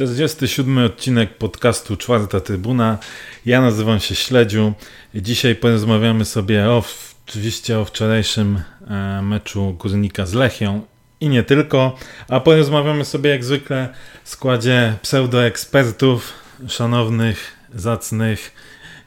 Czterdziesty 0.00 0.48
siódmy 0.48 0.84
odcinek 0.84 1.38
podcastu 1.38 1.96
Czwarta 1.96 2.40
Trybuna. 2.40 2.98
Ja 3.46 3.60
nazywam 3.60 4.00
się 4.00 4.14
Śledziu. 4.14 4.72
Dzisiaj 5.14 5.54
porozmawiamy 5.54 6.24
sobie 6.24 6.68
o, 6.68 6.84
oczywiście 7.28 7.78
o 7.78 7.84
wczorajszym 7.84 8.62
e, 8.90 9.22
meczu 9.22 9.76
Górnika 9.78 10.26
z 10.26 10.34
Lechią 10.34 10.82
i 11.20 11.28
nie 11.28 11.42
tylko, 11.42 11.96
a 12.28 12.40
porozmawiamy 12.40 13.04
sobie 13.04 13.30
jak 13.30 13.44
zwykle 13.44 13.88
w 14.24 14.28
składzie 14.28 14.94
pseudoekspertów, 15.02 16.32
szanownych, 16.68 17.52
zacnych 17.74 18.52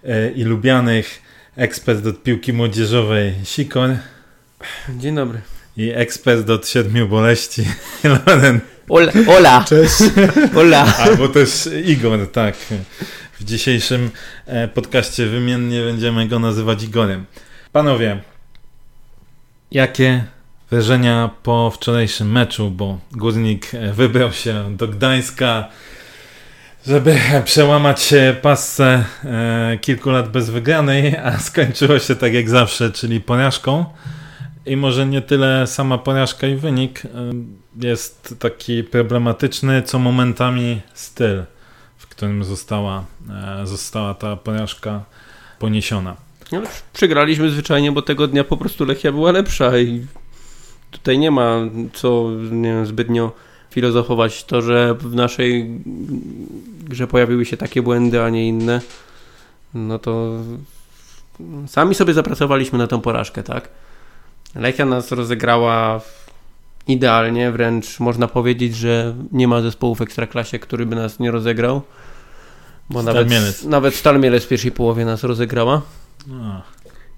e, 0.03 0.31
i 0.31 0.43
lubianych 0.43 1.21
ekspert 1.55 2.05
od 2.05 2.23
piłki 2.23 2.53
młodzieżowej 2.53 3.33
Sikor 3.43 3.89
Dzień 4.89 5.15
dobry. 5.15 5.41
i 5.77 5.91
ekspert 5.91 6.49
od 6.49 6.67
siedmiu 6.67 7.07
boleści 7.07 7.65
Loren. 8.25 8.59
Ola. 8.89 9.11
Ola. 9.27 9.65
Cześć. 9.67 9.95
Ola. 10.59 10.97
Albo 10.97 11.27
też 11.27 11.69
Igor, 11.85 12.31
tak. 12.31 12.55
W 13.39 13.43
dzisiejszym 13.43 14.11
e, 14.45 14.67
podcaście 14.67 15.25
wymiennie 15.25 15.81
będziemy 15.81 16.27
go 16.27 16.39
nazywać 16.39 16.83
Igorem. 16.83 17.25
Panowie, 17.71 18.21
jakie 19.71 20.23
wrażenia 20.71 21.29
po 21.43 21.71
wczorajszym 21.71 22.31
meczu, 22.31 22.71
bo 22.71 22.99
Górnik 23.11 23.73
e, 23.73 23.93
wybrał 23.93 24.31
się 24.31 24.77
do 24.77 24.87
Gdańska, 24.87 25.69
żeby 26.87 27.19
przełamać 27.45 28.13
pasce 28.41 29.03
e, 29.25 29.77
kilku 29.81 30.09
lat 30.09 30.31
bez 30.31 30.49
wygranej, 30.49 31.17
a 31.17 31.39
skończyło 31.39 31.99
się 31.99 32.15
tak 32.15 32.33
jak 32.33 32.49
zawsze, 32.49 32.91
czyli 32.91 33.21
porażką. 33.21 33.85
I 34.65 34.77
może 34.77 35.05
nie 35.05 35.21
tyle 35.21 35.67
sama 35.67 35.97
porażka 35.97 36.47
i 36.47 36.55
wynik 36.55 37.01
jest 37.81 38.35
taki 38.39 38.83
problematyczny, 38.83 39.81
co 39.81 39.99
momentami 39.99 40.81
styl, 40.93 41.43
w 41.97 42.07
którym 42.07 42.43
została, 42.43 43.05
e, 43.61 43.67
została 43.67 44.13
ta 44.13 44.35
porażka 44.35 45.03
poniesiona. 45.59 46.15
No, 46.51 46.61
przegraliśmy 46.93 47.49
zwyczajnie, 47.49 47.91
bo 47.91 48.01
tego 48.01 48.27
dnia 48.27 48.43
po 48.43 48.57
prostu 48.57 48.85
Lechia 48.85 49.11
była 49.11 49.31
lepsza 49.31 49.77
i 49.77 50.05
tutaj 50.91 51.17
nie 51.17 51.31
ma 51.31 51.59
co 51.93 52.29
nie 52.51 52.69
wiem, 52.69 52.85
zbytnio 52.85 53.31
filozofować. 53.71 54.43
To, 54.43 54.61
że 54.61 54.93
w 54.93 55.15
naszej 55.15 55.81
grze 56.83 57.07
pojawiły 57.07 57.45
się 57.45 57.57
takie 57.57 57.81
błędy, 57.81 58.23
a 58.23 58.29
nie 58.29 58.47
inne, 58.47 58.81
no 59.73 59.99
to 59.99 60.39
sami 61.67 61.95
sobie 61.95 62.13
zapracowaliśmy 62.13 62.77
na 62.77 62.87
tą 62.87 63.01
porażkę, 63.01 63.43
tak? 63.43 63.69
Lechia 64.55 64.85
nas 64.85 65.11
rozegrała 65.11 66.01
idealnie, 66.87 67.51
wręcz 67.51 67.99
można 67.99 68.27
powiedzieć, 68.27 68.75
że 68.75 69.15
nie 69.31 69.47
ma 69.47 69.61
zespołu 69.61 69.95
w 69.95 70.01
Ekstraklasie, 70.01 70.59
który 70.59 70.85
by 70.85 70.95
nas 70.95 71.19
nie 71.19 71.31
rozegrał. 71.31 71.81
Bo 72.89 73.01
Stal 73.01 73.13
nawet, 73.13 73.29
Mielec. 73.29 73.63
nawet 73.63 73.95
Stal 73.95 74.19
Mielec 74.19 74.43
w 74.43 74.47
pierwszej 74.47 74.71
połowie 74.71 75.05
nas 75.05 75.23
rozegrała. 75.23 75.81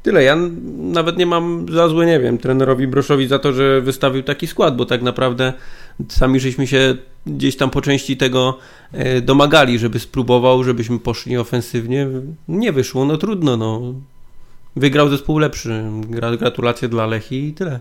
Tyle, 0.03 0.23
ja 0.23 0.37
nawet 0.77 1.17
nie 1.17 1.25
mam 1.25 1.65
za 1.71 1.87
złe, 1.87 2.05
nie 2.05 2.19
wiem, 2.19 2.37
trenerowi 2.37 2.87
Broszowi 2.87 3.27
za 3.27 3.39
to, 3.39 3.53
że 3.53 3.81
wystawił 3.81 4.23
taki 4.23 4.47
skład, 4.47 4.75
bo 4.75 4.85
tak 4.85 5.01
naprawdę 5.01 5.53
sami 6.09 6.39
żeśmy 6.39 6.67
się 6.67 6.97
gdzieś 7.27 7.57
tam 7.57 7.69
po 7.69 7.81
części 7.81 8.17
tego 8.17 8.57
e, 8.91 9.21
domagali, 9.21 9.79
żeby 9.79 9.99
spróbował, 9.99 10.63
żebyśmy 10.63 10.99
poszli 10.99 11.37
ofensywnie. 11.37 12.07
Nie 12.47 12.71
wyszło, 12.71 13.05
no 13.05 13.17
trudno, 13.17 13.57
no. 13.57 13.93
Wygrał 14.75 15.09
zespół 15.09 15.37
lepszy. 15.37 15.83
Gra- 16.09 16.37
Gratulacje 16.37 16.87
dla 16.87 17.05
Lechi 17.05 17.47
i 17.47 17.53
tyle. 17.53 17.79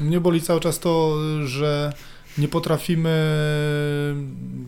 Mnie 0.00 0.20
boli 0.20 0.40
cały 0.40 0.60
czas 0.60 0.78
to, 0.78 1.16
że 1.44 1.92
nie 2.38 2.48
potrafimy 2.48 3.10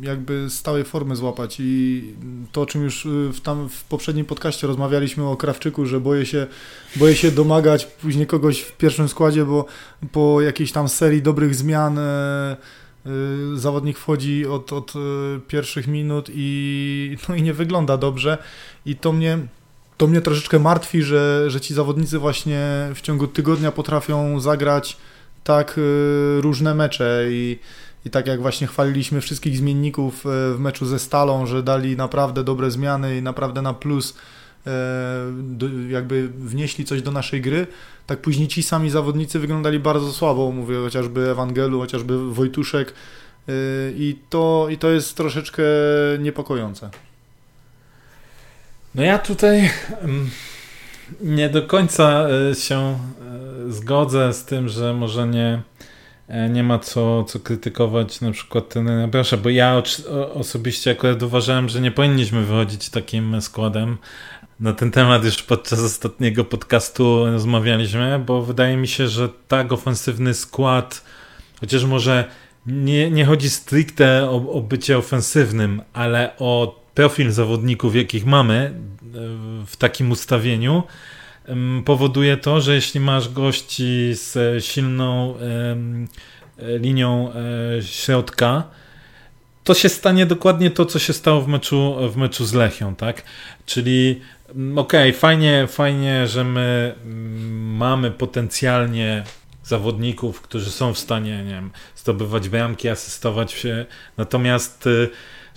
jakby 0.02 0.50
stałej 0.50 0.84
formy 0.84 1.16
złapać 1.16 1.56
i 1.60 2.02
to, 2.52 2.60
o 2.60 2.66
czym 2.66 2.84
już 2.84 3.06
y, 3.06 3.28
w, 3.32 3.40
tam 3.40 3.68
w 3.68 3.84
poprzednim 3.84 4.26
podcaście 4.26 4.66
rozmawialiśmy 4.66 5.26
o 5.28 5.36
Krawczyku, 5.36 5.86
że 5.86 6.00
boję 6.00 6.26
się, 6.26 6.46
boję 6.96 7.16
się 7.16 7.30
domagać 7.30 7.84
później 7.84 8.26
kogoś 8.26 8.60
w 8.60 8.76
pierwszym 8.76 9.08
składzie, 9.08 9.44
bo 9.44 9.64
po 10.12 10.40
jakiejś 10.40 10.72
tam 10.72 10.88
serii 10.88 11.22
dobrych 11.22 11.54
zmian 11.54 11.98
e, 11.98 12.56
zawodnik 13.54 13.98
wchodzi 13.98 14.46
od, 14.46 14.72
od 14.72 14.92
pierwszych 15.48 15.86
minut 15.86 16.30
i, 16.34 17.16
no 17.28 17.34
i 17.34 17.42
nie 17.42 17.52
wygląda 17.52 17.96
dobrze 17.96 18.38
i 18.86 18.96
to 18.96 19.12
mnie 19.12 19.38
to 19.98 20.06
mnie 20.06 20.20
troszeczkę 20.20 20.58
martwi, 20.58 21.02
że, 21.02 21.50
że 21.50 21.60
ci 21.60 21.74
zawodnicy 21.74 22.18
właśnie 22.18 22.88
w 22.94 23.00
ciągu 23.00 23.26
tygodnia 23.26 23.72
potrafią 23.72 24.40
zagrać 24.40 24.96
tak 25.44 25.78
y, 25.78 26.40
różne 26.40 26.74
mecze 26.74 27.26
i, 27.30 27.58
i 28.06 28.10
tak 28.10 28.26
jak 28.26 28.42
właśnie 28.42 28.66
chwaliliśmy 28.66 29.20
wszystkich 29.20 29.56
zmienników 29.56 30.26
y, 30.26 30.54
w 30.54 30.56
meczu 30.58 30.86
ze 30.86 30.98
Stalą, 30.98 31.46
że 31.46 31.62
dali 31.62 31.96
naprawdę 31.96 32.44
dobre 32.44 32.70
zmiany 32.70 33.18
i 33.18 33.22
naprawdę 33.22 33.62
na 33.62 33.74
plus 33.74 34.14
y, 34.66 34.70
jakby 35.88 36.28
wnieśli 36.28 36.84
coś 36.84 37.02
do 37.02 37.12
naszej 37.12 37.40
gry, 37.40 37.66
tak 38.06 38.20
później 38.20 38.48
ci 38.48 38.62
sami 38.62 38.90
zawodnicy 38.90 39.38
wyglądali 39.38 39.78
bardzo 39.78 40.12
słabo, 40.12 40.52
mówię 40.52 40.76
chociażby 40.80 41.30
Ewangelu, 41.30 41.80
chociażby 41.80 42.32
Wojtuszek 42.34 42.94
i 43.96 44.18
to, 44.30 44.66
i 44.70 44.78
to 44.78 44.90
jest 44.90 45.16
troszeczkę 45.16 45.62
niepokojące. 46.18 46.90
No 48.98 49.04
ja 49.04 49.18
tutaj 49.18 49.70
nie 51.20 51.48
do 51.48 51.62
końca 51.62 52.26
e, 52.50 52.54
się 52.54 52.76
e, 52.76 52.96
zgodzę 53.72 54.32
z 54.32 54.44
tym, 54.44 54.68
że 54.68 54.94
może 54.94 55.26
nie, 55.26 55.62
e, 56.28 56.48
nie 56.48 56.62
ma 56.62 56.78
co, 56.78 57.24
co 57.24 57.40
krytykować 57.40 58.20
na 58.20 58.32
przykład 58.32 58.68
trenera 58.68 59.06
Brosza, 59.06 59.36
bo 59.36 59.48
ja 59.48 59.82
osobiście 60.34 60.90
akurat 60.90 61.22
uważałem, 61.22 61.68
że 61.68 61.80
nie 61.80 61.90
powinniśmy 61.90 62.44
wychodzić 62.44 62.90
takim 62.90 63.40
składem. 63.42 63.98
Na 64.60 64.72
ten 64.72 64.90
temat 64.90 65.24
już 65.24 65.42
podczas 65.42 65.80
ostatniego 65.80 66.44
podcastu 66.44 67.26
rozmawialiśmy, 67.26 68.22
bo 68.26 68.42
wydaje 68.42 68.76
mi 68.76 68.88
się, 68.88 69.08
że 69.08 69.28
tak 69.48 69.72
ofensywny 69.72 70.34
skład, 70.34 71.04
chociaż 71.60 71.84
może 71.84 72.24
nie, 72.66 73.10
nie 73.10 73.24
chodzi 73.24 73.50
stricte 73.50 74.30
o, 74.30 74.52
o 74.52 74.60
bycie 74.60 74.98
ofensywnym, 74.98 75.82
ale 75.92 76.30
o 76.38 76.78
profil 76.98 77.30
zawodników, 77.32 77.94
jakich 77.94 78.26
mamy 78.26 78.54
e, 78.54 78.74
w 79.66 79.76
takim 79.76 80.10
ustawieniu, 80.10 80.82
powoduje 81.84 82.36
to, 82.36 82.60
że 82.60 82.74
jeśli 82.74 83.00
masz 83.00 83.28
gości 83.28 84.10
z 84.14 84.64
silną 84.64 85.34
e, 85.36 86.78
linią 86.78 87.32
e, 87.32 87.82
środka, 87.82 88.64
to 89.64 89.74
się 89.74 89.88
stanie 89.88 90.26
dokładnie 90.26 90.70
to, 90.70 90.86
co 90.86 90.98
się 90.98 91.12
stało 91.12 91.40
w 91.40 91.48
meczu, 91.48 91.96
w 92.08 92.16
meczu 92.16 92.44
z 92.44 92.54
Lechią, 92.54 92.94
tak? 92.94 93.22
Czyli 93.66 94.20
mm, 94.54 94.78
okej, 94.78 95.12
fajnie, 95.12 95.66
fajnie, 95.66 96.26
że 96.26 96.44
my 96.44 96.94
mm, 97.04 97.76
mamy 97.76 98.10
potencjalnie 98.10 99.24
zawodników, 99.64 100.40
którzy 100.40 100.70
są 100.70 100.94
w 100.94 100.98
stanie, 100.98 101.44
nie 101.44 101.52
wiem, 101.52 101.70
zdobywać 101.96 102.48
bramki, 102.48 102.88
asystować 102.88 103.52
się, 103.52 103.86
natomiast 104.16 104.86
y, 104.86 105.10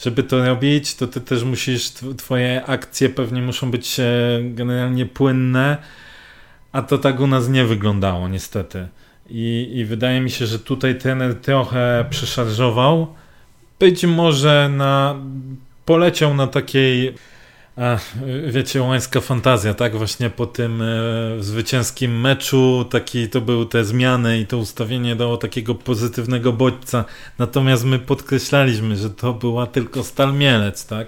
żeby 0.03 0.23
to 0.23 0.45
robić, 0.45 0.95
to 0.95 1.07
ty 1.07 1.22
też 1.22 1.44
musisz, 1.44 1.89
tw- 1.89 2.16
twoje 2.16 2.66
akcje 2.66 3.09
pewnie 3.09 3.41
muszą 3.41 3.72
być 3.72 4.00
e, 4.00 4.03
generalnie 4.44 5.06
płynne, 5.06 5.78
a 6.72 6.81
to 6.81 6.97
tak 6.97 7.19
u 7.19 7.28
nas 7.28 7.50
nie 7.50 7.66
wyglądało 7.66 8.28
niestety. 8.28 8.88
I, 9.29 9.72
I 9.73 9.85
wydaje 9.85 10.22
mi 10.22 10.31
się, 10.31 10.45
że 10.45 10.59
tutaj 10.59 10.97
trener 10.97 11.35
trochę 11.35 12.06
przeszarżował. 12.09 13.13
Być 13.79 14.06
może 14.06 14.69
na, 14.69 15.16
poleciał 15.85 16.34
na 16.34 16.47
takiej, 16.47 17.13
a, 17.81 17.97
wiecie, 18.47 18.81
łańska 18.81 19.21
fantazja, 19.21 19.73
tak? 19.73 19.97
Właśnie 19.97 20.29
po 20.29 20.45
tym 20.45 20.81
e, 20.81 20.85
zwycięskim 21.39 22.21
meczu, 22.21 22.85
taki 22.89 23.29
to 23.29 23.41
były 23.41 23.66
te 23.66 23.85
zmiany 23.85 24.39
i 24.39 24.47
to 24.47 24.57
ustawienie 24.57 25.16
dało 25.16 25.37
takiego 25.37 25.75
pozytywnego 25.75 26.53
bodźca. 26.53 27.05
Natomiast 27.39 27.85
my 27.85 27.99
podkreślaliśmy, 27.99 28.97
że 28.97 29.09
to 29.09 29.33
była 29.33 29.67
tylko 29.67 30.03
Stal 30.03 30.33
Mielec, 30.33 30.85
tak? 30.85 31.07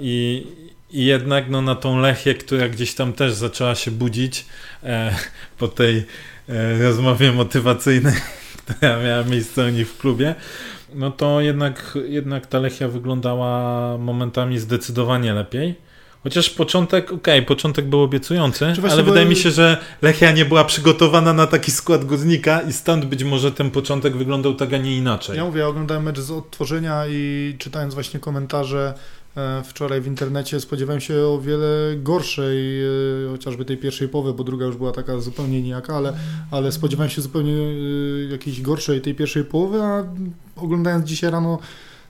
I, 0.00 0.46
i 0.90 1.04
jednak 1.04 1.50
no, 1.50 1.62
na 1.62 1.74
tą 1.74 1.98
Lechię, 1.98 2.34
która 2.34 2.68
gdzieś 2.68 2.94
tam 2.94 3.12
też 3.12 3.32
zaczęła 3.32 3.74
się 3.74 3.90
budzić 3.90 4.46
e, 4.82 5.14
po 5.58 5.68
tej 5.68 6.04
e, 6.48 6.82
rozmowie 6.82 7.32
motywacyjnej, 7.32 8.14
która 8.58 9.02
miała 9.02 9.24
miejsce 9.24 9.66
u 9.66 9.68
nich 9.68 9.88
w 9.88 9.98
klubie, 9.98 10.34
no 10.94 11.10
to 11.10 11.40
jednak, 11.40 11.98
jednak 12.08 12.46
ta 12.46 12.58
Lechia 12.58 12.88
wyglądała 12.88 13.98
momentami 13.98 14.58
zdecydowanie 14.58 15.32
lepiej. 15.32 15.85
Chociaż 16.26 16.50
początek, 16.50 17.12
okej, 17.12 17.42
początek 17.42 17.84
był 17.88 18.00
obiecujący, 18.02 18.66
ale 18.90 19.02
bo- 19.02 19.10
wydaje 19.10 19.26
mi 19.26 19.36
się, 19.36 19.50
że 19.50 19.76
Lechia 20.02 20.32
nie 20.32 20.44
była 20.44 20.64
przygotowana 20.64 21.32
na 21.32 21.46
taki 21.46 21.70
skład 21.70 22.04
górnika 22.04 22.60
i 22.60 22.72
stąd 22.72 23.04
być 23.04 23.24
może 23.24 23.52
ten 23.52 23.70
początek 23.70 24.16
wyglądał 24.16 24.54
tak, 24.54 24.72
a 24.72 24.76
nie 24.78 24.96
inaczej. 24.96 25.36
Ja 25.36 25.44
mówię, 25.44 25.60
ja 25.60 25.68
oglądałem 25.68 26.02
mecz 26.02 26.18
z 26.20 26.30
odtworzenia 26.30 27.06
i 27.06 27.54
czytając 27.58 27.94
właśnie 27.94 28.20
komentarze 28.20 28.94
e, 29.36 29.62
wczoraj 29.64 30.00
w 30.00 30.06
internecie. 30.06 30.60
Spodziewałem 30.60 31.00
się 31.00 31.14
o 31.18 31.40
wiele 31.40 31.96
gorszej, 31.96 32.82
e, 32.84 32.86
chociażby 33.30 33.64
tej 33.64 33.76
pierwszej 33.76 34.08
połowy, 34.08 34.34
bo 34.34 34.44
druga 34.44 34.66
już 34.66 34.76
była 34.76 34.92
taka 34.92 35.20
zupełnie 35.20 35.62
nijaka, 35.62 35.96
ale, 35.96 36.12
ale 36.50 36.72
spodziewałem 36.72 37.10
się 37.10 37.22
zupełnie 37.22 37.52
e, 37.52 38.32
jakiejś 38.32 38.62
gorszej 38.62 39.00
tej 39.00 39.14
pierwszej 39.14 39.44
połowy, 39.44 39.82
a 39.82 40.04
oglądając 40.56 41.08
dzisiaj 41.08 41.30
rano 41.30 41.58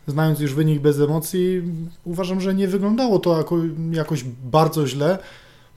znając 0.07 0.41
już 0.41 0.55
wynik 0.55 0.81
bez 0.81 1.01
emocji, 1.01 1.63
uważam, 2.05 2.41
że 2.41 2.55
nie 2.55 2.69
wyglądało 2.69 3.19
to 3.19 3.39
jako, 3.39 3.57
jakoś 3.91 4.25
bardzo 4.45 4.87
źle. 4.87 5.19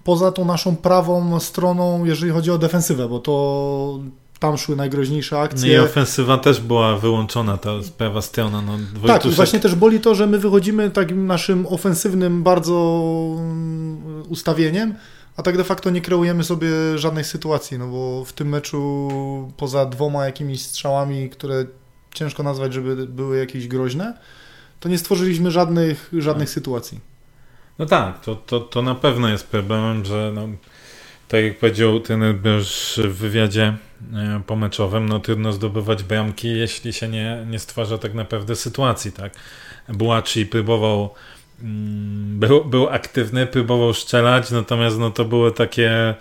Poza 0.04 0.31
tą 0.31 0.46
naszą 0.46 0.76
prawą 0.76 1.40
stroną, 1.40 2.06
jeżeli 2.06 2.31
chodzi 2.31 2.52
o 2.52 2.58
defensywę, 2.58 3.10
bo 3.10 3.20
to 3.20 4.00
tam 4.40 4.58
szły 4.58 4.76
najgroźniejsze 4.76 5.40
akcje. 5.40 5.78
No 5.78 5.84
i 5.84 5.86
ofensywa 5.86 6.38
też 6.38 6.62
była 6.62 6.98
wyłączona, 6.98 7.58
ta 7.58 7.72
prawa 7.98 8.22
strona. 8.22 8.62
No, 8.62 8.78
tak, 9.08 9.28
właśnie 9.28 9.60
też 9.60 9.76
boli 9.76 10.00
to, 10.00 10.16
że 10.16 10.28
my 10.28 10.40
wychodzimy 10.40 10.92
takim 10.92 11.28
naszym 11.28 11.66
ofensywnym 11.66 12.44
bardzo 12.44 13.04
mm, 13.38 14.24
ustawieniem, 14.30 14.96
a 15.38 15.44
tak 15.44 15.58
de 15.58 15.64
facto 15.64 15.90
nie 15.90 16.02
kreujemy 16.02 16.44
sobie 16.44 16.70
żadnej 16.96 17.24
sytuacji, 17.24 17.78
no 17.80 17.88
bo 17.88 18.25
w 18.25 18.34
tym 18.34 18.50
meczu 18.50 19.08
poza 19.58 19.86
dwoma 19.86 20.25
jakimiś 20.25 20.62
strzałami, 20.62 21.30
które 21.30 21.66
ciężko 22.14 22.44
nazwać, 22.44 22.74
żeby 22.74 23.08
były 23.08 23.38
jakieś 23.38 23.68
groźne, 23.68 24.18
to 24.80 24.90
nie 24.90 24.98
stworzyliśmy 24.98 25.52
żadnych, 25.52 26.12
żadnych 26.18 26.48
tak. 26.48 26.54
sytuacji. 26.54 27.00
No 27.80 27.86
tak, 27.86 28.22
to, 28.22 28.36
to, 28.36 28.60
to 28.60 28.82
na 28.82 28.96
pewno 28.96 29.30
jest 29.30 29.48
problemem, 29.48 30.06
że 30.06 30.32
no, 30.36 30.48
tak 31.28 31.44
jak 31.44 31.58
powiedział 31.58 32.00
ten 32.00 32.22
już 32.58 33.00
w 33.04 33.18
wywiadzie 33.18 33.78
e, 34.14 34.42
pomeczowym, 34.48 35.10
no 35.10 35.20
trudno 35.20 35.54
zdobywać 35.54 36.04
bramki, 36.04 36.48
jeśli 36.48 36.94
się 36.94 37.08
nie, 37.08 37.46
nie 37.50 37.60
stwarza 37.60 37.98
tak 37.98 38.14
naprawdę 38.14 38.56
sytuacji, 38.56 39.12
tak. 39.12 39.34
Bułaczy 39.90 40.46
próbował 40.46 41.14
mm, 41.62 42.40
był, 42.40 42.66
był 42.66 42.90
aktywny, 42.90 43.48
próbował 43.48 43.94
strzelać, 43.94 44.52
natomiast 44.52 45.00
no 45.00 45.12
to 45.12 45.26
były 45.26 45.52
takie 45.52 46.16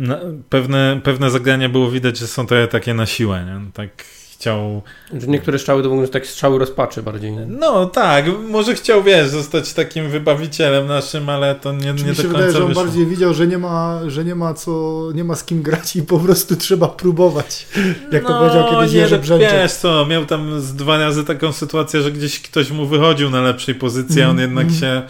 mm, 0.00 0.42
pewne, 0.48 1.00
pewne 1.04 1.30
zagrania 1.30 1.68
było 1.68 1.90
widać, 1.90 2.18
że 2.18 2.26
są 2.26 2.46
trochę 2.46 2.68
takie 2.68 2.94
na 2.94 3.06
siłę, 3.06 3.44
nie? 3.44 3.70
Tak 3.72 3.90
chciał... 4.38 4.82
Że 5.18 5.26
niektóre 5.26 5.58
strzały 5.58 5.82
to 5.82 5.88
mogą 5.88 6.06
tak 6.06 6.26
strzały 6.26 6.58
rozpaczy 6.58 7.02
bardziej. 7.02 7.32
No 7.46 7.86
tak, 7.86 8.24
może 8.48 8.74
chciał, 8.74 9.02
wiesz, 9.02 9.28
zostać 9.28 9.72
takim 9.72 10.10
wybawicielem 10.10 10.86
naszym, 10.86 11.28
ale 11.28 11.54
to 11.54 11.72
nie, 11.72 11.92
nie 11.92 11.94
do 11.94 12.04
końca 12.04 12.22
wydaje, 12.22 12.52
że 12.52 12.62
on 12.62 12.68
wyszło. 12.68 12.84
bardziej 12.84 13.06
widział, 13.06 13.34
że 13.34 13.46
nie 13.46 13.58
ma, 13.58 14.00
że 14.06 14.24
nie 14.24 14.34
ma 14.34 14.54
co, 14.54 15.02
nie 15.14 15.24
ma 15.24 15.34
z 15.34 15.44
kim 15.44 15.62
grać 15.62 15.96
i 15.96 16.02
po 16.02 16.18
prostu 16.18 16.56
trzeba 16.56 16.88
próbować. 16.88 17.66
Jak 18.12 18.22
no, 18.22 18.28
to 18.28 18.38
powiedział 18.38 18.70
kiedyś 18.70 18.92
nie, 18.92 18.98
Jerzy 18.98 19.18
Brzęczek. 19.18 19.52
Wiesz 19.52 19.72
co, 19.72 20.06
miał 20.06 20.26
tam 20.26 20.60
z 20.60 20.74
dwa 20.74 20.98
razy 20.98 21.24
taką 21.24 21.52
sytuację, 21.52 22.02
że 22.02 22.12
gdzieś 22.12 22.42
ktoś 22.42 22.70
mu 22.70 22.86
wychodził 22.86 23.30
na 23.30 23.40
lepszej 23.40 23.74
pozycji, 23.74 24.22
a 24.22 24.30
on 24.30 24.38
jednak 24.38 24.66
mm. 24.66 24.78
się 24.78 25.02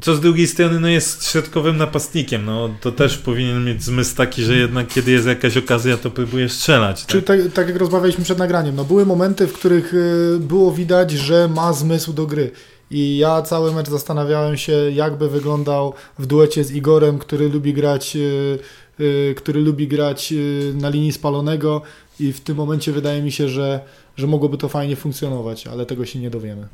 co 0.00 0.14
z 0.14 0.20
drugiej 0.20 0.46
strony 0.46 0.80
no 0.80 0.88
jest 0.88 1.28
środkowym 1.28 1.76
napastnikiem, 1.76 2.44
no 2.44 2.70
to 2.80 2.92
też 2.92 3.18
powinien 3.18 3.64
mieć 3.64 3.82
zmysł 3.82 4.16
taki, 4.16 4.42
że 4.42 4.56
jednak 4.56 4.88
kiedy 4.88 5.10
jest 5.10 5.26
jakaś 5.26 5.56
okazja, 5.56 5.96
to 5.96 6.10
próbuje 6.10 6.48
strzelać. 6.48 7.00
Tak? 7.00 7.10
Czy 7.10 7.22
tak, 7.22 7.40
tak 7.54 7.68
jak 7.68 7.76
rozmawialiśmy 7.76 8.24
przed 8.24 8.38
nagraniem, 8.38 8.76
no 8.76 8.84
były 8.84 9.06
momenty, 9.06 9.46
w 9.46 9.52
których 9.52 9.94
y, 9.94 10.38
było 10.40 10.72
widać, 10.72 11.10
że 11.10 11.48
ma 11.48 11.72
zmysł 11.72 12.12
do 12.12 12.26
gry. 12.26 12.50
I 12.90 13.18
ja 13.18 13.42
cały 13.42 13.72
mecz 13.72 13.88
zastanawiałem 13.88 14.56
się, 14.56 14.72
jakby 14.72 15.28
wyglądał 15.28 15.94
w 16.18 16.26
duecie 16.26 16.64
z 16.64 16.72
Igorem, 16.72 17.18
który 17.18 17.48
lubi 17.48 17.74
grać, 17.74 18.16
y, 18.16 18.58
y, 19.00 19.34
który 19.36 19.60
lubi 19.60 19.88
grać 19.88 20.34
na 20.74 20.88
linii 20.88 21.12
spalonego 21.12 21.82
i 22.20 22.32
w 22.32 22.40
tym 22.40 22.56
momencie 22.56 22.92
wydaje 22.92 23.22
mi 23.22 23.32
się, 23.32 23.48
że, 23.48 23.80
że 24.16 24.26
mogłoby 24.26 24.58
to 24.58 24.68
fajnie 24.68 24.96
funkcjonować, 24.96 25.66
ale 25.66 25.86
tego 25.86 26.06
się 26.06 26.18
nie 26.18 26.30
dowiemy. 26.30 26.68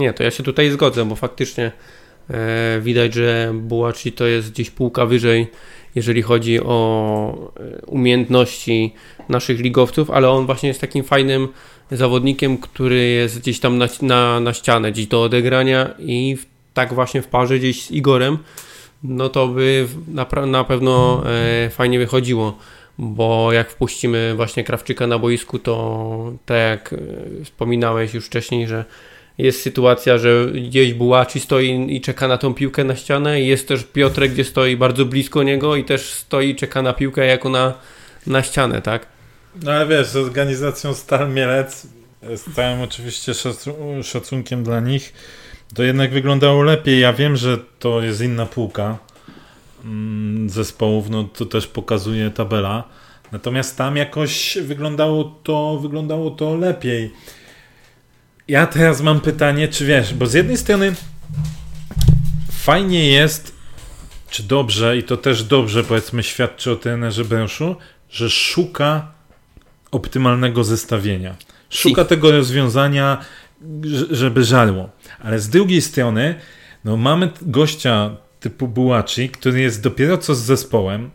Nie, 0.00 0.12
to 0.12 0.22
ja 0.22 0.30
się 0.30 0.42
tutaj 0.42 0.70
zgodzę, 0.70 1.04
bo 1.04 1.16
faktycznie 1.16 1.72
e, 2.30 2.80
widać, 2.80 3.14
że 3.14 3.52
Bułaci 3.54 4.12
to 4.12 4.26
jest 4.26 4.50
gdzieś 4.50 4.70
półka 4.70 5.06
wyżej, 5.06 5.46
jeżeli 5.94 6.22
chodzi 6.22 6.60
o 6.60 7.50
e, 7.56 7.86
umiejętności 7.86 8.94
naszych 9.28 9.60
ligowców, 9.60 10.10
ale 10.10 10.30
on 10.30 10.46
właśnie 10.46 10.68
jest 10.68 10.80
takim 10.80 11.04
fajnym 11.04 11.48
zawodnikiem, 11.90 12.58
który 12.58 13.06
jest 13.06 13.40
gdzieś 13.40 13.60
tam 13.60 13.78
na, 13.78 13.86
na, 14.02 14.40
na 14.40 14.52
ścianę, 14.52 14.92
gdzieś 14.92 15.06
do 15.06 15.22
odegrania 15.22 15.94
i 15.98 16.36
w, 16.36 16.46
tak 16.74 16.94
właśnie 16.94 17.22
w 17.22 17.26
parze 17.26 17.58
gdzieś 17.58 17.82
z 17.82 17.90
Igorem, 17.90 18.38
no 19.02 19.28
to 19.28 19.48
by 19.48 19.86
na, 20.08 20.26
na 20.46 20.64
pewno 20.64 21.22
e, 21.26 21.70
fajnie 21.70 21.98
wychodziło 21.98 22.58
bo 23.00 23.52
jak 23.52 23.70
wpuścimy 23.70 24.34
właśnie 24.36 24.64
Krawczyka 24.64 25.06
na 25.06 25.18
boisku, 25.18 25.58
to 25.58 26.32
tak 26.46 26.58
jak 26.58 26.92
e, 26.92 27.44
wspominałeś 27.44 28.14
już 28.14 28.26
wcześniej, 28.26 28.66
że 28.66 28.84
jest 29.42 29.62
sytuacja, 29.62 30.18
że 30.18 30.46
gdzieś 30.54 30.94
Bułaci 30.94 31.40
stoi 31.40 31.96
i 31.96 32.00
czeka 32.00 32.28
na 32.28 32.38
tą 32.38 32.54
piłkę 32.54 32.84
na 32.84 32.96
ścianę. 32.96 33.40
Jest 33.40 33.68
też 33.68 33.84
Piotrek, 33.84 34.32
gdzie 34.32 34.44
stoi 34.44 34.76
bardzo 34.76 35.04
blisko 35.04 35.42
niego 35.42 35.76
i 35.76 35.84
też 35.84 36.10
stoi 36.10 36.50
i 36.50 36.56
czeka 36.56 36.82
na 36.82 36.92
piłkę 36.92 37.26
jako 37.26 37.48
na, 37.48 37.74
na 38.26 38.42
ścianę, 38.42 38.82
tak? 38.82 39.06
No 39.62 39.72
ale 39.72 39.86
wiesz, 39.86 40.06
z 40.06 40.16
organizacją 40.16 40.94
Stal 40.94 41.30
Mielec, 41.30 41.86
z 42.22 42.54
całym 42.54 42.80
oczywiście 42.80 43.32
szacunkiem 44.02 44.64
dla 44.64 44.80
nich, 44.80 45.12
to 45.74 45.82
jednak 45.82 46.10
wyglądało 46.10 46.62
lepiej. 46.62 47.00
Ja 47.00 47.12
wiem, 47.12 47.36
że 47.36 47.58
to 47.78 48.02
jest 48.02 48.20
inna 48.20 48.46
półka 48.46 48.98
mm, 49.84 50.50
zespołów, 50.50 51.10
no 51.10 51.24
to 51.24 51.46
też 51.46 51.66
pokazuje 51.66 52.30
tabela. 52.30 52.84
Natomiast 53.32 53.76
tam 53.76 53.96
jakoś 53.96 54.58
wyglądało 54.62 55.40
to, 55.42 55.78
wyglądało 55.82 56.30
to 56.30 56.56
lepiej 56.56 57.10
ja 58.50 58.66
teraz 58.66 59.00
mam 59.00 59.20
pytanie, 59.20 59.68
czy 59.68 59.86
wiesz, 59.86 60.14
bo 60.14 60.26
z 60.26 60.34
jednej 60.34 60.56
strony 60.56 60.94
fajnie 62.52 63.10
jest, 63.10 63.54
czy 64.30 64.42
dobrze, 64.42 64.96
i 64.98 65.02
to 65.02 65.16
też 65.16 65.44
dobrze 65.44 65.84
powiedzmy 65.84 66.22
świadczy 66.22 66.70
o 66.70 66.76
trenerze 66.76 67.24
Bręszu, 67.24 67.76
że 68.10 68.30
szuka 68.30 69.12
optymalnego 69.90 70.64
zestawienia. 70.64 71.36
Szuka 71.70 72.04
tego 72.04 72.30
rozwiązania, 72.32 73.24
żeby 74.10 74.44
żalło. 74.44 74.90
Ale 75.18 75.40
z 75.40 75.48
drugiej 75.48 75.82
strony, 75.82 76.34
no 76.84 76.96
mamy 76.96 77.30
gościa 77.42 78.16
typu 78.40 78.68
Bułaci, 78.68 79.28
który 79.28 79.60
jest 79.60 79.82
dopiero 79.82 80.18
co 80.18 80.34
z 80.34 80.40
zespołem 80.42 81.10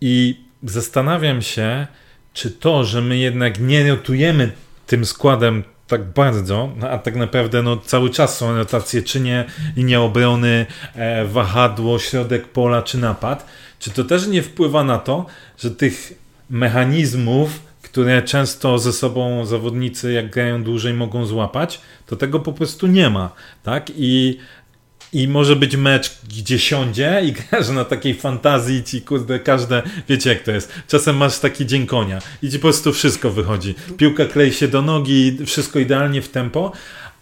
i 0.00 0.40
zastanawiam 0.62 1.42
się, 1.42 1.86
czy 2.32 2.50
to, 2.50 2.84
że 2.84 3.02
my 3.02 3.18
jednak 3.18 3.60
nie 3.60 3.88
rotujemy 3.88 4.52
tym 4.86 5.04
składem 5.04 5.64
tak 5.90 6.04
bardzo, 6.04 6.72
no, 6.76 6.90
a 6.90 6.98
tak 6.98 7.16
naprawdę 7.16 7.62
no, 7.62 7.76
cały 7.76 8.10
czas 8.10 8.36
są 8.36 8.56
rotacje, 8.56 9.02
czy 9.02 9.20
nie 9.20 9.44
linia 9.76 10.02
obrony, 10.02 10.66
e, 10.94 11.24
wahadło, 11.24 11.98
środek 11.98 12.48
pola, 12.48 12.82
czy 12.82 12.98
napad. 12.98 13.46
Czy 13.78 13.90
to 13.90 14.04
też 14.04 14.26
nie 14.26 14.42
wpływa 14.42 14.84
na 14.84 14.98
to, 14.98 15.26
że 15.58 15.70
tych 15.70 16.12
mechanizmów, 16.50 17.60
które 17.82 18.22
często 18.22 18.78
ze 18.78 18.92
sobą 18.92 19.46
zawodnicy, 19.46 20.12
jak 20.12 20.30
grają 20.30 20.62
dłużej, 20.64 20.94
mogą 20.94 21.26
złapać, 21.26 21.80
to 22.06 22.16
tego 22.16 22.40
po 22.40 22.52
prostu 22.52 22.86
nie 22.86 23.10
ma. 23.10 23.30
Tak? 23.62 23.90
I 23.96 24.38
i 25.12 25.28
może 25.28 25.56
być 25.56 25.76
mecz, 25.76 26.18
gdzie 26.28 26.58
siądzie 26.58 27.22
i 27.24 27.32
grasz 27.50 27.68
na 27.68 27.84
takiej 27.84 28.14
fantazji 28.14 28.84
ci 28.84 29.02
kurde 29.02 29.38
każde, 29.38 29.82
wiecie 30.08 30.30
jak 30.30 30.42
to 30.42 30.50
jest. 30.50 30.72
Czasem 30.88 31.16
masz 31.16 31.38
taki 31.38 31.66
dzień 31.66 31.86
konia 31.86 32.18
i 32.42 32.50
ci 32.50 32.58
po 32.58 32.62
prostu 32.62 32.92
wszystko 32.92 33.30
wychodzi. 33.30 33.74
Piłka 33.96 34.24
klei 34.24 34.52
się 34.52 34.68
do 34.68 34.82
nogi, 34.82 35.38
wszystko 35.46 35.78
idealnie 35.78 36.22
w 36.22 36.28
tempo, 36.28 36.72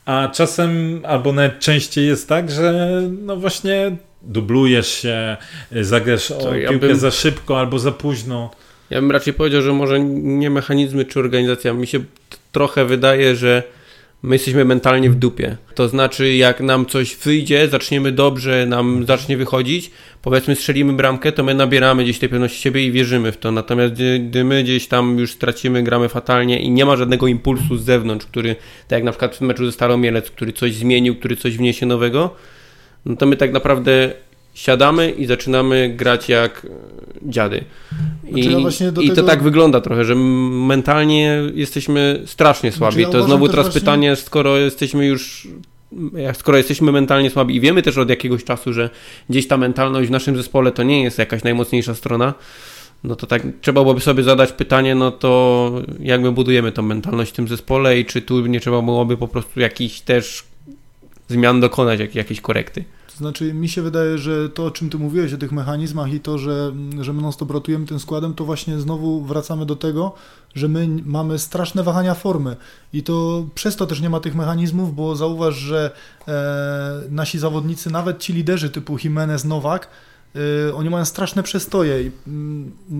a 0.04 0.28
czasem 0.34 1.00
albo 1.06 1.32
nawet 1.32 1.58
częściej 1.58 2.06
jest 2.06 2.28
tak, 2.28 2.50
że 2.50 3.02
no 3.22 3.36
właśnie 3.36 3.96
dublujesz 4.22 4.88
się, 4.88 5.36
zagrasz 5.80 6.30
o 6.30 6.54
ja 6.54 6.70
piłkę 6.70 6.86
bym... 6.86 6.98
za 6.98 7.10
szybko 7.10 7.58
albo 7.58 7.78
za 7.78 7.92
późno. 7.92 8.50
Ja 8.90 9.00
bym 9.00 9.10
raczej 9.10 9.34
powiedział, 9.34 9.62
że 9.62 9.72
może 9.72 10.00
nie 10.00 10.50
mechanizmy 10.50 11.04
czy 11.04 11.20
organizacja. 11.20 11.72
Mi 11.72 11.86
się 11.86 12.00
trochę 12.52 12.84
wydaje, 12.84 13.36
że 13.36 13.62
my 14.22 14.34
jesteśmy 14.34 14.64
mentalnie 14.64 15.10
w 15.10 15.14
dupie. 15.14 15.56
To 15.74 15.88
znaczy, 15.88 16.34
jak 16.34 16.60
nam 16.60 16.86
coś 16.86 17.16
wyjdzie, 17.16 17.68
zaczniemy 17.68 18.12
dobrze, 18.12 18.66
nam 18.66 19.06
zacznie 19.06 19.36
wychodzić, 19.36 19.90
powiedzmy 20.22 20.56
strzelimy 20.56 20.92
bramkę, 20.92 21.32
to 21.32 21.42
my 21.42 21.54
nabieramy 21.54 22.04
gdzieś 22.04 22.18
tej 22.18 22.28
pewności 22.28 22.62
siebie 22.62 22.86
i 22.86 22.92
wierzymy 22.92 23.32
w 23.32 23.36
to. 23.36 23.52
Natomiast 23.52 23.94
gdy 24.28 24.44
my 24.44 24.62
gdzieś 24.62 24.88
tam 24.88 25.18
już 25.18 25.32
stracimy, 25.32 25.82
gramy 25.82 26.08
fatalnie 26.08 26.60
i 26.60 26.70
nie 26.70 26.84
ma 26.84 26.96
żadnego 26.96 27.26
impulsu 27.26 27.76
z 27.76 27.84
zewnątrz, 27.84 28.26
który, 28.26 28.56
tak 28.88 28.96
jak 28.96 29.04
na 29.04 29.10
przykład 29.10 29.36
w 29.36 29.40
meczu 29.40 29.66
ze 29.66 29.72
Staromielec, 29.72 30.30
który 30.30 30.52
coś 30.52 30.74
zmienił, 30.74 31.16
który 31.16 31.36
coś 31.36 31.56
wniesie 31.56 31.86
nowego, 31.86 32.34
no 33.04 33.16
to 33.16 33.26
my 33.26 33.36
tak 33.36 33.52
naprawdę 33.52 34.12
siadamy 34.58 35.10
i 35.10 35.26
zaczynamy 35.26 35.94
grać 35.96 36.28
jak 36.28 36.66
dziady. 37.22 37.64
I, 38.34 38.42
znaczy, 38.42 38.92
no 38.96 39.02
i 39.02 39.10
to 39.10 39.22
tak 39.22 39.42
wygląda 39.42 39.80
trochę, 39.80 40.04
że 40.04 40.14
mentalnie 40.14 41.42
jesteśmy 41.54 42.22
strasznie 42.26 42.72
słabi. 42.72 42.94
Znaczy, 42.94 43.16
ja 43.16 43.20
to 43.20 43.26
znowu 43.26 43.48
teraz 43.48 43.66
właśnie... 43.66 43.80
pytanie, 43.80 44.16
skoro 44.16 44.56
jesteśmy 44.56 45.06
już 45.06 45.48
skoro 46.34 46.58
jesteśmy 46.58 46.92
mentalnie 46.92 47.30
słabi 47.30 47.56
i 47.56 47.60
wiemy 47.60 47.82
też 47.82 47.98
od 47.98 48.10
jakiegoś 48.10 48.44
czasu, 48.44 48.72
że 48.72 48.90
gdzieś 49.30 49.48
ta 49.48 49.56
mentalność 49.56 50.08
w 50.08 50.12
naszym 50.12 50.36
zespole 50.36 50.72
to 50.72 50.82
nie 50.82 51.02
jest 51.02 51.18
jakaś 51.18 51.44
najmocniejsza 51.44 51.94
strona, 51.94 52.34
no 53.04 53.16
to 53.16 53.26
tak 53.26 53.42
trzeba 53.60 53.82
byłoby 53.82 54.00
sobie 54.00 54.22
zadać 54.22 54.52
pytanie, 54.52 54.94
no 54.94 55.10
to 55.10 55.72
jak 56.00 56.20
my 56.20 56.32
budujemy 56.32 56.72
tą 56.72 56.82
mentalność 56.82 57.30
w 57.30 57.34
tym 57.34 57.48
zespole 57.48 57.98
i 57.98 58.04
czy 58.04 58.22
tu 58.22 58.46
nie 58.46 58.60
trzeba 58.60 58.82
byłoby 58.82 59.16
po 59.16 59.28
prostu 59.28 59.60
jakichś 59.60 60.00
też 60.00 60.44
zmian 61.28 61.60
dokonać, 61.60 62.00
jak, 62.00 62.14
jakiejś 62.14 62.40
korekty. 62.40 62.84
Znaczy, 63.18 63.54
mi 63.54 63.68
się 63.68 63.82
wydaje, 63.82 64.18
że 64.18 64.48
to, 64.48 64.64
o 64.64 64.70
czym 64.70 64.90
ty 64.90 64.98
mówiłeś, 64.98 65.32
o 65.32 65.38
tych 65.38 65.52
mechanizmach 65.52 66.12
i 66.12 66.20
to, 66.20 66.38
że, 66.38 66.72
że 67.00 67.12
my 67.12 67.22
non-stop 67.22 67.50
rotujemy 67.50 67.86
tym 67.86 67.98
składem, 67.98 68.34
to 68.34 68.44
właśnie 68.44 68.80
znowu 68.80 69.24
wracamy 69.24 69.66
do 69.66 69.76
tego, 69.76 70.14
że 70.54 70.68
my 70.68 70.88
mamy 71.04 71.38
straszne 71.38 71.82
wahania 71.82 72.14
formy. 72.14 72.56
I 72.92 73.02
to 73.02 73.46
przez 73.54 73.76
to 73.76 73.86
też 73.86 74.00
nie 74.00 74.10
ma 74.10 74.20
tych 74.20 74.34
mechanizmów, 74.34 74.94
bo 74.94 75.16
zauważ, 75.16 75.54
że 75.54 75.90
e, 76.28 77.00
nasi 77.10 77.38
zawodnicy, 77.38 77.90
nawet 77.90 78.18
ci 78.18 78.32
liderzy 78.32 78.70
typu 78.70 78.96
Jimenez, 79.04 79.44
Nowak, 79.44 79.88
e, 80.68 80.74
oni 80.74 80.90
mają 80.90 81.04
straszne 81.04 81.42
przestoje, 81.42 82.10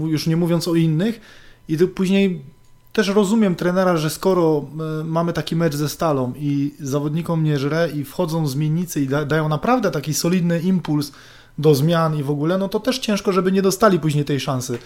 już 0.01 0.27
nie 0.27 0.37
mówiąc 0.37 0.69
o 0.69 0.75
innych. 0.75 1.21
I 1.69 1.77
to 1.77 1.89
później 1.89 2.43
też 2.93 3.09
rozumiem 3.09 3.55
trenera, 3.55 3.97
że 3.97 4.11
skoro 4.11 4.65
e, 5.01 5.05
mamy 5.05 5.33
taki 5.33 5.57
mecz 5.57 5.75
ze 5.75 5.89
Stalą 5.89 6.33
i 6.37 6.75
zawodnikom 6.81 7.45
nie 7.45 7.59
żre 7.59 7.89
i 7.95 8.05
wchodzą 8.05 8.47
zmiennicy 8.47 9.01
i 9.01 9.07
da, 9.07 9.25
dają 9.25 9.49
naprawdę 9.49 9.91
taki 9.91 10.15
solidny 10.15 10.61
impuls 10.61 11.13
do 11.59 11.75
zmian 11.75 12.19
i 12.19 12.23
w 12.23 12.31
ogóle, 12.31 12.59
no 12.59 12.69
to 12.69 12.81
też 12.81 12.99
ciężko, 12.99 13.33
żeby 13.33 13.53
nie 13.53 13.63
dostali 13.63 14.01
później 14.01 14.25
tej 14.25 14.41
szansy. 14.41 14.79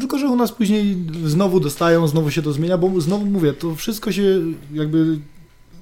Tylko, 0.00 0.18
że 0.18 0.28
u 0.28 0.36
nas 0.36 0.52
później 0.52 0.96
znowu 1.24 1.60
dostają, 1.60 2.08
znowu 2.08 2.30
się 2.30 2.42
to 2.42 2.52
zmienia, 2.52 2.78
bo 2.78 3.00
znowu 3.00 3.26
mówię, 3.26 3.52
to 3.52 3.74
wszystko 3.74 4.12
się 4.12 4.22
jakby 4.72 5.18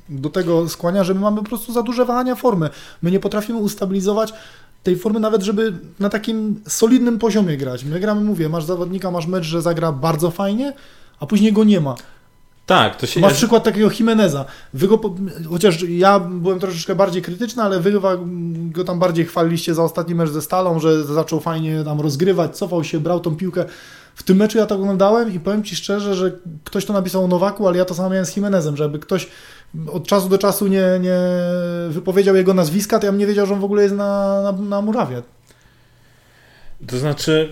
do 0.09 0.31
tego 0.31 0.69
skłania, 0.69 1.05
że 1.05 1.15
my 1.15 1.21
mamy 1.21 1.37
po 1.37 1.49
prostu 1.49 1.73
za 1.73 1.83
duże 1.83 2.05
wahania 2.05 2.35
formy. 2.35 2.71
My 3.03 3.11
nie 3.11 3.21
potrafimy 3.21 3.59
ustabilizować 3.59 4.33
tej 4.83 4.97
formy 4.97 5.21
nawet, 5.21 5.43
żeby 5.43 5.79
na 5.99 6.09
takim 6.09 6.61
solidnym 6.67 7.19
poziomie 7.19 7.57
grać. 7.57 7.85
My 7.85 8.01
gramy, 8.01 8.21
mówię, 8.21 8.49
masz 8.49 8.65
zawodnika, 8.65 9.11
masz 9.11 9.27
mecz, 9.27 9.45
że 9.45 9.63
zagra 9.63 9.93
bardzo 9.93 10.31
fajnie, 10.31 10.73
a 11.21 11.27
później 11.27 11.53
go 11.53 11.65
nie 11.65 11.81
ma. 11.81 11.95
Tak, 12.69 12.97
to 12.97 13.07
się... 13.07 13.21
Masz 13.21 13.35
przykład 13.35 13.65
takiego 13.65 13.91
Jimeneza. 13.99 14.45
Wy 14.75 14.89
go, 14.89 15.01
chociaż 15.51 15.83
ja 15.83 16.21
byłem 16.21 16.59
troszeczkę 16.59 16.95
bardziej 16.95 17.23
krytyczny, 17.23 17.63
ale 17.63 17.81
wy 17.81 17.93
go 18.71 18.85
tam 18.85 18.99
bardziej 18.99 19.25
chwaliliście 19.25 19.75
za 19.75 19.83
ostatni 19.83 20.15
mecz 20.15 20.31
ze 20.31 20.43
Stalą, 20.43 20.81
że 20.81 21.05
zaczął 21.05 21.41
fajnie 21.41 21.85
tam 21.85 22.01
rozgrywać, 22.01 22.57
cofał 22.57 22.85
się, 22.85 23.01
brał 23.01 23.21
tą 23.21 23.37
piłkę. 23.37 23.65
W 24.15 24.23
tym 24.23 24.37
meczu 24.37 24.59
ja 24.59 24.67
to 24.67 24.75
oglądałem 24.75 25.35
i 25.35 25.41
powiem 25.41 25.65
Ci 25.65 25.77
szczerze, 25.77 26.15
że 26.15 26.33
ktoś 26.65 26.85
to 26.85 26.93
napisał 26.93 27.25
o 27.25 27.29
Nowaku, 27.29 27.69
ale 27.69 27.79
ja 27.79 27.85
to 27.85 27.95
samo 27.95 28.11
miałem 28.11 28.27
z 28.27 28.37
Jimenezem, 28.37 28.77
żeby 28.77 28.99
ktoś 28.99 29.29
od 29.93 30.07
czasu 30.07 30.29
do 30.29 30.39
czasu 30.39 30.67
nie, 30.67 30.85
nie 31.01 31.19
wypowiedział 31.89 32.37
jego 32.37 32.55
nazwiska, 32.55 32.99
to 32.99 33.07
ja 33.07 33.13
bym 33.13 33.19
nie 33.19 33.27
wiedział, 33.27 33.47
że 33.47 33.55
on 33.55 33.61
w 33.61 33.65
ogóle 33.65 33.83
jest 33.83 33.95
na, 33.95 34.43
na, 34.43 34.53
na 34.53 34.83
murawie. 34.83 35.23
To 36.87 36.99
znaczy 36.99 37.51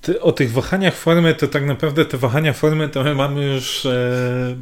ty, 0.00 0.20
o 0.20 0.32
tych 0.32 0.52
wahaniach 0.52 0.94
formy, 0.94 1.34
to 1.34 1.48
tak 1.48 1.64
naprawdę 1.64 2.04
te 2.04 2.18
wahania 2.18 2.52
formy 2.52 2.88
to 2.88 3.04
my 3.04 3.14
mamy 3.14 3.44
już, 3.44 3.86
e, 3.86 4.56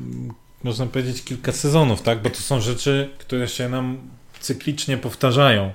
można 0.62 0.87
powiedzieć, 0.87 1.25
kilka 1.25 1.52
sezonów, 1.52 2.02
tak? 2.02 2.23
Bo 2.23 2.30
to 2.30 2.37
są 2.37 2.61
rzeczy, 2.61 3.11
które 3.18 3.49
się 3.49 3.68
nam 3.68 3.99
cyklicznie 4.40 4.97
powtarzają. 4.97 5.73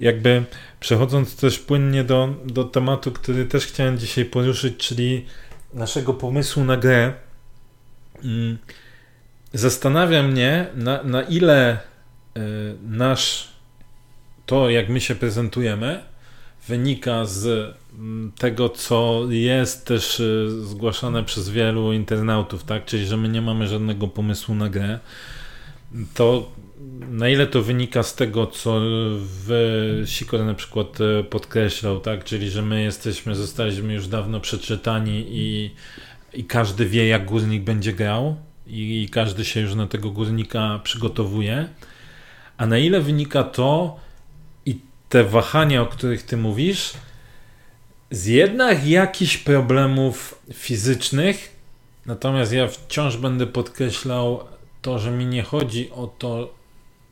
Jakby 0.00 0.44
przechodząc 0.80 1.36
też 1.36 1.58
płynnie 1.58 2.04
do, 2.04 2.34
do 2.44 2.64
tematu, 2.64 3.12
który 3.12 3.44
też 3.44 3.66
chciałem 3.66 3.98
dzisiaj 3.98 4.24
poruszyć, 4.24 4.76
czyli 4.76 5.26
naszego 5.74 6.14
pomysłu 6.14 6.64
na 6.64 6.76
grę. 6.76 7.12
Mm, 8.24 8.58
zastanawia 9.52 10.22
mnie, 10.22 10.66
na, 10.74 11.02
na 11.02 11.22
ile 11.22 11.70
e, 11.72 11.78
nasz 12.82 13.48
to, 14.46 14.70
jak 14.70 14.88
my 14.88 15.00
się 15.00 15.14
prezentujemy, 15.14 16.02
wynika 16.68 17.24
z 17.24 17.74
mm, 17.98 18.32
tego, 18.38 18.68
co 18.68 19.22
jest 19.28 19.86
też 19.86 20.20
y, 20.20 20.48
zgłaszane 20.64 21.24
przez 21.24 21.48
wielu 21.48 21.92
internautów, 21.92 22.64
tak? 22.64 22.84
Czyli, 22.84 23.06
że 23.06 23.16
my 23.16 23.28
nie 23.28 23.42
mamy 23.42 23.68
żadnego 23.68 24.08
pomysłu 24.08 24.54
na 24.54 24.68
grę. 24.68 24.98
To 26.14 26.50
na 27.10 27.28
ile 27.28 27.46
to 27.46 27.62
wynika 27.62 28.02
z 28.02 28.14
tego, 28.14 28.46
co 28.46 28.80
w 29.20 30.02
Sikor 30.06 30.44
na 30.44 30.54
przykład 30.54 31.00
y, 31.00 31.24
podkreślał, 31.24 32.00
tak? 32.00 32.24
Czyli, 32.24 32.50
że 32.50 32.62
my 32.62 32.82
jesteśmy, 32.82 33.34
zostaliśmy 33.34 33.94
już 33.94 34.08
dawno 34.08 34.40
przeczytani 34.40 35.26
i, 35.28 35.70
i 36.32 36.44
każdy 36.44 36.86
wie, 36.86 37.08
jak 37.08 37.24
górnik 37.24 37.62
będzie 37.62 37.92
grał 37.92 38.36
i, 38.66 39.02
i 39.02 39.08
każdy 39.08 39.44
się 39.44 39.60
już 39.60 39.74
na 39.74 39.86
tego 39.86 40.10
górnika 40.10 40.80
przygotowuje. 40.84 41.68
A 42.56 42.66
na 42.66 42.78
ile 42.78 43.00
wynika 43.00 43.42
to, 43.42 44.00
te 45.08 45.24
wahania, 45.24 45.82
o 45.82 45.86
których 45.86 46.22
ty 46.22 46.36
mówisz, 46.36 46.92
z 48.10 48.26
jednak 48.26 48.86
jakichś 48.86 49.36
problemów 49.36 50.42
fizycznych, 50.52 51.56
natomiast 52.06 52.52
ja 52.52 52.68
wciąż 52.68 53.16
będę 53.16 53.46
podkreślał 53.46 54.44
to, 54.82 54.98
że 54.98 55.10
mi 55.10 55.26
nie 55.26 55.42
chodzi 55.42 55.90
o 55.90 56.06
to 56.06 56.54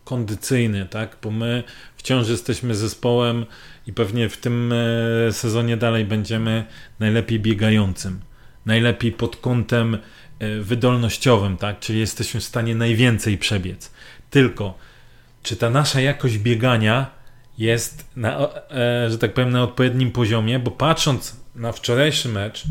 kondycyjny, 0.04 0.86
tak? 0.86 1.16
Bo 1.22 1.30
my 1.30 1.62
wciąż 1.96 2.28
jesteśmy 2.28 2.74
zespołem 2.74 3.46
i 3.86 3.92
pewnie 3.92 4.28
w 4.28 4.36
tym 4.36 4.72
e, 4.72 5.32
sezonie 5.32 5.76
dalej 5.76 6.04
będziemy 6.04 6.64
najlepiej 7.00 7.40
biegającym, 7.40 8.20
najlepiej 8.66 9.12
pod 9.12 9.36
kątem 9.36 9.94
e, 9.94 10.60
wydolnościowym, 10.60 11.56
tak? 11.56 11.80
Czyli 11.80 12.00
jesteśmy 12.00 12.40
w 12.40 12.44
stanie 12.44 12.74
najwięcej 12.74 13.38
przebiec. 13.38 13.90
Tylko, 14.30 14.78
czy 15.42 15.56
ta 15.56 15.70
nasza 15.70 16.00
jakość 16.00 16.38
biegania 16.38 17.23
jest, 17.58 18.06
na, 18.16 18.48
e, 18.70 19.10
że 19.10 19.18
tak 19.18 19.34
powiem, 19.34 19.50
na 19.50 19.62
odpowiednim 19.62 20.10
poziomie, 20.10 20.58
bo 20.58 20.70
patrząc 20.70 21.36
na 21.54 21.72
wczorajszy 21.72 22.28
mecz, 22.28 22.64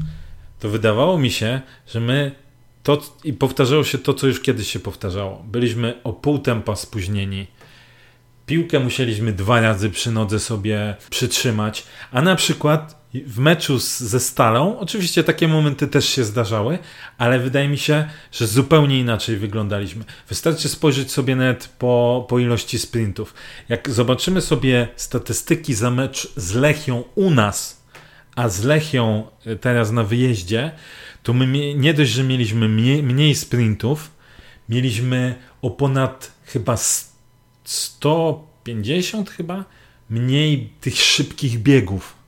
to 0.60 0.70
wydawało 0.70 1.18
mi 1.18 1.32
się, 1.32 1.62
że 1.88 2.00
my 2.00 2.32
to 2.84 3.02
i 3.24 3.34
powtarzało 3.34 3.84
się 3.84 3.98
to, 3.98 4.14
co 4.14 4.28
już 4.28 4.42
kiedyś 4.42 4.72
się 4.72 4.80
powtarzało. 4.80 5.44
Byliśmy 5.46 5.94
o 6.04 6.14
pół 6.14 6.40
tempa 6.40 6.76
spóźnieni. 6.76 7.48
Piłkę 8.46 8.80
musieliśmy 8.80 9.34
dwa 9.34 9.62
razy 9.62 9.90
przy 9.90 10.12
nodze 10.12 10.40
sobie 10.40 10.96
przytrzymać, 11.10 11.84
a 12.12 12.22
na 12.22 12.36
przykład 12.36 13.03
w 13.14 13.40
meczu 13.40 13.80
z, 13.80 14.00
ze 14.00 14.20
Stalą, 14.20 14.80
oczywiście 14.80 15.24
takie 15.24 15.48
momenty 15.48 15.88
też 15.88 16.10
się 16.10 16.24
zdarzały, 16.24 16.80
ale 17.18 17.40
wydaje 17.40 17.68
mi 17.68 17.78
się, 17.78 18.10
że 18.32 18.48
zupełnie 18.48 19.00
inaczej 19.00 19.38
wyglądaliśmy. 19.38 20.04
Wystarczy 20.30 20.70
spojrzeć 20.70 21.12
sobie 21.12 21.36
nawet 21.36 21.68
po, 21.68 22.26
po 22.30 22.40
ilości 22.40 22.80
sprintów. 22.80 23.34
Jak 23.70 23.90
zobaczymy 23.90 24.42
sobie 24.42 24.88
statystyki 24.96 25.74
za 25.74 25.92
mecz 25.92 26.34
z 26.36 26.54
Lechią 26.54 27.04
u 27.16 27.30
nas, 27.30 27.84
a 28.36 28.50
z 28.50 28.64
Lechią 28.64 29.28
y, 29.48 29.56
teraz 29.56 29.92
na 29.92 30.04
wyjeździe, 30.04 30.72
to 31.24 31.34
my 31.34 31.74
nie 31.76 31.94
dość, 31.94 32.12
że 32.12 32.24
mieliśmy 32.24 32.70
mniej, 32.70 33.04
mniej 33.04 33.36
sprintów, 33.36 34.12
mieliśmy 34.70 35.36
o 35.62 35.70
ponad 35.70 36.32
chyba 36.46 36.78
150 37.64 39.30
chyba 39.30 39.66
mniej 40.10 40.74
tych 40.82 40.96
szybkich 40.96 41.60
biegów 41.60 42.23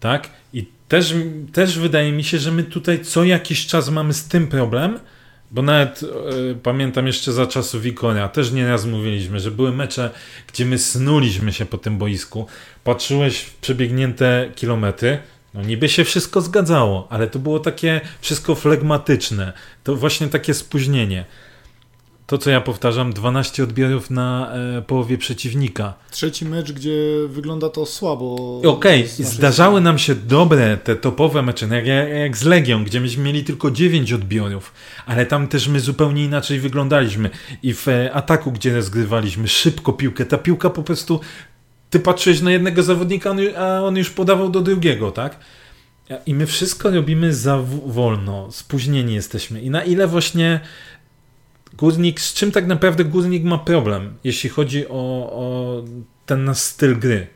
tak? 0.00 0.30
I 0.52 0.66
też, 0.88 1.14
też 1.52 1.78
wydaje 1.78 2.12
mi 2.12 2.24
się, 2.24 2.38
że 2.38 2.52
my 2.52 2.64
tutaj 2.64 3.04
co 3.04 3.24
jakiś 3.24 3.66
czas 3.66 3.90
mamy 3.90 4.14
z 4.14 4.24
tym 4.24 4.46
problem, 4.46 4.98
bo 5.50 5.62
nawet 5.62 6.02
y, 6.02 6.06
pamiętam 6.62 7.06
jeszcze 7.06 7.32
za 7.32 7.46
czasów 7.46 7.82
Wikonia, 7.82 8.28
też 8.28 8.52
nieraz 8.52 8.86
mówiliśmy, 8.86 9.40
że 9.40 9.50
były 9.50 9.72
mecze, 9.72 10.10
gdzie 10.52 10.66
my 10.66 10.78
snuliśmy 10.78 11.52
się 11.52 11.66
po 11.66 11.78
tym 11.78 11.98
boisku. 11.98 12.46
Patrzyłeś 12.84 13.38
w 13.38 13.56
przebiegnięte 13.56 14.50
kilometry, 14.54 15.18
no 15.54 15.62
niby 15.62 15.88
się 15.88 16.04
wszystko 16.04 16.40
zgadzało, 16.40 17.08
ale 17.10 17.26
to 17.26 17.38
było 17.38 17.58
takie 17.58 18.00
wszystko 18.20 18.54
flegmatyczne. 18.54 19.52
To 19.84 19.96
właśnie 19.96 20.26
takie 20.26 20.54
spóźnienie 20.54 21.24
to, 22.30 22.38
co 22.38 22.50
ja 22.50 22.60
powtarzam, 22.60 23.12
12 23.12 23.64
odbiorów 23.64 24.10
na 24.10 24.52
e, 24.52 24.82
połowie 24.82 25.18
przeciwnika. 25.18 25.94
Trzeci 26.10 26.44
mecz, 26.44 26.72
gdzie 26.72 26.92
wygląda 27.28 27.68
to 27.68 27.86
słabo. 27.86 28.60
Okej, 28.64 29.04
okay. 29.04 29.26
zdarzały 29.26 29.80
nam 29.80 29.98
się 29.98 30.14
dobre 30.14 30.76
te 30.76 30.96
topowe 30.96 31.42
mecze, 31.42 31.66
jak, 31.66 31.86
jak 32.18 32.36
z 32.36 32.44
Legią, 32.44 32.84
gdzie 32.84 33.00
myśmy 33.00 33.24
mieli 33.24 33.44
tylko 33.44 33.70
9 33.70 34.12
odbiorów, 34.12 34.72
ale 35.06 35.26
tam 35.26 35.48
też 35.48 35.68
my 35.68 35.80
zupełnie 35.80 36.24
inaczej 36.24 36.60
wyglądaliśmy. 36.60 37.30
I 37.62 37.74
w 37.74 37.88
e, 37.88 38.12
ataku, 38.12 38.52
gdzie 38.52 38.76
rozgrywaliśmy 38.76 39.48
szybko 39.48 39.92
piłkę, 39.92 40.26
ta 40.26 40.38
piłka 40.38 40.70
po 40.70 40.82
prostu, 40.82 41.20
ty 41.90 42.00
patrzyłeś 42.00 42.40
na 42.40 42.50
jednego 42.50 42.82
zawodnika, 42.82 43.34
a 43.58 43.80
on 43.80 43.96
już 43.96 44.10
podawał 44.10 44.50
do 44.50 44.60
drugiego, 44.60 45.10
tak? 45.10 45.36
I 46.26 46.34
my 46.34 46.46
wszystko 46.46 46.90
robimy 46.90 47.34
za 47.34 47.58
wolno, 47.86 48.52
spóźnieni 48.52 49.14
jesteśmy. 49.14 49.60
I 49.60 49.70
na 49.70 49.84
ile 49.84 50.06
właśnie 50.06 50.60
Górnik, 51.80 52.20
z 52.20 52.34
czym 52.34 52.52
tak 52.52 52.66
naprawdę 52.66 53.04
Górnik 53.04 53.44
ma 53.44 53.58
problem, 53.58 54.14
jeśli 54.24 54.50
chodzi 54.50 54.88
o, 54.88 55.30
o 55.32 55.82
ten 56.26 56.54
styl 56.54 56.98
gry? 56.98 57.26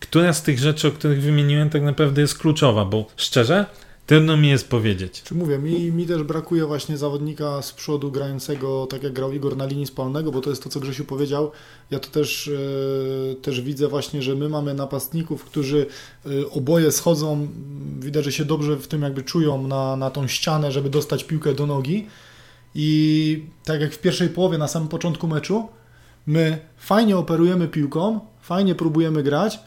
Która 0.00 0.32
z 0.32 0.42
tych 0.42 0.58
rzeczy, 0.58 0.88
o 0.88 0.90
których 0.90 1.22
wymieniłem, 1.22 1.70
tak 1.70 1.82
naprawdę 1.82 2.20
jest 2.20 2.38
kluczowa? 2.38 2.84
Bo 2.84 3.06
szczerze, 3.16 3.66
Trudno 4.08 4.36
mi 4.36 4.48
jest 4.48 4.68
powiedzieć. 4.68 5.22
Czy 5.22 5.34
mówię, 5.34 5.58
mi, 5.58 5.92
mi 5.92 6.06
też 6.06 6.22
brakuje 6.22 6.66
właśnie 6.66 6.96
zawodnika 6.96 7.62
z 7.62 7.72
przodu 7.72 8.10
grającego 8.10 8.86
tak 8.86 9.02
jak 9.02 9.12
grał 9.12 9.32
Igor 9.32 9.56
na 9.56 9.66
linii 9.66 9.86
spalnego, 9.86 10.32
bo 10.32 10.40
to 10.40 10.50
jest 10.50 10.62
to, 10.62 10.68
co 10.68 10.80
Grzesiu 10.80 11.04
powiedział. 11.04 11.50
Ja 11.90 11.98
to 11.98 12.10
też, 12.10 12.48
e, 12.48 13.34
też 13.34 13.60
widzę 13.60 13.88
właśnie, 13.88 14.22
że 14.22 14.34
my 14.34 14.48
mamy 14.48 14.74
napastników, 14.74 15.44
którzy 15.44 15.86
e, 16.26 16.50
oboje 16.50 16.92
schodzą, 16.92 17.48
widać, 18.00 18.24
że 18.24 18.32
się 18.32 18.44
dobrze 18.44 18.76
w 18.76 18.86
tym 18.86 19.02
jakby 19.02 19.22
czują 19.22 19.66
na, 19.66 19.96
na 19.96 20.10
tą 20.10 20.26
ścianę, 20.28 20.72
żeby 20.72 20.90
dostać 20.90 21.24
piłkę 21.24 21.54
do 21.54 21.66
nogi. 21.66 22.06
I 22.74 23.44
tak 23.64 23.80
jak 23.80 23.92
w 23.92 23.98
pierwszej 23.98 24.28
połowie, 24.28 24.58
na 24.58 24.68
samym 24.68 24.88
początku 24.88 25.28
meczu, 25.28 25.68
my 26.26 26.58
fajnie 26.76 27.16
operujemy 27.16 27.68
piłką, 27.68 28.20
fajnie 28.40 28.74
próbujemy 28.74 29.22
grać, 29.22 29.60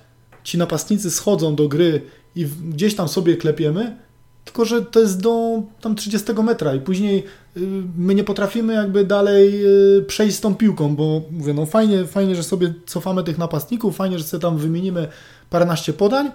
ci 0.43 0.57
napastnicy 0.57 1.11
schodzą 1.11 1.55
do 1.55 1.67
gry 1.67 2.01
i 2.35 2.45
gdzieś 2.45 2.95
tam 2.95 3.07
sobie 3.07 3.37
klepiemy, 3.37 3.97
tylko 4.45 4.65
że 4.65 4.81
to 4.81 4.99
jest 4.99 5.21
do 5.21 5.63
tam 5.81 5.95
30 5.95 6.33
metra 6.33 6.75
i 6.75 6.79
później 6.79 7.23
y, 7.57 7.59
my 7.97 8.15
nie 8.15 8.23
potrafimy 8.23 8.73
jakby 8.73 9.05
dalej 9.05 9.65
y, 9.97 10.03
przejść 10.03 10.37
z 10.37 10.41
tą 10.41 10.55
piłką, 10.55 10.95
bo 10.95 11.21
mówię, 11.31 11.53
no 11.53 11.65
fajnie, 11.65 12.05
fajnie, 12.05 12.35
że 12.35 12.43
sobie 12.43 12.73
cofamy 12.85 13.23
tych 13.23 13.37
napastników, 13.37 13.95
fajnie, 13.95 14.17
że 14.17 14.23
sobie 14.23 14.41
tam 14.41 14.57
wymienimy 14.57 15.07
paręnaście 15.49 15.93
podań, 15.93 16.31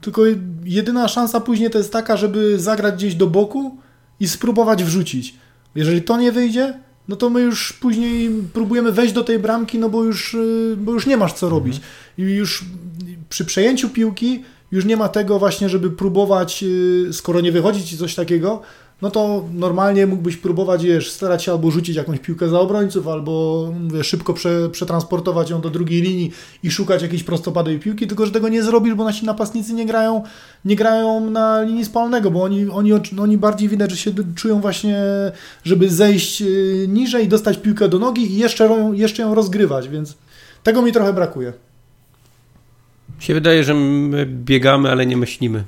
tylko 0.00 0.22
jedyna 0.64 1.08
szansa 1.08 1.40
później 1.40 1.70
to 1.70 1.78
jest 1.78 1.92
taka, 1.92 2.16
żeby 2.16 2.58
zagrać 2.58 2.94
gdzieś 2.94 3.14
do 3.14 3.26
boku 3.26 3.76
i 4.20 4.28
spróbować 4.28 4.84
wrzucić. 4.84 5.34
Jeżeli 5.74 6.02
to 6.02 6.16
nie 6.16 6.32
wyjdzie, 6.32 6.74
no 7.08 7.16
to 7.16 7.30
my 7.30 7.40
już 7.40 7.72
później 7.72 8.30
próbujemy 8.52 8.92
wejść 8.92 9.14
do 9.14 9.24
tej 9.24 9.38
bramki, 9.38 9.78
no 9.78 9.88
bo 9.88 10.04
już, 10.04 10.34
y, 10.34 10.74
bo 10.78 10.92
już 10.92 11.06
nie 11.06 11.16
masz 11.16 11.32
co 11.32 11.48
robić. 11.48 11.76
Mhm. 11.76 11.94
I 12.18 12.22
już 12.32 12.64
przy 13.28 13.44
przejęciu 13.44 13.88
piłki 13.88 14.42
już 14.72 14.84
nie 14.84 14.96
ma 14.96 15.08
tego 15.08 15.38
właśnie, 15.38 15.68
żeby 15.68 15.90
próbować, 15.90 16.64
y, 17.08 17.12
skoro 17.12 17.40
nie 17.40 17.52
wychodzi 17.52 17.84
ci 17.84 17.98
coś 17.98 18.14
takiego, 18.14 18.62
no 19.02 19.10
to 19.10 19.44
normalnie 19.54 20.06
mógłbyś 20.06 20.36
próbować, 20.36 20.84
wiesz, 20.84 21.10
starać 21.10 21.44
się 21.44 21.52
albo 21.52 21.70
rzucić 21.70 21.96
jakąś 21.96 22.18
piłkę 22.18 22.48
za 22.48 22.60
obrońców, 22.60 23.08
albo 23.08 23.66
mówię, 23.80 24.04
szybko 24.04 24.34
prze, 24.34 24.68
przetransportować 24.68 25.50
ją 25.50 25.60
do 25.60 25.70
drugiej 25.70 26.02
linii 26.02 26.32
i 26.62 26.70
szukać 26.70 27.02
jakiejś 27.02 27.22
prostopadłej 27.22 27.78
piłki, 27.78 28.06
tylko 28.06 28.26
że 28.26 28.32
tego 28.32 28.48
nie 28.48 28.62
zrobisz, 28.62 28.94
bo 28.94 29.04
nasi 29.04 29.26
napastnicy 29.26 29.72
nie 29.72 29.86
grają, 29.86 30.22
nie 30.64 30.76
grają 30.76 31.30
na 31.30 31.62
linii 31.62 31.84
spalnego, 31.84 32.30
bo 32.30 32.42
oni, 32.42 32.68
oni, 32.68 32.92
oni 33.20 33.38
bardziej 33.38 33.68
widać, 33.68 33.90
że 33.90 33.96
się 33.96 34.10
czują 34.34 34.60
właśnie, 34.60 35.02
żeby 35.64 35.90
zejść 35.90 36.42
y, 36.42 36.86
niżej, 36.88 37.28
dostać 37.28 37.58
piłkę 37.58 37.88
do 37.88 37.98
nogi 37.98 38.32
i 38.32 38.38
jeszcze, 38.38 38.92
jeszcze 38.94 39.22
ją 39.22 39.34
rozgrywać, 39.34 39.88
więc 39.88 40.14
tego 40.62 40.82
mi 40.82 40.92
trochę 40.92 41.12
brakuje 41.12 41.52
się 43.20 43.34
wydaje, 43.34 43.64
że 43.64 43.74
my 43.74 44.26
biegamy, 44.26 44.90
ale 44.90 45.06
nie 45.06 45.16
myślimy. 45.16 45.64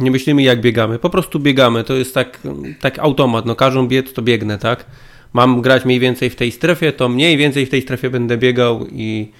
Nie 0.00 0.10
myślimy 0.10 0.42
jak 0.42 0.60
biegamy, 0.60 0.98
po 0.98 1.10
prostu 1.10 1.40
biegamy. 1.40 1.84
To 1.84 1.94
jest 1.94 2.14
tak, 2.14 2.40
tak 2.80 2.98
automat. 2.98 3.46
No 3.46 3.54
każą 3.54 3.88
biec, 3.88 4.12
to 4.12 4.22
biegnę, 4.22 4.58
tak? 4.58 4.84
Mam 5.32 5.62
grać 5.62 5.84
mniej 5.84 6.00
więcej 6.00 6.30
w 6.30 6.36
tej 6.36 6.52
strefie, 6.52 6.92
to 6.92 7.08
mniej 7.08 7.36
więcej 7.36 7.66
w 7.66 7.70
tej 7.70 7.82
strefie 7.82 8.10
będę 8.10 8.38
biegał 8.38 8.86
i, 8.92 9.32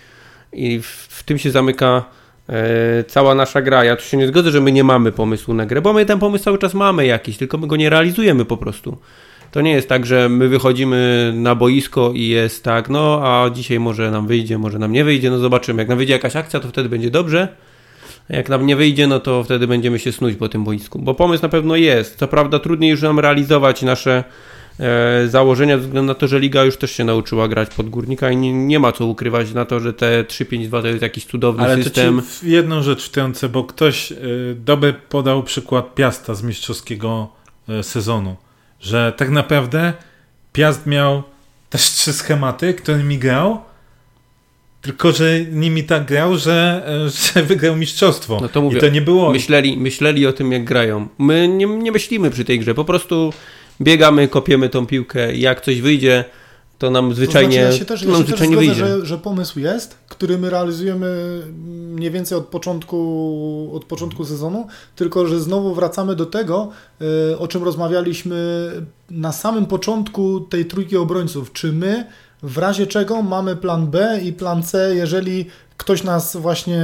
i 0.52 0.80
w, 0.80 0.86
w 0.86 1.22
tym 1.22 1.38
się 1.38 1.50
zamyka 1.50 2.04
e, 2.48 3.04
cała 3.04 3.34
nasza 3.34 3.62
gra. 3.62 3.84
Ja 3.84 3.96
tu 3.96 4.02
się 4.02 4.16
nie 4.16 4.28
zgodzę, 4.28 4.50
że 4.50 4.60
my 4.60 4.72
nie 4.72 4.84
mamy 4.84 5.12
pomysłu 5.12 5.54
na 5.54 5.66
grę, 5.66 5.80
bo 5.80 5.92
my 5.92 6.06
ten 6.06 6.18
pomysł 6.18 6.44
cały 6.44 6.58
czas 6.58 6.74
mamy 6.74 7.06
jakiś, 7.06 7.36
tylko 7.36 7.58
my 7.58 7.66
go 7.66 7.76
nie 7.76 7.90
realizujemy 7.90 8.44
po 8.44 8.56
prostu. 8.56 8.98
To 9.52 9.60
nie 9.60 9.72
jest 9.72 9.88
tak, 9.88 10.06
że 10.06 10.28
my 10.28 10.48
wychodzimy 10.48 11.32
na 11.36 11.54
boisko 11.54 12.12
i 12.14 12.28
jest 12.28 12.64
tak, 12.64 12.88
no 12.88 13.20
a 13.24 13.50
dzisiaj 13.50 13.80
może 13.80 14.10
nam 14.10 14.26
wyjdzie, 14.26 14.58
może 14.58 14.78
nam 14.78 14.92
nie 14.92 15.04
wyjdzie, 15.04 15.30
no 15.30 15.38
zobaczymy. 15.38 15.82
Jak 15.82 15.88
nam 15.88 15.98
wyjdzie 15.98 16.12
jakaś 16.12 16.36
akcja, 16.36 16.60
to 16.60 16.68
wtedy 16.68 16.88
będzie 16.88 17.10
dobrze. 17.10 17.48
Jak 18.28 18.48
nam 18.48 18.66
nie 18.66 18.76
wyjdzie, 18.76 19.06
no 19.06 19.20
to 19.20 19.44
wtedy 19.44 19.66
będziemy 19.66 19.98
się 19.98 20.12
snuć 20.12 20.36
po 20.36 20.48
tym 20.48 20.64
boisku. 20.64 20.98
Bo 20.98 21.14
pomysł 21.14 21.42
na 21.42 21.48
pewno 21.48 21.76
jest. 21.76 22.18
Co 22.18 22.28
prawda 22.28 22.58
trudniej 22.58 22.90
już 22.90 23.02
nam 23.02 23.18
realizować 23.18 23.82
nasze 23.82 24.24
e, 24.80 25.28
założenia 25.28 25.76
ze 25.76 25.82
względu 25.82 26.06
na 26.06 26.14
to, 26.14 26.28
że 26.28 26.40
liga 26.40 26.64
już 26.64 26.76
też 26.76 26.90
się 26.90 27.04
nauczyła 27.04 27.48
grać 27.48 27.74
pod 27.74 27.88
górnika 27.88 28.30
i 28.30 28.36
nie, 28.36 28.52
nie 28.52 28.78
ma 28.78 28.92
co 28.92 29.06
ukrywać 29.06 29.52
na 29.52 29.64
to, 29.64 29.80
że 29.80 29.92
te 29.92 30.24
3-5-2 30.24 30.82
to 30.82 30.88
jest 30.88 31.02
jakiś 31.02 31.24
cudowny 31.24 31.62
Ale 31.62 31.82
system. 31.82 32.18
Ale 32.18 32.50
jedną 32.50 32.82
rzecz 32.82 33.04
wtrącę, 33.04 33.48
bo 33.48 33.64
ktoś 33.64 34.12
y, 34.12 34.56
dobry 34.64 34.92
podał 34.92 35.42
przykład 35.42 35.94
Piasta 35.94 36.34
z 36.34 36.42
mistrzowskiego 36.42 37.28
y, 37.68 37.82
sezonu 37.82 38.36
że 38.80 39.12
tak 39.16 39.30
naprawdę 39.30 39.92
Piast 40.52 40.86
miał 40.86 41.22
też 41.70 41.82
trzy 41.82 42.12
schematy, 42.12 42.74
którymi 42.74 43.18
grał, 43.18 43.60
tylko, 44.82 45.12
że 45.12 45.40
nimi 45.40 45.84
tak 45.84 46.06
grał, 46.06 46.36
że, 46.36 46.86
że 47.34 47.42
wygrał 47.52 47.76
mistrzostwo. 47.76 48.38
No 48.42 48.48
to 48.48 48.62
mówię, 48.62 48.78
I 48.78 48.80
to 48.80 48.88
nie 48.88 49.02
było. 49.02 49.32
Myśleli, 49.32 49.76
myśleli 49.76 50.26
o 50.26 50.32
tym, 50.32 50.52
jak 50.52 50.64
grają. 50.64 51.08
My 51.18 51.48
nie, 51.48 51.66
nie 51.66 51.92
myślimy 51.92 52.30
przy 52.30 52.44
tej 52.44 52.58
grze, 52.58 52.74
po 52.74 52.84
prostu 52.84 53.32
biegamy, 53.80 54.28
kopiemy 54.28 54.68
tą 54.68 54.86
piłkę. 54.86 55.36
Jak 55.36 55.60
coś 55.60 55.80
wyjdzie, 55.80 56.24
to 56.78 56.90
nam 56.90 57.14
zwyczajnie, 57.14 57.56
to 57.56 57.62
znaczy, 57.62 57.72
ja 57.72 57.78
się 57.78 57.84
też, 57.84 58.02
ja 58.02 58.08
nam 58.08 58.22
zwyczajnie 58.22 58.56
też 58.56 58.64
zgodzę, 58.66 58.82
wyjdzie. 58.82 58.98
Że, 59.00 59.06
że 59.06 59.18
pomysł 59.18 59.58
jest, 59.60 59.98
który 60.08 60.38
my 60.38 60.50
realizujemy 60.50 61.40
mniej 61.94 62.10
więcej 62.10 62.38
od 62.38 62.46
początku, 62.46 63.70
od 63.74 63.84
początku 63.84 64.24
sezonu, 64.24 64.66
tylko 64.96 65.26
że 65.26 65.40
znowu 65.40 65.74
wracamy 65.74 66.16
do 66.16 66.26
tego, 66.26 66.70
e, 67.32 67.38
o 67.38 67.48
czym 67.48 67.62
rozmawialiśmy 67.64 68.70
na 69.10 69.32
samym 69.32 69.66
początku 69.66 70.40
tej 70.40 70.64
trójki 70.64 70.96
obrońców. 70.96 71.52
Czy 71.52 71.72
my 71.72 72.06
w 72.42 72.58
razie 72.58 72.86
czego 72.86 73.22
mamy 73.22 73.56
plan 73.56 73.86
B 73.86 74.20
i 74.24 74.32
plan 74.32 74.62
C, 74.62 74.94
jeżeli 74.94 75.46
ktoś 75.76 76.04
nas 76.04 76.36
właśnie 76.36 76.82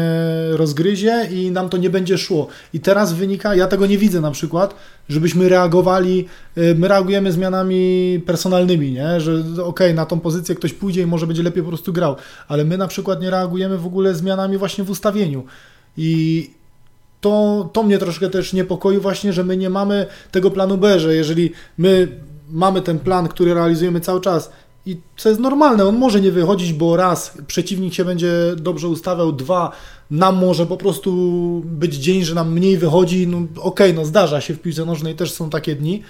rozgryzie 0.50 1.28
i 1.30 1.50
nam 1.50 1.68
to 1.68 1.76
nie 1.76 1.90
będzie 1.90 2.18
szło. 2.18 2.46
I 2.72 2.80
teraz 2.80 3.12
wynika, 3.12 3.54
ja 3.54 3.66
tego 3.66 3.86
nie 3.86 3.98
widzę 3.98 4.20
na 4.20 4.30
przykład, 4.30 4.74
żebyśmy 5.08 5.48
reagowali, 5.48 6.26
y, 6.58 6.74
my 6.78 6.88
reagujemy 6.88 7.32
zmianami 7.32 8.20
personalnymi, 8.26 8.92
nie? 8.92 9.20
że 9.20 9.32
okej, 9.40 9.64
okay, 9.64 9.94
na 9.94 10.06
tą 10.06 10.20
pozycję 10.20 10.54
ktoś 10.54 10.72
pójdzie 10.72 11.02
i 11.02 11.06
może 11.06 11.26
będzie 11.26 11.42
lepiej 11.42 11.62
po 11.62 11.68
prostu 11.68 11.92
grał, 11.92 12.16
ale 12.48 12.64
my 12.64 12.78
na 12.78 12.88
przykład 12.88 13.20
nie 13.20 13.30
reagujemy 13.30 13.78
w 13.78 13.86
ogóle 13.86 14.14
zmianami 14.14 14.58
właśnie 14.58 14.84
w 14.84 14.90
ustawieniu. 14.90 15.44
I 15.96 16.50
to, 17.20 17.68
to 17.72 17.82
mnie 17.82 17.98
troszkę 17.98 18.30
też 18.30 18.52
niepokoi 18.52 18.98
właśnie, 18.98 19.32
że 19.32 19.44
my 19.44 19.56
nie 19.56 19.70
mamy 19.70 20.06
tego 20.30 20.50
planu 20.50 20.78
B, 20.78 21.00
że 21.00 21.16
jeżeli 21.16 21.52
my 21.78 22.08
mamy 22.48 22.82
ten 22.82 22.98
plan, 22.98 23.28
który 23.28 23.54
realizujemy 23.54 24.00
cały 24.00 24.20
czas 24.20 24.50
i 24.86 25.00
co 25.16 25.28
jest 25.28 25.40
normalne, 25.40 25.84
on 25.84 25.96
może 25.96 26.20
nie 26.20 26.30
wychodzić, 26.30 26.72
bo 26.72 26.96
raz, 26.96 27.38
przeciwnik 27.46 27.94
się 27.94 28.04
będzie 28.04 28.32
dobrze 28.56 28.88
ustawiał, 28.88 29.32
dwa, 29.32 29.72
nam 30.10 30.36
może 30.36 30.66
po 30.66 30.76
prostu 30.76 31.12
być 31.64 31.94
dzień, 31.94 32.24
że 32.24 32.34
nam 32.34 32.52
mniej 32.52 32.76
wychodzi, 32.76 33.26
no 33.26 33.36
okej, 33.38 33.62
okay, 33.62 33.92
no 33.92 34.04
zdarza 34.04 34.40
się 34.40 34.54
w 34.54 34.60
piłce 34.60 34.84
nożnej, 34.84 35.14
też 35.14 35.32
są 35.32 35.50
takie 35.50 35.74
dni, 35.74 36.02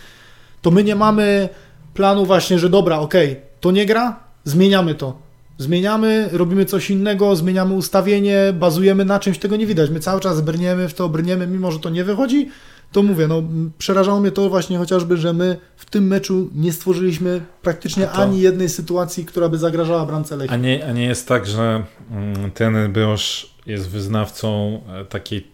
to 0.62 0.70
my 0.70 0.84
nie 0.84 0.96
mamy 0.96 1.48
planu 1.94 2.26
właśnie, 2.26 2.58
że 2.58 2.68
dobra, 2.68 2.98
okej, 2.98 3.30
okay, 3.32 3.42
to 3.60 3.70
nie 3.70 3.86
gra, 3.86 4.20
zmieniamy 4.44 4.94
to. 4.94 5.26
Zmieniamy, 5.58 6.28
robimy 6.32 6.64
coś 6.64 6.90
innego, 6.90 7.36
zmieniamy 7.36 7.74
ustawienie, 7.74 8.38
bazujemy 8.54 9.04
na 9.04 9.18
czymś, 9.18 9.38
tego 9.38 9.56
nie 9.56 9.66
widać. 9.66 9.90
My 9.90 10.00
cały 10.00 10.20
czas 10.20 10.40
brniemy 10.40 10.88
w 10.88 10.94
to, 10.94 11.08
brniemy, 11.08 11.46
mimo 11.46 11.72
że 11.72 11.78
to 11.78 11.90
nie 11.90 12.04
wychodzi, 12.04 12.48
to 12.92 13.02
mówię, 13.02 13.28
no 13.28 13.42
przerażało 13.78 14.20
mnie 14.20 14.30
to 14.30 14.48
właśnie 14.48 14.78
chociażby, 14.78 15.16
że 15.16 15.32
my 15.32 15.56
w 15.76 15.84
tym 15.84 16.06
meczu 16.06 16.50
nie 16.54 16.72
stworzyliśmy 16.72 17.40
praktycznie 17.62 18.06
to... 18.06 18.12
ani 18.12 18.40
jednej 18.40 18.68
sytuacji, 18.68 19.24
która 19.24 19.48
by 19.48 19.58
zagrażała 19.58 20.06
bramce 20.06 20.36
Lechii. 20.36 20.54
A 20.54 20.56
nie, 20.56 20.86
a 20.86 20.92
nie 20.92 21.04
jest 21.04 21.28
tak, 21.28 21.46
że 21.46 21.84
mm, 22.10 22.50
ten 22.50 22.92
Brosz 22.92 23.54
jest 23.66 23.88
wyznawcą 23.88 24.80
e, 24.88 25.04
takiej, 25.04 25.46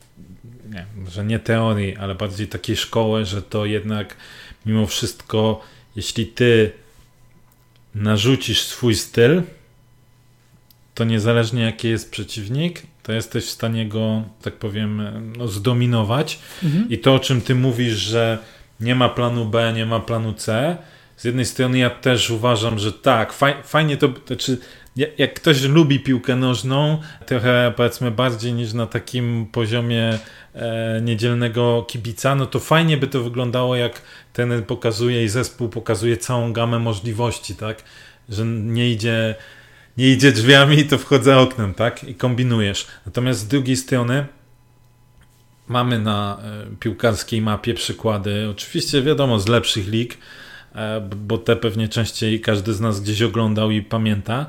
nie, 0.71 0.87
że 1.11 1.25
nie 1.25 1.39
teorii, 1.39 1.97
ale 1.97 2.15
bardziej 2.15 2.49
takiej 2.49 2.77
szkoły, 2.77 3.25
że 3.25 3.43
to 3.43 3.67
jednak 3.67 4.17
mimo 4.67 4.87
wszystko, 4.87 5.61
jeśli 5.97 6.27
ty 6.27 6.73
narzucisz 7.95 8.63
swój 8.63 8.95
styl, 8.95 9.43
to 10.95 11.05
niezależnie 11.05 11.63
jaki 11.63 11.89
jest 11.89 12.11
przeciwnik, 12.11 12.83
to 13.03 13.13
jesteś 13.13 13.45
w 13.45 13.51
stanie 13.51 13.89
go, 13.89 14.23
tak 14.43 14.55
powiem, 14.55 15.03
no, 15.39 15.49
zdominować. 15.49 16.39
Mhm. 16.63 16.91
I 16.91 16.99
to, 16.99 17.15
o 17.15 17.19
czym 17.19 17.41
ty 17.41 17.55
mówisz, 17.55 17.95
że 17.95 18.39
nie 18.81 18.95
ma 18.95 19.09
planu 19.09 19.45
B, 19.45 19.73
nie 19.73 19.87
ma 19.87 20.01
planu 20.01 20.33
C, 20.33 20.77
z 21.17 21.25
jednej 21.25 21.45
strony 21.45 21.79
ja 21.79 21.91
też 21.91 22.31
uważam, 22.31 22.79
że 22.79 22.93
tak, 22.93 23.33
faj, 23.33 23.55
fajnie 23.65 23.97
to, 23.97 24.09
znaczy 24.27 24.59
jak 25.19 25.35
ktoś 25.35 25.63
lubi 25.63 26.01
piłkę 26.01 26.37
nożną, 26.37 27.01
trochę 27.27 27.73
powiedzmy 27.77 28.11
bardziej 28.11 28.53
niż 28.53 28.73
na 28.73 28.87
takim 28.87 29.47
poziomie 29.53 30.19
e, 30.55 31.01
niedzielnego 31.03 31.85
kibica, 31.89 32.35
no 32.35 32.47
to 32.47 32.61
fajnie 32.61 32.97
by 32.97 33.07
to 33.07 33.23
wyglądało, 33.23 33.77
jak 33.77 34.03
ten 34.33 34.63
pokazuje 34.63 35.25
i 35.25 35.29
zespół 35.29 35.69
pokazuje 35.69 36.17
całą 36.17 36.53
gamę 36.53 36.79
możliwości, 36.79 37.55
tak? 37.55 37.83
Że 38.29 38.45
nie 38.47 38.91
idzie 38.91 39.35
nie 39.99 40.13
idzie 40.13 40.33
drzwiami, 40.33 40.85
to 40.85 40.99
wchodzę 40.99 41.39
oknem, 41.39 41.75
tak? 41.75 42.05
I 42.05 42.15
kombinujesz. 42.15 42.87
Natomiast 43.07 43.41
z 43.41 43.47
drugiej 43.47 43.77
strony 43.77 44.27
mamy 45.69 45.99
na 45.99 46.39
e, 46.43 46.77
piłkarskiej 46.77 47.43
mapie 47.43 47.75
przykłady, 47.75 48.49
oczywiście 48.51 49.03
wiadomo, 49.03 49.41
z 49.41 49.49
lepszych 49.49 49.89
lig, 49.89 50.19
e, 50.75 51.01
bo 51.01 51.39
te 51.39 51.57
pewnie 51.57 51.89
częściej 51.89 52.41
każdy 52.41 52.75
z 52.75 52.81
nas 52.81 53.01
gdzieś 53.01 53.23
oglądał 53.23 53.71
i 53.71 53.83
pamięta, 53.83 54.47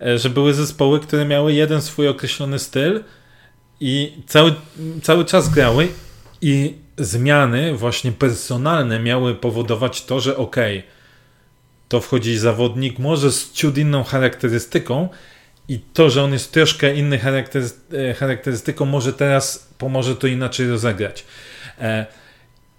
e, 0.00 0.18
że 0.18 0.30
były 0.30 0.54
zespoły, 0.54 1.00
które 1.00 1.24
miały 1.24 1.52
jeden 1.52 1.82
swój 1.82 2.08
określony 2.08 2.58
styl 2.58 3.04
i 3.80 4.12
cały, 4.26 4.54
cały 5.02 5.24
czas 5.24 5.48
grały 5.48 5.88
i 6.42 6.74
zmiany 6.98 7.74
właśnie 7.74 8.12
personalne 8.12 9.00
miały 9.00 9.34
powodować 9.34 10.04
to, 10.04 10.20
że 10.20 10.36
okej, 10.36 10.78
okay, 10.78 10.99
to 11.90 12.00
wchodzi 12.00 12.38
zawodnik 12.38 12.98
może 12.98 13.32
z 13.32 13.52
ciut 13.52 13.78
inną 13.78 14.04
charakterystyką 14.04 15.08
i 15.68 15.78
to, 15.92 16.10
że 16.10 16.22
on 16.24 16.32
jest 16.32 16.52
troszkę 16.52 16.94
inny 16.94 17.18
charaktery- 17.18 18.14
charakterystyką, 18.14 18.84
może 18.84 19.12
teraz 19.12 19.68
pomoże 19.78 20.16
to 20.16 20.26
inaczej 20.26 20.68
rozegrać. 20.68 21.24
E, 21.80 22.06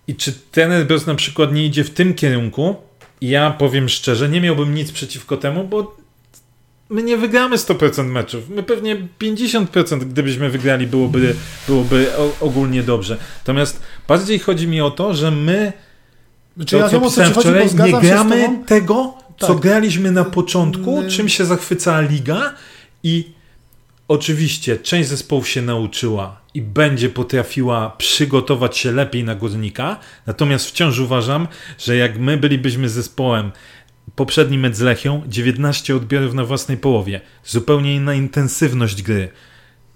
I 0.07 0.15
czy 0.15 0.33
ten 0.51 0.87
Bros 0.87 1.05
na 1.05 1.15
przykład 1.15 1.53
nie 1.53 1.65
idzie 1.65 1.83
w 1.83 1.89
tym 1.89 2.13
kierunku, 2.13 2.75
ja 3.21 3.51
powiem 3.51 3.89
szczerze, 3.89 4.29
nie 4.29 4.41
miałbym 4.41 4.75
nic 4.75 4.91
przeciwko 4.91 5.37
temu, 5.37 5.63
bo 5.63 5.95
my 6.89 7.03
nie 7.03 7.17
wygramy 7.17 7.55
100% 7.55 8.05
meczów. 8.05 8.49
My 8.49 8.63
pewnie 8.63 9.07
50% 9.19 9.99
gdybyśmy 9.99 10.49
wygrali 10.49 10.87
byłoby, 10.87 11.35
byłoby 11.67 12.07
ogólnie 12.39 12.83
dobrze. 12.83 13.17
Natomiast 13.37 13.81
bardziej 14.07 14.39
chodzi 14.39 14.67
mi 14.67 14.81
o 14.81 14.91
to, 14.91 15.13
że 15.13 15.31
my 15.31 15.73
znaczy, 16.57 16.77
to, 16.77 16.77
ja 16.77 16.89
co 16.89 17.01
pisałem 17.01 17.33
wczoraj, 17.33 17.67
nie 17.75 17.99
gramy 17.99 18.59
tego, 18.65 19.13
tak. 19.39 19.49
co 19.49 19.55
graliśmy 19.55 20.11
na 20.11 20.25
początku, 20.25 21.03
czym 21.09 21.29
się 21.29 21.45
zachwycała 21.45 22.01
liga 22.01 22.53
i 23.03 23.31
oczywiście 24.07 24.77
część 24.77 25.09
zespołów 25.09 25.49
się 25.49 25.61
nauczyła 25.61 26.41
i 26.53 26.61
będzie 26.61 27.09
potrafiła 27.09 27.89
przygotować 27.97 28.77
się 28.77 28.91
lepiej 28.91 29.23
na 29.23 29.35
górnika, 29.35 29.99
natomiast 30.25 30.65
wciąż 30.65 30.99
uważam, 30.99 31.47
że 31.77 31.95
jak 31.95 32.19
my 32.19 32.37
bylibyśmy 32.37 32.89
zespołem 32.89 33.51
poprzedni 34.15 34.57
mecz 34.57 34.75
z 34.75 34.81
Lechią, 34.81 35.21
19 35.27 35.95
odbiorów 35.95 36.33
na 36.33 36.45
własnej 36.45 36.77
połowie, 36.77 37.21
zupełnie 37.45 37.95
inna 37.95 38.13
intensywność 38.13 39.01
gry. 39.01 39.29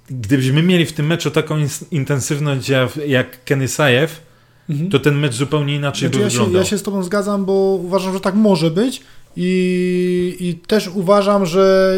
Gdybyśmy 0.09 0.63
mieli 0.63 0.85
w 0.85 0.93
tym 0.93 1.05
meczu 1.05 1.31
taką 1.31 1.57
intensywność 1.91 2.69
jak 3.07 3.43
Kenny 3.43 3.67
Sajew, 3.67 4.21
mhm. 4.69 4.89
to 4.89 4.99
ten 4.99 5.19
mecz 5.19 5.33
zupełnie 5.33 5.75
inaczej 5.75 5.99
znaczy, 5.99 6.17
by 6.17 6.23
ja 6.23 6.29
wyglądał. 6.29 6.53
Się, 6.53 6.57
ja 6.57 6.65
się 6.65 6.77
z 6.77 6.83
tobą 6.83 7.03
zgadzam, 7.03 7.45
bo 7.45 7.53
uważam, 7.83 8.13
że 8.13 8.19
tak 8.19 8.35
może 8.35 8.71
być, 8.71 9.01
i, 9.37 10.37
I, 10.39 10.55
też 10.55 10.87
uważam, 10.87 11.45
że, 11.45 11.97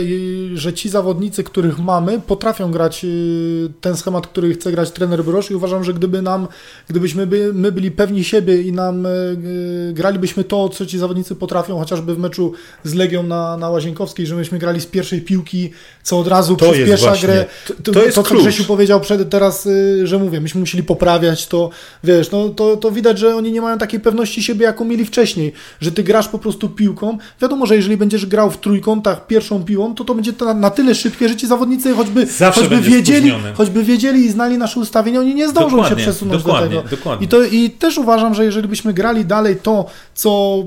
że 0.53 0.73
ci 0.73 0.89
zawodnicy, 0.89 1.43
których 1.43 1.79
mamy, 1.79 2.21
potrafią 2.27 2.71
grać 2.71 3.05
y, 3.05 3.69
ten 3.81 3.97
schemat, 3.97 4.27
który 4.27 4.53
chce 4.53 4.71
grać 4.71 4.91
trener 4.91 5.23
Brosz 5.23 5.51
i 5.51 5.55
uważam, 5.55 5.83
że 5.83 5.93
gdyby 5.93 6.21
nam, 6.21 6.47
gdybyśmy 6.89 7.27
by, 7.27 7.53
my 7.53 7.71
byli 7.71 7.91
pewni 7.91 8.23
siebie 8.23 8.61
i 8.61 8.71
nam 8.71 9.05
y, 9.05 9.09
y, 9.09 9.93
gralibyśmy 9.93 10.43
to, 10.43 10.69
co 10.69 10.85
ci 10.85 10.99
zawodnicy 10.99 11.35
potrafią, 11.35 11.79
chociażby 11.79 12.15
w 12.15 12.19
meczu 12.19 12.53
z 12.83 12.93
Legią 12.93 13.23
na, 13.23 13.57
na 13.57 13.69
Łazienkowskiej, 13.69 14.27
że 14.27 14.35
myśmy 14.35 14.59
grali 14.59 14.81
z 14.81 14.85
pierwszej 14.85 15.21
piłki, 15.21 15.71
co 16.03 16.19
od 16.19 16.27
razu 16.27 16.55
to 16.55 16.71
przyspiesza 16.71 17.07
właśnie, 17.07 17.27
grę. 17.27 17.45
To, 17.67 17.73
to, 17.83 17.91
to, 17.91 18.03
jest 18.03 18.15
to 18.15 18.23
co 18.23 18.29
klucz. 18.29 18.41
Grzesiu 18.41 18.63
powiedział 18.63 19.01
przed, 19.01 19.29
teraz, 19.29 19.67
że 20.03 20.17
mówię, 20.17 20.41
myśmy 20.41 20.59
musieli 20.59 20.83
poprawiać 20.83 21.47
to, 21.47 21.69
wiesz, 22.03 22.31
no, 22.31 22.49
to, 22.49 22.77
to 22.77 22.91
widać, 22.91 23.19
że 23.19 23.35
oni 23.35 23.51
nie 23.51 23.61
mają 23.61 23.77
takiej 23.77 23.99
pewności 23.99 24.43
siebie, 24.43 24.65
jaką 24.65 24.85
mieli 24.85 25.05
wcześniej, 25.05 25.53
że 25.81 25.91
ty 25.91 26.03
grasz 26.03 26.27
po 26.27 26.39
prostu 26.39 26.69
piłką, 26.69 27.17
Wiadomo, 27.41 27.65
że 27.65 27.75
jeżeli 27.75 27.97
będziesz 27.97 28.25
grał 28.25 28.51
w 28.51 28.57
trójkątach 28.57 29.27
pierwszą 29.27 29.63
piłą, 29.63 29.95
to 29.95 30.05
to 30.05 30.15
będzie 30.15 30.33
na, 30.41 30.53
na 30.53 30.69
tyle 30.69 30.95
szybkie, 30.95 31.29
że 31.29 31.35
ci 31.35 31.47
zawodnicy 31.47 31.93
choćby, 31.93 32.27
choćby 32.53 32.81
wiedzieli, 32.81 33.33
choćby 33.53 33.83
wiedzieli 33.83 34.25
i 34.25 34.31
znali 34.31 34.57
nasze 34.57 34.79
ustawienia, 34.79 35.19
oni 35.19 35.35
nie 35.35 35.49
zdążą 35.49 35.69
dokładnie, 35.69 35.89
się 35.97 36.03
przesunąć 36.03 36.43
do 36.43 36.59
tego. 36.59 36.83
Dokładnie. 36.91 37.25
I, 37.25 37.29
to, 37.29 37.43
I 37.43 37.69
też 37.69 37.97
uważam, 37.97 38.33
że 38.33 38.45
jeżeli 38.45 38.67
byśmy 38.67 38.93
grali 38.93 39.25
dalej 39.25 39.55
to, 39.63 39.85
co, 40.13 40.63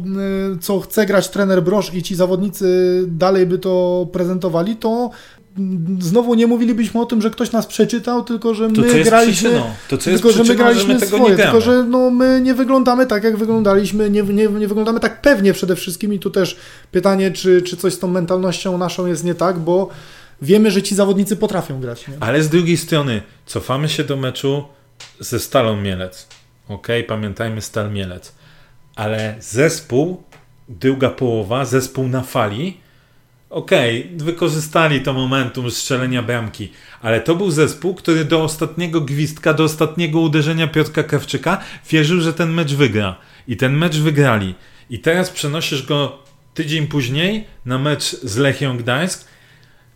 y, 0.54 0.58
co 0.58 0.80
chce 0.80 1.06
grać 1.06 1.28
trener 1.28 1.62
Brosz 1.62 1.94
i 1.94 2.02
ci 2.02 2.14
zawodnicy 2.14 3.04
dalej 3.06 3.46
by 3.46 3.58
to 3.58 4.06
prezentowali, 4.12 4.76
to 4.76 5.10
znowu 6.00 6.34
nie 6.34 6.46
mówilibyśmy 6.46 7.00
o 7.00 7.06
tym, 7.06 7.22
że 7.22 7.30
ktoś 7.30 7.52
nas 7.52 7.66
przeczytał, 7.66 8.24
tylko 8.24 8.54
że 8.54 8.68
my 8.68 9.04
graliśmy, 9.04 9.62
to, 9.88 9.98
co 9.98 10.04
tylko 10.04 10.32
że 10.32 10.44
my 10.44 10.54
graliśmy 10.54 10.94
że 10.94 11.00
my 11.00 11.06
swoje, 11.06 11.36
tylko 11.36 11.60
że 11.60 11.84
no, 11.84 12.10
my 12.10 12.40
nie 12.40 12.54
wyglądamy 12.54 13.06
tak, 13.06 13.24
jak 13.24 13.36
wyglądaliśmy, 13.36 14.10
nie, 14.10 14.22
nie, 14.22 14.48
nie 14.48 14.68
wyglądamy 14.68 15.00
tak 15.00 15.20
pewnie 15.20 15.52
przede 15.52 15.76
wszystkim 15.76 16.14
i 16.14 16.18
tu 16.18 16.30
też 16.30 16.56
pytanie, 16.92 17.30
czy, 17.30 17.62
czy 17.62 17.76
coś 17.76 17.94
z 17.94 17.98
tą 17.98 18.08
mentalnością 18.08 18.78
naszą 18.78 19.06
jest 19.06 19.24
nie 19.24 19.34
tak, 19.34 19.58
bo 19.58 19.88
wiemy, 20.42 20.70
że 20.70 20.82
ci 20.82 20.94
zawodnicy 20.94 21.36
potrafią 21.36 21.80
grać. 21.80 22.08
Nie? 22.08 22.14
Ale 22.20 22.42
z 22.42 22.48
drugiej 22.48 22.76
strony, 22.76 23.22
cofamy 23.46 23.88
się 23.88 24.04
do 24.04 24.16
meczu 24.16 24.64
ze 25.20 25.40
Stalą 25.40 25.76
Mielec. 25.76 26.26
Ok, 26.68 26.88
pamiętajmy 27.08 27.62
Stal 27.62 27.92
Mielec. 27.92 28.32
Ale 28.96 29.34
zespół, 29.40 30.22
druga 30.68 31.10
połowa, 31.10 31.64
zespół 31.64 32.08
na 32.08 32.22
fali, 32.22 32.76
okej, 33.50 34.06
okay, 34.06 34.24
wykorzystali 34.24 35.00
to 35.00 35.12
momentum 35.12 35.70
strzelenia 35.70 36.22
bramki, 36.22 36.72
ale 37.02 37.20
to 37.20 37.34
był 37.34 37.50
zespół, 37.50 37.94
który 37.94 38.24
do 38.24 38.44
ostatniego 38.44 39.00
gwizdka, 39.00 39.54
do 39.54 39.64
ostatniego 39.64 40.20
uderzenia 40.20 40.66
Piotrka 40.66 41.02
Krawczyka 41.02 41.60
wierzył, 41.90 42.20
że 42.20 42.32
ten 42.32 42.50
mecz 42.50 42.72
wygra. 42.72 43.16
I 43.48 43.56
ten 43.56 43.76
mecz 43.76 43.96
wygrali. 43.96 44.54
I 44.90 44.98
teraz 44.98 45.30
przenosisz 45.30 45.86
go 45.86 46.18
tydzień 46.54 46.86
później 46.86 47.46
na 47.66 47.78
mecz 47.78 48.20
z 48.22 48.36
Lechią 48.36 48.76
Gdańsk. 48.76 49.24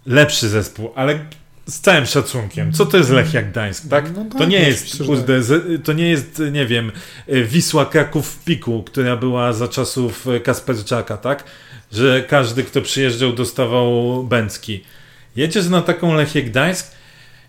Lepszy 0.07 0.49
zespół, 0.49 0.93
ale 0.95 1.19
z 1.67 1.81
całym 1.81 2.07
szacunkiem. 2.07 2.73
Co 2.73 2.87
to 2.87 2.97
jest 2.97 3.11
Lechia 3.11 3.43
Gdańsk, 3.43 3.89
tak? 3.89 4.17
No, 4.17 4.39
to 4.39 4.45
nie 4.45 4.61
jest, 4.61 5.03
kurde, 5.07 5.41
to 5.85 5.93
nie 5.93 6.09
jest, 6.09 6.43
nie 6.53 6.67
wiem, 6.67 6.93
Wisła 7.29 7.87
Kraków 7.87 8.29
w 8.29 8.45
piku, 8.45 8.83
która 8.83 9.17
była 9.17 9.53
za 9.53 9.69
czasów 9.69 10.27
Kasperczaka, 10.45 11.17
tak? 11.17 11.45
Że 11.95 12.23
każdy, 12.23 12.65
kto 12.65 12.81
przyjeżdżał, 12.83 13.33
dostawał 13.33 14.23
bęcki. 14.25 14.85
Jedziesz 15.37 15.69
na 15.69 15.83
taką 15.83 16.15
Lechię 16.15 16.43
Gdańsk 16.43 16.91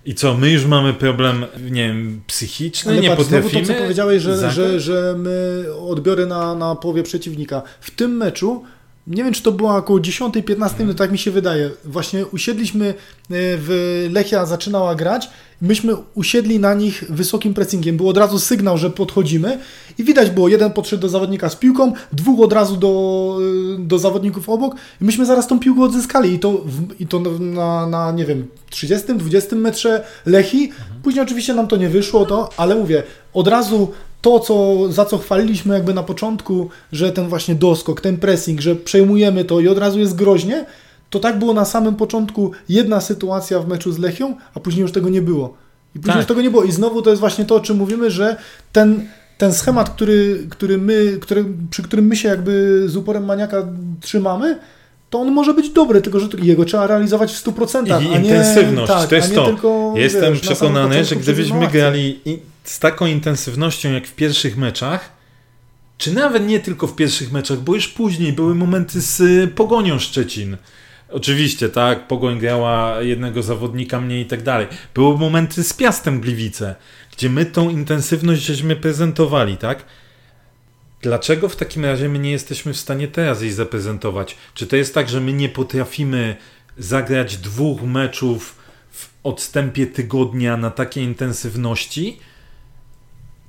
i 0.05 0.15
co, 0.15 0.38
my 0.38 0.51
już 0.51 0.65
mamy 0.65 0.93
problem, 0.93 1.45
nie 1.71 1.88
wiem, 1.88 2.21
psychiczny, 2.27 2.91
Ale 2.91 3.01
nie 3.01 3.10
patrz, 3.10 3.23
potrafimy... 3.23 3.67
to, 3.67 3.73
co 3.73 3.79
powiedziałeś, 3.79 4.23
że, 4.23 4.51
że, 4.51 4.79
że 4.79 5.15
my 5.17 5.65
odbiory 5.79 6.25
na, 6.25 6.55
na 6.55 6.75
połowie 6.75 7.03
przeciwnika. 7.03 7.62
W 7.81 7.91
tym 7.91 8.17
meczu 8.17 8.63
nie 9.08 9.24
wiem, 9.24 9.34
czy 9.34 9.44
to 9.44 9.52
było 9.52 9.76
około 9.76 10.00
10-15 10.00 10.80
minut, 10.80 10.98
tak 10.98 11.12
mi 11.12 11.18
się 11.18 11.32
wydaje. 11.32 11.70
Właśnie 11.84 12.26
usiedliśmy 12.26 12.88
e, 12.88 12.94
w 13.30 14.08
Lechia 14.12 14.46
zaczynała 14.46 14.96
grać, 14.96 15.30
myśmy 15.62 15.94
usiedli 16.13 16.60
na 16.60 16.74
nich 16.74 17.04
wysokim 17.10 17.54
pressingiem. 17.54 17.98
Był 17.98 18.10
od 18.10 18.18
razu 18.18 18.39
sygnał, 18.39 18.78
że 18.78 18.89
podchodzimy 18.89 19.60
i 19.98 20.04
widać 20.04 20.30
było, 20.30 20.48
jeden 20.48 20.72
podszedł 20.72 21.02
do 21.02 21.10
zawodnika 21.10 21.50
z 21.50 21.56
piłką, 21.56 21.94
dwóch 22.13 22.39
od 22.39 22.54
razu 22.54 22.78
do, 22.78 23.38
e, 23.76 23.80
do 23.80 24.00
zawodników 24.00 24.50
obok 24.50 24.76
i 25.02 25.06
myśmy 25.06 25.26
zaraz 25.26 25.48
tą 25.48 25.60
piłkę 25.60 25.82
odzyskali 25.82 26.34
i 26.34 26.39
to, 26.39 26.52
w, 26.52 27.02
i 27.02 27.08
to 27.08 27.20
na, 27.39 27.88
na, 27.88 28.12
nie 28.12 28.26
wiem, 28.26 28.48
30-20 28.72 29.56
metrze 29.56 30.06
Lechi. 30.26 30.72
Później 31.04 31.24
oczywiście 31.24 31.54
nam 31.54 31.68
to 31.68 31.78
nie 31.78 31.89
wyszło, 31.89 32.26
to, 32.26 32.50
ale 32.58 32.76
mówię, 32.76 33.04
od 33.34 33.48
razu 33.48 33.91
to, 34.26 34.40
co, 34.40 34.78
za 34.92 35.06
co 35.06 35.18
chwaliliśmy 35.18 35.74
jakby 35.74 35.94
na 35.94 36.04
początku, 36.04 36.70
że 36.92 37.12
ten 37.12 37.28
właśnie 37.28 37.56
doskok, 37.56 38.02
ten 38.02 38.18
pressing, 38.18 38.62
że 38.62 38.76
przejmujemy 38.76 39.46
to 39.46 39.60
i 39.60 39.68
od 39.68 39.78
razu 39.78 40.00
jest 40.00 40.16
groźnie, 40.16 40.66
to 41.10 41.20
tak 41.20 41.40
było 41.40 41.54
na 41.54 41.66
samym 41.66 41.96
początku 41.96 42.52
jedna 42.70 43.02
sytuacja 43.02 43.60
w 43.60 43.68
meczu 43.68 43.92
z 43.92 44.00
Lechią, 44.00 44.36
a 44.56 44.60
później 44.60 44.82
już 44.82 44.92
tego 44.92 45.10
nie 45.10 45.22
było. 45.22 45.54
I 45.96 46.00
później 46.00 46.14
tak. 46.14 46.18
już 46.18 46.26
tego 46.26 46.42
nie 46.42 46.50
było. 46.50 46.64
I 46.64 46.72
znowu 46.72 47.02
to 47.02 47.10
jest 47.10 47.20
właśnie 47.20 47.46
to, 47.46 47.56
o 47.56 47.60
czym 47.60 47.78
mówimy, 47.78 48.12
że 48.12 48.36
ten, 48.72 49.08
ten 49.38 49.54
schemat, 49.54 49.90
który, 49.90 50.48
który 50.50 50.78
my, 50.78 51.18
który, 51.22 51.46
przy 51.70 51.84
którym 51.84 52.06
my 52.06 52.16
się 52.16 52.30
jakby 52.30 52.84
z 52.86 52.96
uporem 52.96 53.26
maniaka 53.26 53.68
trzymamy, 54.02 54.60
to 55.10 55.20
on 55.20 55.32
może 55.32 55.54
być 55.54 55.70
dobry, 55.70 56.02
tylko 56.02 56.20
że 56.20 56.28
jego 56.42 56.66
trzeba 56.66 56.88
realizować 56.88 57.34
w 57.34 57.46
100%. 57.46 58.02
I 58.02 58.06
intensywność, 58.06 58.92
tak, 58.92 59.10
to 59.10 59.16
jest 59.16 59.36
to. 59.36 59.46
Tylko, 59.46 59.94
Jestem 59.96 60.34
wiesz, 60.34 60.42
przekonany, 60.42 61.06
że 61.06 61.16
gdybyśmy 61.16 61.68
grali 61.68 62.20
z 62.69 62.80
taką 62.80 63.06
intensywnością 63.06 63.93
jak 63.93 64.08
w 64.08 64.15
pierwszych 64.15 64.58
meczach, 64.58 65.12
czy 65.97 66.13
nawet 66.13 66.47
nie 66.47 66.60
tylko 66.60 66.88
w 66.88 66.95
pierwszych 66.95 67.32
meczach, 67.32 67.60
bo 67.60 67.75
już 67.75 67.88
później 67.88 68.34
były 68.34 68.56
momenty 68.56 69.01
z 69.01 69.21
y, 69.21 69.47
Pogonią 69.47 69.99
Szczecin. 69.99 70.58
Oczywiście, 71.10 71.69
tak, 71.69 72.08
Pogoń 72.08 72.39
grała 72.39 73.01
jednego 73.01 73.43
zawodnika 73.43 74.01
mniej 74.01 74.21
i 74.21 74.25
tak 74.25 74.43
dalej. 74.43 74.67
Były 74.93 75.17
momenty 75.17 75.63
z 75.63 75.73
Piastem 75.73 76.21
Gliwice, 76.21 76.75
gdzie 77.12 77.30
my 77.30 77.45
tą 77.45 77.69
intensywność 77.69 78.41
żeśmy 78.41 78.75
prezentowali, 78.75 79.58
tak? 79.58 79.86
Dlaczego 81.01 81.49
w 81.49 81.56
takim 81.56 81.86
razie 81.86 82.10
my 82.10 82.19
nie 82.19 82.32
jesteśmy 82.32 82.73
w 82.73 82.78
stanie 82.78 83.08
teraz 83.08 83.41
jej 83.41 83.51
zaprezentować? 83.51 84.38
Czy 84.54 84.67
to 84.67 84.75
jest 84.75 84.93
tak, 84.93 85.10
że 85.10 85.21
my 85.21 85.34
nie 85.34 85.49
potrafimy 85.49 86.36
zagrać 86.78 87.38
dwóch 87.38 87.82
meczów 87.82 88.56
w 88.91 89.10
odstępie 89.23 89.88
tygodnia 89.88 90.58
na 90.58 90.71
takiej 90.71 91.04
intensywności? 91.04 92.19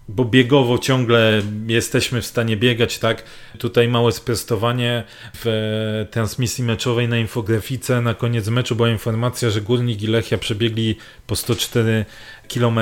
Bo 0.08 0.24
biegowo 0.24 0.78
ciągle 0.78 1.42
jesteśmy 1.66 2.22
w 2.22 2.26
stanie 2.26 2.56
biegać, 2.56 2.98
tak? 2.98 3.24
Tutaj 3.58 3.88
małe 3.88 4.12
sprostowanie 4.12 5.04
w 5.34 6.06
transmisji 6.10 6.64
meczowej 6.64 7.08
na 7.08 7.18
infografice 7.18 8.00
na 8.00 8.14
koniec 8.14 8.48
meczu 8.48 8.76
była 8.76 8.88
informacja, 8.88 9.50
że 9.50 9.60
Górnik 9.60 10.02
i 10.02 10.06
Lechia 10.06 10.38
przebiegli 10.38 10.96
po 11.26 11.36
104 11.36 12.04
km, 12.54 12.78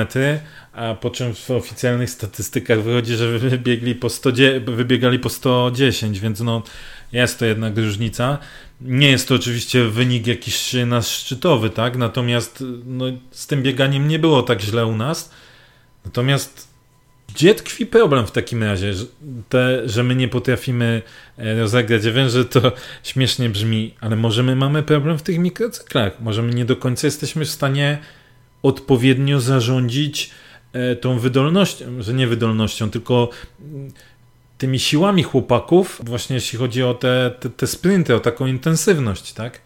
a 0.73 0.93
po 0.93 1.09
czym 1.09 1.35
w 1.35 1.51
oficjalnych 1.51 2.09
statystykach 2.09 2.81
wychodzi, 2.81 3.15
że 3.15 3.39
wybiegli 3.39 3.95
po 3.95 4.09
100, 4.09 4.29
wybiegali 4.65 5.19
po 5.19 5.29
110, 5.29 6.19
więc 6.19 6.39
no 6.39 6.63
jest 7.11 7.39
to 7.39 7.45
jednak 7.45 7.77
różnica. 7.77 8.37
Nie 8.81 9.11
jest 9.11 9.27
to 9.27 9.35
oczywiście 9.35 9.83
wynik 9.83 10.27
jakiś 10.27 10.75
nasz 10.85 11.07
szczytowy, 11.07 11.69
tak? 11.69 11.97
Natomiast 11.97 12.63
no, 12.85 13.05
z 13.31 13.47
tym 13.47 13.63
bieganiem 13.63 14.07
nie 14.07 14.19
było 14.19 14.43
tak 14.43 14.61
źle 14.61 14.85
u 14.85 14.95
nas. 14.95 15.31
Natomiast 16.05 16.74
gdzie 17.35 17.55
tkwi 17.55 17.85
problem 17.85 18.27
w 18.27 18.31
takim 18.31 18.63
razie, 18.63 18.93
że, 18.93 19.05
te, 19.49 19.89
że 19.89 20.03
my 20.03 20.15
nie 20.15 20.27
potrafimy 20.27 21.01
e, 21.37 21.59
rozegrać? 21.59 22.01
Że 22.27 22.45
to 22.45 22.71
śmiesznie 23.03 23.49
brzmi, 23.49 23.93
ale 24.01 24.15
może 24.15 24.43
my 24.43 24.55
mamy 24.55 24.83
problem 24.83 25.17
w 25.17 25.23
tych 25.23 25.39
mikrocyklach. 25.39 26.19
Może 26.19 26.41
my 26.41 26.53
nie 26.53 26.65
do 26.65 26.75
końca 26.75 27.07
jesteśmy 27.07 27.45
w 27.45 27.49
stanie 27.49 27.97
odpowiednio 28.63 29.39
zarządzić 29.39 30.31
e, 30.73 30.95
tą 30.95 31.19
wydolnością, 31.19 32.01
że 32.01 32.13
nie 32.13 32.27
wydolnością, 32.27 32.89
tylko 32.89 33.29
mm, 33.61 33.91
tymi 34.57 34.79
siłami 34.79 35.23
chłopaków, 35.23 36.01
właśnie 36.03 36.35
jeśli 36.35 36.59
chodzi 36.59 36.83
o 36.83 36.93
te, 36.93 37.31
te, 37.39 37.49
te 37.49 37.67
sprinty, 37.67 38.15
o 38.15 38.19
taką 38.19 38.47
intensywność, 38.47 39.33
tak? 39.33 39.61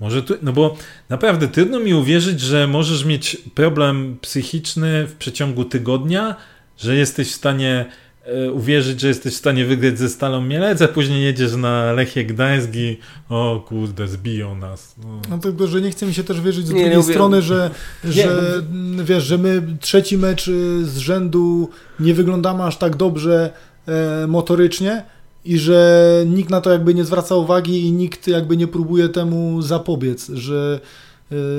Może 0.00 0.22
tu, 0.22 0.34
no 0.42 0.52
bo 0.52 0.76
naprawdę 1.08 1.48
trudno 1.48 1.80
mi 1.80 1.94
uwierzyć, 1.94 2.40
że 2.40 2.66
możesz 2.66 3.04
mieć 3.04 3.36
problem 3.54 4.18
psychiczny 4.20 5.06
w 5.06 5.14
przeciągu 5.16 5.64
tygodnia, 5.64 6.36
że 6.78 6.96
jesteś 6.96 7.32
w 7.32 7.34
stanie 7.34 7.86
e, 8.24 8.52
uwierzyć, 8.52 9.00
że 9.00 9.08
jesteś 9.08 9.34
w 9.34 9.36
stanie 9.36 9.64
wygrać 9.64 9.98
ze 9.98 10.08
Stalą 10.08 10.42
Mielec, 10.42 10.82
a 10.82 10.88
później 10.88 11.24
jedziesz 11.24 11.56
na 11.56 11.92
Lechie 11.92 12.24
Gdańsk 12.24 12.70
i 12.74 12.98
o 13.28 13.64
kurde, 13.68 14.08
zbiją 14.08 14.54
nas. 14.54 14.94
No, 15.04 15.20
no 15.30 15.38
tylko, 15.38 15.66
że 15.66 15.80
nie 15.80 15.90
chce 15.90 16.06
mi 16.06 16.14
się 16.14 16.24
też 16.24 16.40
wierzyć 16.40 16.66
z 16.66 16.70
nie, 16.70 16.80
drugiej 16.80 16.96
nie 16.96 17.02
strony, 17.02 17.42
że, 17.42 17.70
że 18.04 18.62
nie. 18.72 19.04
wiesz, 19.04 19.24
że 19.24 19.38
my 19.38 19.62
trzeci 19.80 20.18
mecz 20.18 20.48
y, 20.48 20.86
z 20.86 20.96
rzędu 20.96 21.70
nie 22.00 22.14
wyglądamy 22.14 22.62
aż 22.62 22.76
tak 22.76 22.96
dobrze 22.96 23.50
e, 23.86 24.26
motorycznie, 24.26 25.02
i 25.46 25.58
że 25.58 26.10
nikt 26.26 26.50
na 26.50 26.60
to 26.60 26.70
jakby 26.70 26.94
nie 26.94 27.04
zwraca 27.04 27.34
uwagi 27.34 27.86
i 27.86 27.92
nikt 27.92 28.28
jakby 28.28 28.56
nie 28.56 28.66
próbuje 28.66 29.08
temu 29.08 29.62
zapobiec, 29.62 30.28
że, 30.28 30.80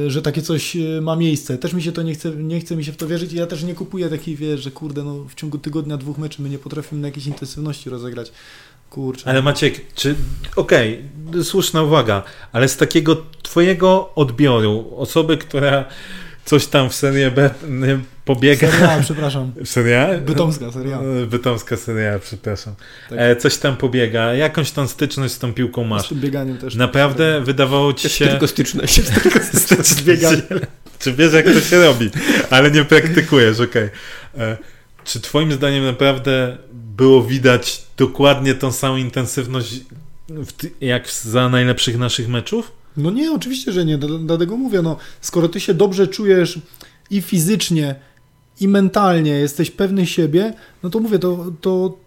że 0.08 0.22
takie 0.22 0.42
coś 0.42 0.76
e, 0.76 1.02
ma 1.02 1.16
miejsce. 1.16 1.58
Też 1.58 1.74
mi 1.74 1.82
się 1.82 1.92
to 1.92 2.02
nie 2.02 2.14
chce, 2.14 2.32
nie 2.32 2.60
chce 2.60 2.76
mi 2.76 2.86
się 2.86 2.92
w 2.92 2.98
to 2.98 3.08
wierzyć 3.08 3.34
i 3.34 3.36
ja 3.36 3.48
też 3.48 3.64
nie 3.64 3.76
kupuję 3.76 4.10
takiej, 4.10 4.36
wiesz, 4.36 4.62
że 4.62 4.72
kurde, 4.72 5.04
no 5.04 5.26
w 5.30 5.36
ciągu 5.36 5.58
tygodnia, 5.58 5.98
dwóch 5.98 6.18
meczy 6.18 6.42
my 6.42 6.50
nie 6.50 6.60
potrafimy 6.60 7.02
na 7.02 7.08
jakiejś 7.08 7.28
intensywności 7.28 7.90
rozegrać. 7.90 8.32
Kurczę. 8.90 9.30
Ale 9.30 9.42
Maciek, 9.42 9.94
czy 9.96 10.16
okej, 10.56 11.04
okay, 11.30 11.44
słuszna 11.44 11.84
uwaga, 11.84 12.24
ale 12.52 12.70
z 12.70 12.78
takiego 12.78 13.24
twojego 13.44 14.14
odbioru, 14.16 14.94
osoby, 14.98 15.38
która 15.38 15.86
coś 16.48 16.68
tam 16.68 16.90
w 16.90 16.96
Serie 16.96 17.32
B 17.32 17.50
pobiega. 18.26 18.72
Seria, 18.72 19.00
przepraszam. 19.02 19.52
Seria? 19.66 20.18
Bytomska 20.18 20.72
seria. 20.72 21.00
E, 21.00 21.26
bytomska 21.26 21.78
seria, 21.78 22.20
przepraszam. 22.20 22.74
Tak. 23.10 23.20
E, 23.20 23.36
coś 23.36 23.58
tam 23.58 23.78
pobiega, 23.78 24.34
jakąś 24.34 24.72
tam 24.72 24.88
styczność 24.88 25.34
z 25.34 25.40
tą 25.40 25.54
piłką 25.54 25.84
masz. 25.84 26.06
Z 26.06 26.10
tym 26.10 26.20
bieganiem 26.20 26.58
też. 26.58 26.76
Naprawdę 26.76 27.36
tak. 27.36 27.46
wydawało 27.46 27.94
ci 27.94 28.10
się... 28.10 28.28
tylko 28.28 28.48
styczność. 28.48 28.98
Jest 28.98 29.24
tylko 29.24 29.40
styczność 29.54 29.90
z 29.90 30.02
bieganiem. 30.02 30.42
Czy 31.00 31.14
wiesz, 31.14 31.34
jak 31.34 31.46
to 31.46 31.62
się 31.62 31.84
robi, 31.84 32.10
ale 32.50 32.72
nie 32.72 32.86
praktykujesz, 32.86 33.60
okej. 33.60 33.90
Okay. 34.36 34.46
E, 34.46 34.58
czy 35.04 35.20
twoim 35.20 35.52
zdaniem 35.52 35.86
naprawdę 35.86 36.58
było 36.74 37.24
widać 37.24 37.84
dokładnie 37.98 38.56
tą 38.56 38.72
samą 38.72 38.98
intensywność 38.98 39.82
jak 40.82 41.12
za 41.12 41.50
najlepszych 41.50 41.98
naszych 41.98 42.28
meczów? 42.28 42.72
No 42.98 43.12
nie, 43.12 43.32
oczywiście, 43.32 43.72
że 43.72 43.86
nie. 43.86 43.98
Dlatego 43.98 44.58
mówię, 44.58 44.82
no, 44.82 44.98
skoro 45.22 45.50
ty 45.50 45.60
się 45.60 45.74
dobrze 45.74 46.08
czujesz 46.08 46.60
i 47.10 47.22
fizycznie, 47.22 47.96
i 48.60 48.68
mentalnie 48.68 49.32
jesteś 49.32 49.72
pewny 49.72 50.06
siebie, 50.06 50.54
no 50.84 50.90
to 50.90 51.00
mówię, 51.00 51.20
to, 51.20 51.46
to 51.62 51.98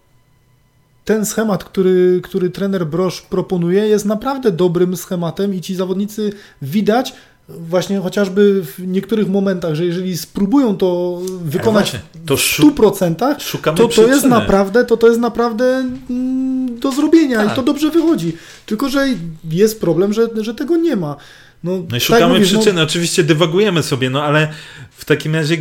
ten 1.05 1.25
schemat, 1.25 1.63
który, 1.63 2.19
który 2.23 2.49
trener 2.49 2.87
Brosz 2.87 3.21
proponuje, 3.21 3.87
jest 3.87 4.05
naprawdę 4.05 4.51
dobrym 4.51 4.97
schematem 4.97 5.55
i 5.55 5.61
ci 5.61 5.75
zawodnicy 5.75 6.33
widać, 6.61 7.13
właśnie 7.49 7.99
chociażby 7.99 8.63
w 8.63 8.87
niektórych 8.87 9.29
momentach, 9.29 9.75
że 9.75 9.85
jeżeli 9.85 10.17
spróbują 10.17 10.77
to 10.77 11.19
wykonać 11.43 11.91
to 12.25 12.37
w 12.37 12.39
100%, 12.39 13.75
to 13.75 13.87
to 13.87 14.07
jest 14.07 14.25
naprawdę, 14.25 14.85
to 14.85 14.97
to 14.97 15.07
jest 15.07 15.19
naprawdę 15.19 15.65
mm, 16.09 16.50
do 16.81 16.91
zrobienia 16.91 17.37
tak. 17.43 17.53
i 17.53 17.55
to 17.55 17.63
dobrze 17.63 17.91
wychodzi. 17.91 18.33
Tylko, 18.65 18.89
że 18.89 19.07
jest 19.49 19.81
problem, 19.81 20.13
że, 20.13 20.27
że 20.41 20.55
tego 20.55 20.77
nie 20.77 20.95
ma. 20.95 21.15
No, 21.63 21.71
no 21.71 21.83
i 21.83 21.87
tak 21.89 22.01
szukamy 22.01 22.33
mówisz, 22.33 22.51
no- 22.51 22.59
przyczyny. 22.59 22.79
No... 22.79 22.83
Oczywiście 22.83 23.23
dywagujemy 23.23 23.83
sobie, 23.83 24.09
no 24.09 24.23
ale 24.23 24.53
w 24.91 25.05
takim 25.05 25.35
razie 25.35 25.57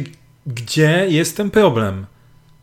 gdzie 0.47 1.07
jest 1.09 1.37
ten 1.37 1.51
problem? 1.51 2.07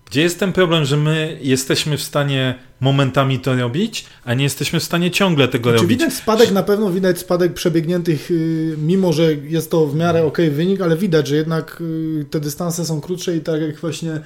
Gdzie 0.06 0.22
jest 0.22 0.40
ten 0.40 0.54
problem, 0.54 0.86
że 0.86 0.98
my 0.98 1.40
jesteśmy 1.42 1.98
w 1.98 2.04
stanie 2.04 2.56
momentami 2.80 3.40
to 3.40 3.56
robić, 3.56 4.06
a 4.26 4.34
nie 4.34 4.44
jesteśmy 4.44 4.80
w 4.80 4.84
stanie 4.84 5.12
ciągle 5.12 5.48
tego 5.48 5.72
Czy 5.72 5.78
robić? 5.78 5.90
Widać 5.90 6.14
spadek, 6.14 6.52
na 6.52 6.64
pewno 6.64 6.92
widać 6.92 7.20
spadek 7.20 7.54
przebiegniętych, 7.54 8.32
y, 8.32 8.76
mimo 8.78 9.14
że 9.14 9.34
jest 9.34 9.72
to 9.72 9.88
w 9.88 9.96
miarę 9.96 10.26
ok 10.26 10.38
wynik, 10.52 10.82
ale 10.82 10.98
widać, 10.98 11.28
że 11.28 11.36
jednak 11.36 11.82
y, 11.82 12.26
te 12.30 12.40
dystanse 12.40 12.86
są 12.86 13.02
krótsze 13.02 13.36
i 13.36 13.42
tak 13.42 13.62
jak 13.62 13.80
właśnie 13.80 14.20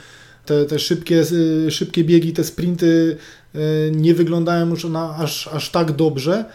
te, 0.46 0.66
te 0.66 0.80
szybkie, 0.80 1.24
y, 1.68 1.72
szybkie 1.72 2.04
biegi, 2.04 2.34
te 2.34 2.44
sprinty 2.44 3.18
nie 3.92 4.14
wyglądają 4.14 4.70
już 4.70 4.84
na 4.84 5.16
aż, 5.16 5.48
aż 5.48 5.70
tak 5.70 5.92
dobrze. 5.92 6.46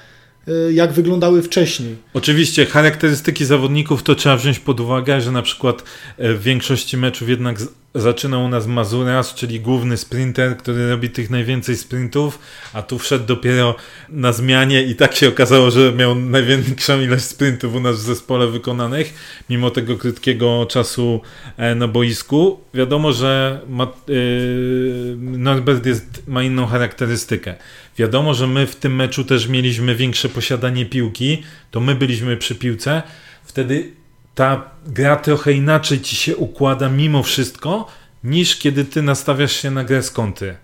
Y, 0.49 0.73
jak 0.73 0.93
wyglądały 0.93 1.43
wcześniej. 1.43 1.97
Oczywiście 2.15 2.67
charakterystyki 2.67 3.45
zawodników 3.45 4.03
to 4.03 4.15
trzeba 4.15 4.37
wziąć 4.37 4.59
pod 4.59 4.81
uwagę, 4.81 5.21
że 5.21 5.33
na 5.33 5.43
przykład 5.43 5.83
e, 6.19 6.35
w 6.35 6.43
większości 6.43 6.97
meczów 6.97 7.29
jednak 7.29 7.57
zaczynał 7.97 8.45
u 8.45 8.49
nas 8.49 8.67
Mazuras, 8.67 9.35
czyli 9.35 9.61
główny 9.61 9.97
sprinter, 9.97 10.57
który 10.57 10.91
robi 10.91 11.11
tych 11.11 11.31
najwięcej 11.31 11.77
sprintów, 11.77 12.39
a 12.73 12.83
tu 12.83 12.99
wszedł 12.99 13.27
dopiero 13.27 13.75
na 14.09 14.33
zmianie 14.33 14.83
i 14.83 14.95
tak 14.95 15.15
się 15.15 15.29
okazało, 15.29 15.71
że 15.71 15.93
miał 15.93 16.15
największą 16.15 17.01
ilość 17.01 17.25
sprintów 17.25 17.75
u 17.75 17.81
nas 17.81 17.97
w 17.97 18.01
zespole 18.01 18.47
wykonanych, 18.47 19.15
mimo 19.51 19.71
tego 19.71 19.97
krótkiego 19.97 20.67
czasu 20.67 21.21
e, 21.57 21.75
na 21.75 21.89
boisku. 21.89 22.61
Wiadomo, 22.75 23.13
że 23.13 23.61
ma, 23.69 23.93
yy, 24.09 25.17
Norbert 25.19 25.87
jest, 25.87 26.23
ma 26.29 26.43
inną 26.43 26.67
charakterystykę. 26.67 27.55
Wiadomo, 27.99 28.35
że 28.35 28.47
my 28.47 28.67
w 28.67 28.77
tym 28.77 28.97
meczu 28.97 29.25
też 29.25 29.49
mieliśmy 29.49 29.95
większe 29.95 30.29
posiadanie 30.29 30.87
piłki, 30.87 31.43
to 31.71 31.81
my 31.81 31.95
byliśmy 31.95 32.37
przy 32.37 32.55
piłce, 32.55 33.03
wtedy 33.45 33.93
ta 34.37 34.71
gra 34.87 35.17
trochę 35.17 35.53
inaczej 35.53 36.01
ci 36.01 36.17
się 36.17 36.37
układa 36.37 36.89
mimo 36.89 37.23
wszystko, 37.23 37.87
niż 38.25 38.57
kiedy 38.57 38.85
ty 38.85 39.03
nastawiasz 39.03 39.53
się 39.53 39.71
na 39.71 39.85
grę 39.85 40.03
z 40.03 40.11
kąty. 40.11 40.57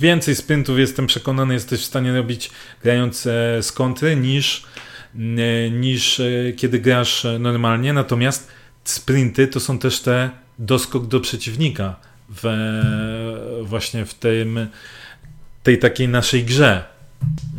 Więcej 0.00 0.36
sprintów 0.36 0.78
jestem 0.78 1.06
przekonany, 1.06 1.54
jesteś 1.54 1.80
w 1.80 1.84
stanie 1.84 2.16
robić 2.16 2.50
grając 2.82 3.26
e, 3.26 3.62
z 3.62 3.72
kąty 3.72 4.16
niż, 4.16 4.64
e, 5.14 5.70
niż 5.70 6.20
e, 6.20 6.52
kiedy 6.56 6.78
grasz 6.78 7.26
normalnie. 7.38 7.92
Natomiast 7.92 8.48
sprinty 8.84 9.48
to 9.48 9.60
są 9.60 9.78
też 9.78 10.00
te 10.00 10.30
doskok 10.58 11.06
do 11.06 11.20
przeciwnika 11.20 11.96
w, 12.28 12.44
właśnie 13.62 14.04
w 14.04 14.14
tym, 14.14 14.66
tej 15.62 15.78
takiej 15.78 16.08
naszej 16.08 16.44
grze. 16.44 16.84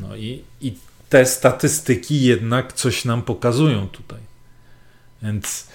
No 0.01 0.15
i, 0.15 0.43
i 0.61 0.73
te 1.09 1.25
statystyki 1.25 2.21
jednak 2.21 2.73
coś 2.73 3.05
nam 3.05 3.21
pokazują 3.21 3.87
tutaj. 3.87 4.22
Więc 5.23 5.67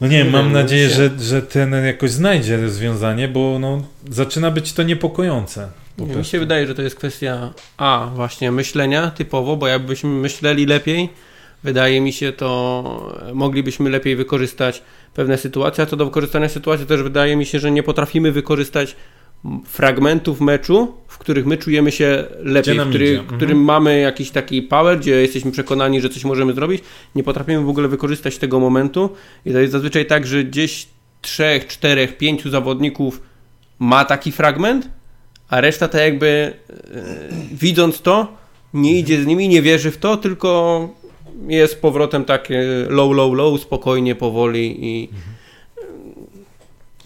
no 0.00 0.06
nie, 0.06 0.24
nie 0.24 0.30
mam 0.30 0.52
nadzieję, 0.52 0.90
że, 0.90 1.10
że 1.18 1.42
ten 1.42 1.72
jakoś 1.72 2.10
znajdzie 2.10 2.56
rozwiązanie, 2.56 3.28
bo 3.28 3.58
no, 3.58 3.84
zaczyna 4.10 4.50
być 4.50 4.72
to 4.72 4.82
niepokojące. 4.82 5.68
Nie, 5.98 6.16
mi 6.16 6.24
się 6.24 6.38
wydaje, 6.38 6.66
że 6.66 6.74
to 6.74 6.82
jest 6.82 6.96
kwestia 6.96 7.52
A, 7.76 8.10
właśnie 8.14 8.52
myślenia 8.52 9.10
typowo, 9.10 9.56
bo 9.56 9.66
jakbyśmy 9.66 10.10
myśleli 10.10 10.66
lepiej, 10.66 11.08
wydaje 11.62 12.00
mi 12.00 12.12
się, 12.12 12.32
to 12.32 13.12
moglibyśmy 13.34 13.90
lepiej 13.90 14.16
wykorzystać 14.16 14.82
pewne 15.14 15.38
sytuacje, 15.38 15.84
a 15.84 15.86
co 15.86 15.96
do 15.96 16.04
wykorzystania 16.04 16.48
sytuacji 16.48 16.86
też 16.86 17.02
wydaje 17.02 17.36
mi 17.36 17.46
się, 17.46 17.58
że 17.58 17.70
nie 17.70 17.82
potrafimy 17.82 18.32
wykorzystać 18.32 18.96
fragmentów 19.64 20.40
meczu, 20.40 20.94
w 21.08 21.18
których 21.18 21.46
my 21.46 21.56
czujemy 21.56 21.92
się 21.92 22.24
lepiej, 22.38 22.78
w 22.78 22.88
który, 22.88 23.10
mhm. 23.10 23.36
którym 23.36 23.64
mamy 23.64 24.00
jakiś 24.00 24.30
taki 24.30 24.62
power, 24.62 24.98
gdzie 24.98 25.10
jesteśmy 25.10 25.50
przekonani, 25.50 26.00
że 26.00 26.08
coś 26.08 26.24
możemy 26.24 26.52
zrobić, 26.52 26.82
nie 27.14 27.22
potrafimy 27.22 27.64
w 27.64 27.68
ogóle 27.68 27.88
wykorzystać 27.88 28.38
tego 28.38 28.60
momentu. 28.60 29.10
I 29.46 29.52
to 29.52 29.58
jest 29.58 29.72
zazwyczaj 29.72 30.06
tak, 30.06 30.26
że 30.26 30.44
gdzieś 30.44 30.86
trzech, 31.22 31.66
czterech, 31.66 32.16
pięciu 32.16 32.50
zawodników 32.50 33.20
ma 33.78 34.04
taki 34.04 34.32
fragment, 34.32 34.88
a 35.48 35.60
reszta 35.60 35.88
tak 35.88 36.00
jakby 36.00 36.52
e, 36.70 36.74
widząc 37.52 38.02
to, 38.02 38.36
nie 38.74 38.98
idzie 38.98 39.22
z 39.22 39.26
nimi, 39.26 39.48
nie 39.48 39.62
wierzy 39.62 39.90
w 39.90 39.96
to, 39.96 40.16
tylko 40.16 40.88
jest 41.48 41.80
powrotem 41.80 42.24
takie 42.24 42.64
low, 42.88 43.12
low, 43.12 43.34
low, 43.34 43.60
spokojnie, 43.60 44.14
powoli 44.14 44.86
i 44.86 45.04
mhm 45.04 45.33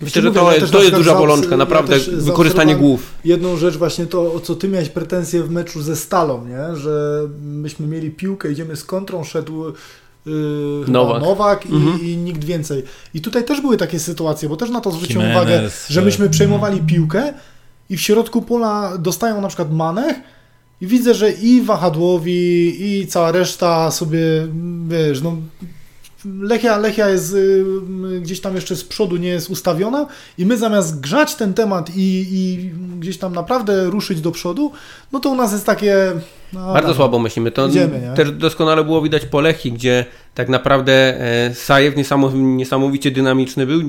Myślę, 0.01 0.23
że 0.23 0.33
to, 0.33 0.51
to 0.73 0.83
jest 0.83 0.95
duża 0.95 1.15
bolączka, 1.15 1.57
naprawdę 1.57 1.99
ja 1.99 2.05
wykorzystanie 2.11 2.77
głów. 2.77 3.15
Jedną 3.25 3.57
rzecz 3.57 3.77
właśnie 3.77 4.07
to, 4.07 4.33
o 4.33 4.41
co 4.41 4.55
ty 4.55 4.69
miałeś 4.69 4.89
pretensje 4.89 5.43
w 5.43 5.51
meczu 5.51 5.83
ze 5.83 5.97
Stalą, 5.97 6.47
nie? 6.47 6.77
że 6.77 7.23
myśmy 7.43 7.87
mieli 7.87 8.11
piłkę, 8.11 8.53
idziemy 8.53 8.77
z 8.77 8.85
kontrą, 8.85 9.25
szedł 9.25 9.65
yy, 10.27 10.33
Nowak, 10.89 11.23
Nowak 11.23 11.67
i, 11.67 11.75
mhm. 11.75 12.01
i, 12.03 12.17
nikt 12.17 12.45
więcej. 12.45 12.83
I 13.15 13.21
tutaj 13.21 13.45
też 13.45 13.61
były 13.61 13.77
takie 13.77 13.99
sytuacje, 13.99 14.49
bo 14.49 14.57
też 14.57 14.71
na 14.71 14.81
to 14.81 14.91
zwróciłem 14.91 15.31
uwagę, 15.31 15.71
że 15.89 16.03
myśmy 16.03 16.31
przejmowali 16.31 16.81
piłkę 16.81 17.33
i 17.91 17.97
w 17.97 18.01
środku 18.01 18.43
pola 18.43 18.99
dostają 18.99 19.41
na 19.41 19.49
przykład 19.49 19.73
Manech 19.73 20.17
i 20.81 20.87
widzę, 20.87 21.15
że 21.15 21.33
i 21.33 21.63
Wahadłowi 21.63 22.77
i 22.81 23.07
cała 23.07 23.33
reszta 23.33 23.91
sobie, 23.91 24.21
wiesz, 24.89 25.23
no 25.23 25.37
Lechia, 26.25 26.79
Lechia 26.79 27.09
jest 27.09 27.35
y, 27.35 27.65
gdzieś 28.21 28.41
tam 28.41 28.55
jeszcze 28.55 28.77
z 28.77 28.85
przodu 28.85 29.17
nie 29.17 29.29
jest 29.29 29.51
ustawiona 29.51 30.07
i 30.39 30.47
my 30.47 30.57
zamiast 30.57 31.01
grzać 31.01 31.35
ten 31.35 31.55
temat 31.55 31.91
i, 31.97 32.27
i 32.31 32.71
gdzieś 32.99 33.19
tam 33.19 33.33
naprawdę 33.33 33.85
ruszyć 33.91 34.21
do 34.21 34.33
przodu, 34.33 34.73
no 35.13 35.21
to 35.21 35.31
u 35.31 35.35
nas 35.35 35.53
jest 35.53 35.67
takie... 35.67 35.97
No, 36.53 36.73
Bardzo 36.73 36.95
słabo 36.95 37.19
myślimy. 37.19 37.51
To 37.51 37.69
Idziemy, 37.69 38.13
też 38.17 38.33
doskonale 38.33 38.85
było 38.85 39.03
widać 39.03 39.27
po 39.27 39.41
Lechii, 39.41 39.73
gdzie 39.73 40.05
tak 40.35 40.49
naprawdę 40.49 41.21
e, 41.21 41.55
Sajew 41.55 41.95
niesamowicie 42.35 43.11
dynamiczny 43.11 43.67
był, 43.67 43.81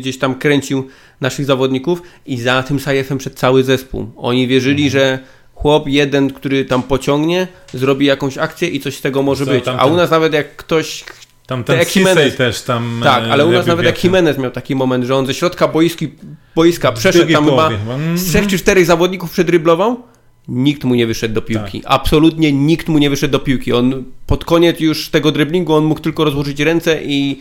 gdzieś 0.00 0.18
tam 0.18 0.34
kręcił 0.34 0.88
naszych 1.20 1.46
zawodników 1.46 2.02
i 2.26 2.40
za 2.40 2.62
tym 2.62 2.80
Sajewem 2.80 3.18
przed 3.18 3.34
cały 3.34 3.64
zespół. 3.64 4.06
Oni 4.16 4.46
wierzyli, 4.46 4.84
mhm. 4.84 4.90
że 4.90 5.18
chłop 5.54 5.88
jeden, 5.88 6.32
który 6.32 6.64
tam 6.64 6.82
pociągnie, 6.82 7.48
zrobi 7.74 8.06
jakąś 8.06 8.38
akcję 8.38 8.68
i 8.68 8.80
coś 8.80 8.96
z 8.96 9.00
tego 9.00 9.22
może 9.22 9.44
Co, 9.44 9.50
być. 9.50 9.64
A 9.68 9.86
u 9.86 9.96
nas 9.96 10.10
nawet 10.10 10.32
jak 10.32 10.56
ktoś 10.56 11.04
tam 11.48 11.64
ten 11.64 11.78
jak 11.78 11.96
Jimenez, 11.96 12.36
też 12.36 12.62
tam. 12.62 13.00
Tak, 13.04 13.24
ale 13.30 13.46
u 13.46 13.50
nas 13.50 13.66
nawet 13.66 13.86
jak 13.86 14.04
Jimenez 14.04 14.38
miał 14.38 14.50
taki 14.50 14.74
moment, 14.74 15.04
że 15.04 15.16
on 15.16 15.26
ze 15.26 15.34
środka 15.34 15.68
boiski, 15.68 16.08
boiska 16.56 16.92
przeszedł 16.92 17.32
tam 17.32 17.44
chyba 17.44 17.70
z 18.14 18.24
trzech 18.24 18.46
czy 18.46 18.58
czterech 18.58 18.86
zawodników 18.86 19.30
przedryblował, 19.30 20.02
nikt 20.48 20.84
mu 20.84 20.94
nie 20.94 21.06
wyszedł 21.06 21.34
do 21.34 21.42
piłki. 21.42 21.80
Tak. 21.80 21.92
Absolutnie 21.92 22.52
nikt 22.52 22.88
mu 22.88 22.98
nie 22.98 23.10
wyszedł 23.10 23.32
do 23.32 23.38
piłki. 23.38 23.72
On 23.72 24.04
pod 24.26 24.44
koniec 24.44 24.80
już 24.80 25.08
tego 25.08 25.32
driblingu 25.32 25.74
on 25.74 25.84
mógł 25.84 26.00
tylko 26.00 26.24
rozłożyć 26.24 26.60
ręce 26.60 27.02
i 27.02 27.40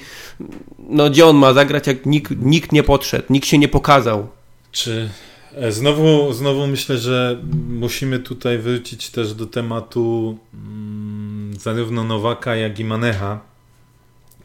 no 0.89 1.09
gdzie 1.09 1.25
on 1.25 1.35
ma 1.35 1.53
zagrać, 1.53 1.87
jak 1.87 2.05
nikt, 2.05 2.33
nikt 2.41 2.71
nie 2.71 2.83
podszedł, 2.83 3.25
nikt 3.29 3.47
się 3.47 3.57
nie 3.57 3.67
pokazał. 3.67 4.27
Czy 4.71 5.09
e, 5.55 5.71
znowu, 5.71 6.33
znowu 6.33 6.67
myślę, 6.67 6.97
że 6.97 7.41
musimy 7.69 8.19
tutaj 8.19 8.57
wrócić 8.57 9.09
też 9.09 9.33
do 9.33 9.45
tematu 9.45 10.37
mm, 10.53 11.53
zarówno 11.59 12.03
Nowaka, 12.03 12.55
jak 12.55 12.79
i 12.79 12.85
Manecha 12.85 13.56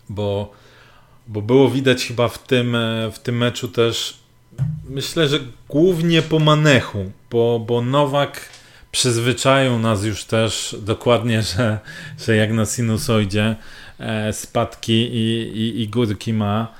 bo, 0.08 0.52
bo 1.28 1.42
było 1.42 1.70
widać 1.70 2.04
chyba 2.04 2.28
w 2.28 2.46
tym, 2.46 2.74
e, 2.74 3.10
w 3.12 3.18
tym 3.18 3.36
meczu 3.36 3.68
też, 3.68 4.18
myślę, 4.88 5.28
że 5.28 5.40
głównie 5.68 6.22
po 6.22 6.38
Manechu, 6.38 7.12
bo, 7.30 7.64
bo 7.66 7.82
Nowak 7.82 8.48
przyzwyczaił 8.92 9.78
nas 9.78 10.04
już 10.04 10.24
też 10.24 10.76
dokładnie, 10.82 11.42
że, 11.56 11.78
że 12.26 12.36
jak 12.36 12.52
na 12.52 12.66
sinusoidzie 12.66 13.56
e, 13.98 14.32
spadki 14.32 14.92
i, 14.92 15.52
i, 15.56 15.80
i 15.80 15.88
górki 15.88 16.32
ma. 16.32 16.74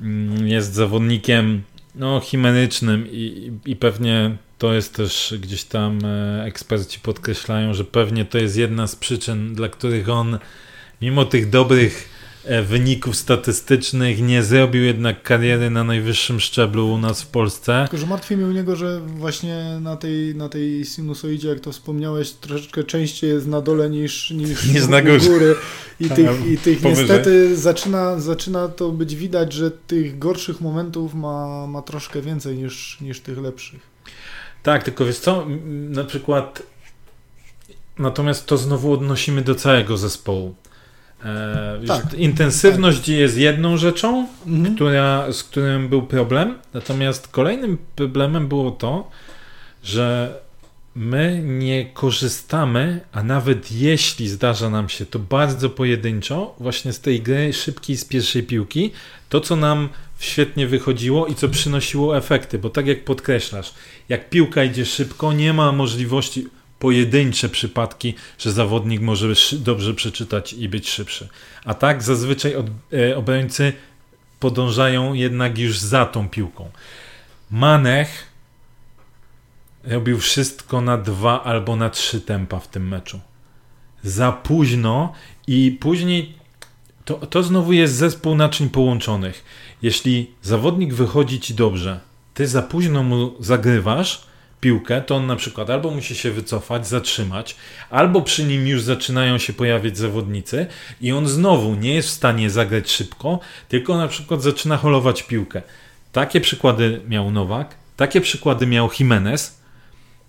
Mm, 0.00 0.48
jest 0.48 0.74
zawodnikiem 0.74 1.62
no, 1.94 2.20
chimerycznym 2.20 3.06
i, 3.10 3.52
i 3.66 3.76
pewnie 3.76 4.36
to 4.58 4.74
jest 4.74 4.94
też 4.94 5.34
gdzieś 5.40 5.64
tam 5.64 5.98
e, 6.04 6.44
eksperci 6.44 7.00
podkreślają, 7.00 7.74
że 7.74 7.84
pewnie 7.84 8.24
to 8.24 8.38
jest 8.38 8.56
jedna 8.56 8.86
z 8.86 8.96
przyczyn, 8.96 9.54
dla 9.54 9.68
których 9.68 10.08
on 10.08 10.38
mimo 11.02 11.24
tych 11.24 11.50
dobrych 11.50 12.13
wyników 12.68 13.16
statystycznych, 13.16 14.22
nie 14.22 14.42
zrobił 14.42 14.84
jednak 14.84 15.22
kariery 15.22 15.70
na 15.70 15.84
najwyższym 15.84 16.40
szczeblu 16.40 16.92
u 16.92 16.98
nas 16.98 17.22
w 17.22 17.26
Polsce. 17.26 17.86
Tylko, 17.90 17.98
że 17.98 18.06
martwi 18.06 18.36
mnie 18.36 18.46
u 18.46 18.52
niego, 18.52 18.76
że 18.76 19.00
właśnie 19.00 19.78
na 19.80 19.96
tej, 19.96 20.34
na 20.34 20.48
tej 20.48 20.84
sinusoidzie, 20.84 21.48
jak 21.48 21.60
to 21.60 21.72
wspomniałeś, 21.72 22.30
troszeczkę 22.30 22.84
częściej 22.84 23.30
jest 23.30 23.46
na 23.46 23.60
dole 23.60 23.90
niż, 23.90 24.30
niż, 24.30 24.64
niż 24.74 24.88
na 24.88 25.02
górze. 25.02 25.30
góry. 25.30 25.54
I 26.00 26.10
tych, 26.10 26.46
i 26.46 26.58
tych 26.58 26.82
niestety 26.82 27.56
zaczyna, 27.56 28.20
zaczyna 28.20 28.68
to 28.68 28.90
być 28.90 29.16
widać, 29.16 29.52
że 29.52 29.70
tych 29.70 30.18
gorszych 30.18 30.60
momentów 30.60 31.14
ma, 31.14 31.66
ma 31.66 31.82
troszkę 31.82 32.22
więcej 32.22 32.56
niż, 32.56 33.00
niż 33.00 33.20
tych 33.20 33.38
lepszych. 33.38 33.80
Tak, 34.62 34.82
tylko 34.82 35.04
wiesz 35.04 35.18
co, 35.18 35.46
na 35.90 36.04
przykład 36.04 36.62
natomiast 37.98 38.46
to 38.46 38.56
znowu 38.56 38.92
odnosimy 38.92 39.42
do 39.42 39.54
całego 39.54 39.96
zespołu. 39.96 40.54
E, 41.24 41.80
tak. 41.86 42.14
Intensywność 42.14 42.98
tak. 42.98 43.08
jest 43.08 43.36
jedną 43.36 43.76
rzeczą, 43.76 44.28
mhm. 44.46 44.74
która, 44.74 45.32
z 45.32 45.42
którym 45.42 45.88
był 45.88 46.02
problem, 46.02 46.58
natomiast 46.74 47.28
kolejnym 47.28 47.78
problemem 47.96 48.48
było 48.48 48.70
to, 48.70 49.10
że 49.82 50.34
my 50.94 51.42
nie 51.44 51.84
korzystamy, 51.84 53.00
a 53.12 53.22
nawet 53.22 53.72
jeśli 53.72 54.28
zdarza 54.28 54.70
nam 54.70 54.88
się 54.88 55.06
to 55.06 55.18
bardzo 55.18 55.70
pojedynczo, 55.70 56.54
właśnie 56.60 56.92
z 56.92 57.00
tej 57.00 57.20
gry 57.20 57.52
szybkiej 57.52 57.96
z 57.96 58.04
pierwszej 58.04 58.42
piłki, 58.42 58.92
to 59.28 59.40
co 59.40 59.56
nam 59.56 59.88
świetnie 60.18 60.66
wychodziło 60.66 61.26
i 61.26 61.34
co 61.34 61.48
przynosiło 61.48 62.16
efekty, 62.16 62.58
bo 62.58 62.70
tak 62.70 62.86
jak 62.86 63.04
podkreślasz, 63.04 63.74
jak 64.08 64.30
piłka 64.30 64.64
idzie 64.64 64.86
szybko, 64.86 65.32
nie 65.32 65.52
ma 65.52 65.72
możliwości 65.72 66.46
pojedyncze 66.78 67.48
przypadki, 67.48 68.14
że 68.38 68.52
zawodnik 68.52 69.00
może 69.00 69.28
dobrze 69.52 69.94
przeczytać 69.94 70.52
i 70.52 70.68
być 70.68 70.90
szybszy. 70.90 71.28
A 71.64 71.74
tak 71.74 72.02
zazwyczaj 72.02 72.54
e, 72.92 73.16
obrońcy 73.16 73.72
podążają 74.40 75.14
jednak 75.14 75.58
już 75.58 75.78
za 75.78 76.06
tą 76.06 76.28
piłką. 76.28 76.70
Manech 77.50 78.26
robił 79.84 80.18
wszystko 80.18 80.80
na 80.80 80.98
dwa 80.98 81.44
albo 81.44 81.76
na 81.76 81.90
trzy 81.90 82.20
tempa 82.20 82.60
w 82.60 82.68
tym 82.68 82.88
meczu. 82.88 83.20
Za 84.02 84.32
późno 84.32 85.12
i 85.46 85.78
później 85.80 86.34
to, 87.04 87.14
to 87.14 87.42
znowu 87.42 87.72
jest 87.72 87.94
zespół 87.94 88.34
naczyń 88.34 88.70
połączonych. 88.70 89.44
Jeśli 89.82 90.30
zawodnik 90.42 90.94
wychodzi 90.94 91.40
ci 91.40 91.54
dobrze, 91.54 92.00
ty 92.34 92.46
za 92.48 92.62
późno 92.62 93.02
mu 93.02 93.34
zagrywasz, 93.40 94.26
piłkę, 94.64 95.02
to 95.02 95.16
on 95.16 95.26
na 95.26 95.36
przykład 95.36 95.70
albo 95.70 95.90
musi 95.90 96.14
się 96.14 96.30
wycofać, 96.30 96.86
zatrzymać, 96.86 97.56
albo 97.90 98.22
przy 98.22 98.44
nim 98.44 98.66
już 98.66 98.82
zaczynają 98.82 99.38
się 99.38 99.52
pojawiać 99.52 99.98
zawodnicy 99.98 100.66
i 101.00 101.12
on 101.12 101.28
znowu 101.28 101.74
nie 101.74 101.94
jest 101.94 102.08
w 102.08 102.12
stanie 102.12 102.50
zagrać 102.50 102.90
szybko, 102.90 103.40
tylko 103.68 103.96
na 103.96 104.08
przykład 104.08 104.42
zaczyna 104.42 104.76
holować 104.76 105.22
piłkę. 105.22 105.62
Takie 106.12 106.40
przykłady 106.40 107.00
miał 107.08 107.30
Nowak, 107.30 107.74
takie 107.96 108.20
przykłady 108.20 108.66
miał 108.66 108.90
Jimenez, 108.98 109.58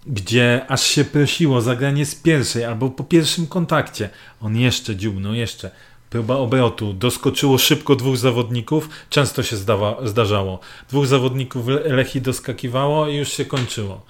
gdzie 0.08 0.66
aż 0.68 0.82
się 0.82 1.06
prosiło 1.06 1.62
zagranie 1.62 2.06
z 2.06 2.16
pierwszej 2.16 2.64
albo 2.64 2.90
po 2.90 3.04
pierwszym 3.04 3.48
kontakcie. 3.48 4.10
On 4.42 4.58
jeszcze 4.58 4.96
dziubnął, 4.96 5.34
jeszcze. 5.34 5.72
Próba 6.10 6.36
obrotu. 6.36 6.94
Doskoczyło 6.94 7.58
szybko 7.58 7.96
dwóch 7.96 8.18
zawodników. 8.18 8.90
Często 9.10 9.44
się 9.44 9.58
zdawa, 9.58 9.98
zdarzało. 10.04 10.60
Dwóch 10.90 11.08
zawodników 11.08 11.66
Lechi 11.86 12.22
doskakiwało 12.22 13.08
i 13.08 13.16
już 13.16 13.30
się 13.30 13.46
kończyło 13.46 14.02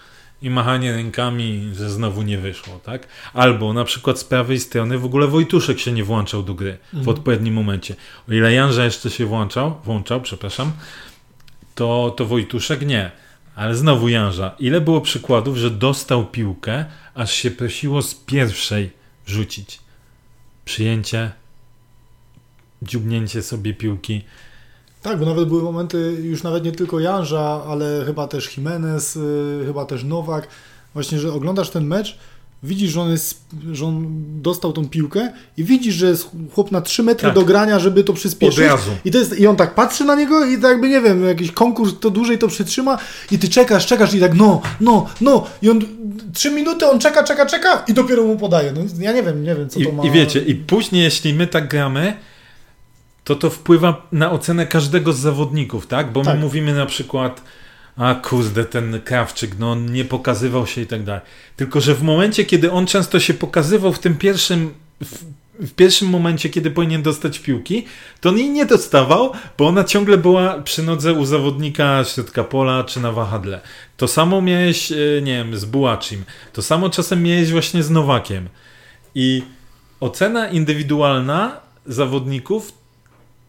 i 0.46 0.50
machanie 0.50 0.92
rękami, 0.92 1.72
że 1.74 1.90
znowu 1.90 2.22
nie 2.22 2.38
wyszło, 2.38 2.80
tak? 2.80 3.08
Albo 3.34 3.74
na 3.74 3.84
przykład 3.84 4.20
z 4.20 4.24
prawej 4.24 4.60
strony 4.60 4.98
w 4.98 5.06
ogóle 5.06 5.28
Wojtuszek 5.28 5.80
się 5.80 5.92
nie 5.92 6.04
włączał 6.04 6.44
do 6.44 6.54
gry 6.54 6.78
w 6.94 6.98
mhm. 6.98 7.10
odpowiednim 7.10 7.54
momencie. 7.54 7.96
O 8.30 8.34
ile 8.34 8.54
Janża 8.54 8.86
jeszcze 8.86 9.10
się 9.10 9.26
włączał, 9.26 9.78
włączał, 9.86 10.22
przepraszam, 10.22 10.72
to, 11.76 12.14
to 12.18 12.26
Wojtuszek 12.26 12.88
nie. 12.88 13.12
Ale 13.56 13.76
znowu 13.76 14.10
Janża. 14.10 14.56
Ile 14.60 14.82
było 14.82 15.02
przykładów, 15.02 15.58
że 15.58 15.72
dostał 15.72 16.26
piłkę, 16.26 16.86
aż 17.16 17.32
się 17.32 17.52
prosiło 17.52 18.02
z 18.02 18.16
pierwszej 18.16 18.92
rzucić. 19.28 19.80
Przyjęcie, 20.66 21.32
dziubnięcie 22.82 23.42
sobie 23.42 23.74
piłki. 23.74 24.22
Tak, 25.06 25.20
bo 25.20 25.26
nawet 25.26 25.48
były 25.48 25.64
momenty, 25.64 26.18
już 26.24 26.44
nawet 26.44 26.64
nie 26.64 26.72
tylko 26.72 27.00
Janża, 27.00 27.62
ale 27.68 28.04
chyba 28.06 28.28
też 28.28 28.58
Jimenez, 28.58 29.16
y, 29.16 29.64
chyba 29.66 29.86
też 29.86 30.04
Nowak. 30.04 30.48
Właśnie, 30.94 31.20
że 31.20 31.34
oglądasz 31.34 31.70
ten 31.70 31.86
mecz, 31.86 32.18
widzisz, 32.64 32.92
że 32.92 33.02
on, 33.02 33.12
jest, 33.12 33.46
że 33.72 33.86
on 33.86 34.06
dostał 34.42 34.74
tą 34.74 34.90
piłkę 34.90 35.32
i 35.58 35.64
widzisz, 35.64 35.96
że 35.96 36.08
jest 36.08 36.30
chłop 36.54 36.72
na 36.72 36.82
3 36.82 37.04
metry 37.04 37.28
tak. 37.28 37.36
do 37.36 37.46
grania, 37.46 37.80
żeby 37.80 38.04
to 38.04 38.14
przyspieszyć. 38.14 38.66
I, 39.06 39.12
to 39.12 39.18
jest, 39.18 39.40
I 39.40 39.48
on 39.48 39.56
tak 39.56 39.76
patrzy 39.76 40.04
na 40.04 40.16
niego 40.16 40.46
i 40.46 40.56
tak 40.58 40.72
jakby, 40.72 40.90
nie 40.90 41.02
wiem, 41.02 41.26
jakiś 41.26 41.52
konkurs 41.52 41.94
to 42.00 42.10
dłużej 42.10 42.38
to 42.38 42.48
przytrzyma 42.48 42.98
i 43.32 43.40
ty 43.40 43.50
czekasz, 43.50 43.86
czekasz 43.86 44.14
i 44.14 44.20
tak 44.20 44.34
no, 44.34 44.62
no, 44.82 45.06
no. 45.22 45.48
I 45.62 45.70
on 45.70 45.82
3 46.34 46.52
minuty, 46.52 46.90
on 46.90 47.00
czeka, 47.00 47.24
czeka, 47.24 47.46
czeka 47.46 47.84
i 47.88 47.94
dopiero 47.94 48.24
mu 48.24 48.38
podaje. 48.38 48.72
No, 48.72 48.82
ja 49.00 49.12
nie 49.12 49.24
wiem, 49.24 49.44
nie 49.44 49.56
wiem, 49.56 49.70
co 49.70 49.80
I, 49.80 49.86
to 49.86 49.92
ma. 49.92 50.06
I 50.06 50.12
wiecie, 50.12 50.40
i 50.40 50.56
później, 50.56 51.04
jeśli 51.04 51.34
my 51.34 51.48
tak 51.48 51.68
gramy, 51.68 52.18
to 53.26 53.36
to 53.36 53.50
wpływa 53.50 54.08
na 54.12 54.32
ocenę 54.32 54.68
każdego 54.68 55.14
z 55.14 55.20
zawodników, 55.20 55.88
tak? 55.88 56.12
Bo 56.12 56.22
tak. 56.24 56.36
my 56.36 56.42
mówimy 56.42 56.74
na 56.74 56.86
przykład, 56.86 57.42
a 57.98 58.16
kurde, 58.16 58.66
ten 58.66 59.02
Krawczyk, 59.02 59.60
no 59.60 59.72
on 59.72 59.94
nie 59.94 60.06
pokazywał 60.06 60.68
się 60.68 60.82
i 60.82 60.88
tak 60.88 61.04
dalej. 61.04 61.22
Tylko, 61.56 61.82
że 61.82 61.96
w 61.96 62.04
momencie, 62.04 62.46
kiedy 62.46 62.72
on 62.72 62.88
często 62.88 63.20
się 63.20 63.34
pokazywał 63.34 63.94
w 63.94 64.00
tym 64.00 64.18
pierwszym, 64.18 64.74
w, 65.04 65.24
w 65.60 65.72
pierwszym 65.72 66.10
momencie, 66.10 66.50
kiedy 66.50 66.72
powinien 66.72 67.04
dostać 67.04 67.40
piłki, 67.40 67.86
to 68.22 68.30
on 68.30 68.38
jej 68.38 68.50
nie 68.50 68.66
dostawał, 68.66 69.32
bo 69.58 69.68
ona 69.68 69.84
ciągle 69.84 70.18
była 70.18 70.62
przy 70.62 70.84
nodze 70.84 71.14
u 71.14 71.26
zawodnika 71.26 72.04
środka 72.04 72.44
pola 72.44 72.84
czy 72.84 73.00
na 73.00 73.12
wahadle. 73.12 73.62
To 73.98 74.08
samo 74.08 74.42
miałeś, 74.42 74.92
e, 74.92 74.96
nie 75.22 75.34
wiem, 75.38 75.58
z 75.58 75.66
Bułacim. 75.66 76.24
To 76.54 76.62
samo 76.62 76.90
czasem 76.90 77.24
miałeś 77.24 77.52
właśnie 77.52 77.84
z 77.84 77.90
Nowakiem. 77.90 78.50
I 79.16 79.44
ocena 80.00 80.50
indywidualna 80.50 81.60
zawodników 81.86 82.85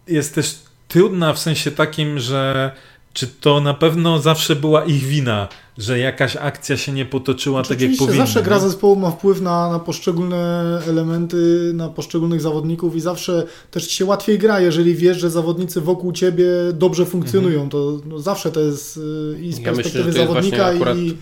jest 0.09 0.35
też 0.35 0.59
trudna 0.89 1.33
w 1.33 1.39
sensie 1.39 1.71
takim, 1.71 2.19
że 2.19 2.73
czy 3.13 3.27
to 3.27 3.61
na 3.61 3.75
pewno 3.75 4.19
zawsze 4.19 4.57
była 4.57 4.85
ich 4.85 5.03
wina, 5.03 5.49
że 5.79 5.99
jakaś 5.99 6.37
akcja 6.37 6.77
się 6.77 6.93
nie 6.93 7.07
potoczyła 7.07 7.63
tak 7.63 7.81
jak 7.81 7.91
powinna. 7.99 8.17
Zawsze 8.17 8.43
gra 8.43 8.59
zespołu 8.59 8.97
ma 8.97 9.11
wpływ 9.11 9.41
na, 9.41 9.73
na 9.73 9.79
poszczególne 9.79 10.63
elementy, 10.89 11.71
na 11.75 11.89
poszczególnych 11.89 12.41
zawodników 12.41 12.97
i 12.97 13.01
zawsze 13.01 13.47
też 13.71 13.87
ci 13.87 13.97
się 13.97 14.05
łatwiej 14.05 14.39
gra, 14.39 14.61
jeżeli 14.61 14.95
wiesz, 14.95 15.19
że 15.19 15.31
zawodnicy 15.31 15.81
wokół 15.81 16.13
ciebie 16.13 16.47
dobrze 16.73 17.07
funkcjonują. 17.07 17.63
Mhm. 17.63 17.71
To 17.71 18.01
no, 18.07 18.19
zawsze 18.19 18.53
to 18.53 18.61
jest 18.61 18.97
y, 18.97 19.01
i 19.43 19.53
z 19.53 19.59
Ja 19.59 19.71
myślę, 19.71 19.83
perspektywy 19.83 20.07
jest 20.07 20.19
zawodnika 20.19 20.67
akurat- 20.67 20.99
i, 20.99 21.17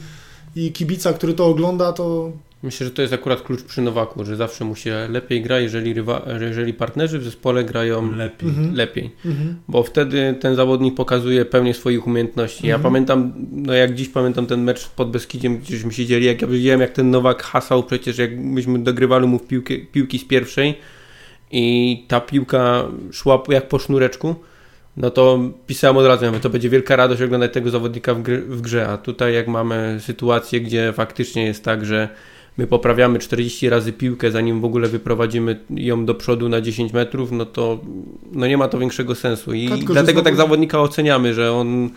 i 0.57 0.73
kibica, 0.73 1.13
który 1.13 1.35
to 1.35 1.47
ogląda, 1.47 1.93
to 1.93 2.33
Myślę, 2.65 2.87
że 2.87 2.93
to 2.93 3.03
jest 3.03 3.15
akurat 3.15 3.43
klucz 3.43 3.63
przy 3.63 3.83
Nowaku, 3.83 4.25
że 4.25 4.37
zawsze 4.37 4.65
mu 4.65 4.77
się 4.77 5.09
lepiej 5.11 5.43
gra, 5.43 5.61
jeżeli, 5.61 5.95
rywa, 5.95 6.27
jeżeli 6.41 6.75
partnerzy 6.75 7.19
w 7.19 7.25
zespole 7.25 7.65
grają 7.65 8.17
Lepiej. 8.17 8.49
Mhm. 8.49 8.75
lepiej. 8.75 9.11
mhm. 9.27 9.57
Bo 9.69 9.83
wtedy 9.83 10.35
ten 10.41 10.57
zawodnik 10.57 10.95
pokazuje 10.95 11.45
pełnię 11.45 11.75
swoich 11.75 12.07
umiejętności. 12.07 12.67
Ja 12.67 12.75
Mhm. 12.75 12.93
pamiętam, 12.93 13.33
no 13.53 13.73
jak 13.73 13.95
dziś 13.95 14.09
pamiętam 14.09 14.47
ten 14.47 14.63
mecz 14.63 14.89
pod 14.89 15.11
Beskidziem, 15.11 15.59
gdzieśmy 15.59 15.93
siedzieli, 15.93 16.27
jak 16.27 16.43
ja 16.43 16.49
widziałem 16.49 16.81
jak 16.81 16.91
ten 16.91 17.11
Nowak 17.11 17.43
hasał 17.43 17.83
przecież, 17.83 18.19
jak 18.19 18.39
myśmy 18.39 18.79
dogrywali 18.79 19.27
mu 19.27 19.39
w 19.39 19.47
piłkę, 19.47 19.75
piłki 19.93 20.19
z 20.19 20.25
pierwszej 20.25 20.75
i 21.51 22.05
ta 22.09 22.21
piłka 22.21 22.85
szła 23.13 23.43
jak 23.49 23.69
po 23.69 23.79
sznureczku, 23.79 24.35
no 24.97 25.11
to 25.11 25.39
pisałem 25.67 25.97
od 25.97 26.07
razu, 26.07 26.25
ja 26.25 26.31
mówię, 26.31 26.43
to 26.43 26.51
będzie 26.51 26.71
wielka 26.71 26.97
radość 26.97 27.23
oglądać 27.23 27.53
tego 27.53 27.71
zawodnika 27.71 28.15
w, 28.15 28.23
gry, 28.23 28.41
w 28.41 28.61
grze, 28.61 28.89
a 28.89 28.99
tutaj 28.99 29.35
jak 29.35 29.49
mamy 29.49 29.99
sytuację, 30.01 30.61
gdzie 30.61 30.93
faktycznie 30.93 31.45
jest 31.45 31.65
tak, 31.65 31.87
że 31.87 32.09
my 32.59 32.67
poprawiamy 32.67 33.19
40 33.19 33.69
razy 33.69 33.93
piłkę, 33.93 34.31
zanim 34.31 34.61
w 34.61 34.65
ogóle 34.65 34.89
wyprowadzimy 34.89 35.61
ją 35.71 36.07
do 36.07 36.15
przodu 36.15 36.49
na 36.49 36.61
10 36.61 36.93
metrów, 36.93 37.33
no 37.33 37.47
to 37.47 37.79
no 38.33 38.47
nie 38.47 38.57
ma 38.59 38.69
to 38.69 38.79
większego 38.79 39.15
sensu. 39.15 39.53
I 39.55 39.69
dlatego 39.69 40.21
znowu- 40.21 40.23
tak 40.25 40.37
zawodnika 40.37 40.81
oceniamy, 40.81 41.35
że 41.35 41.53
on 41.53 41.91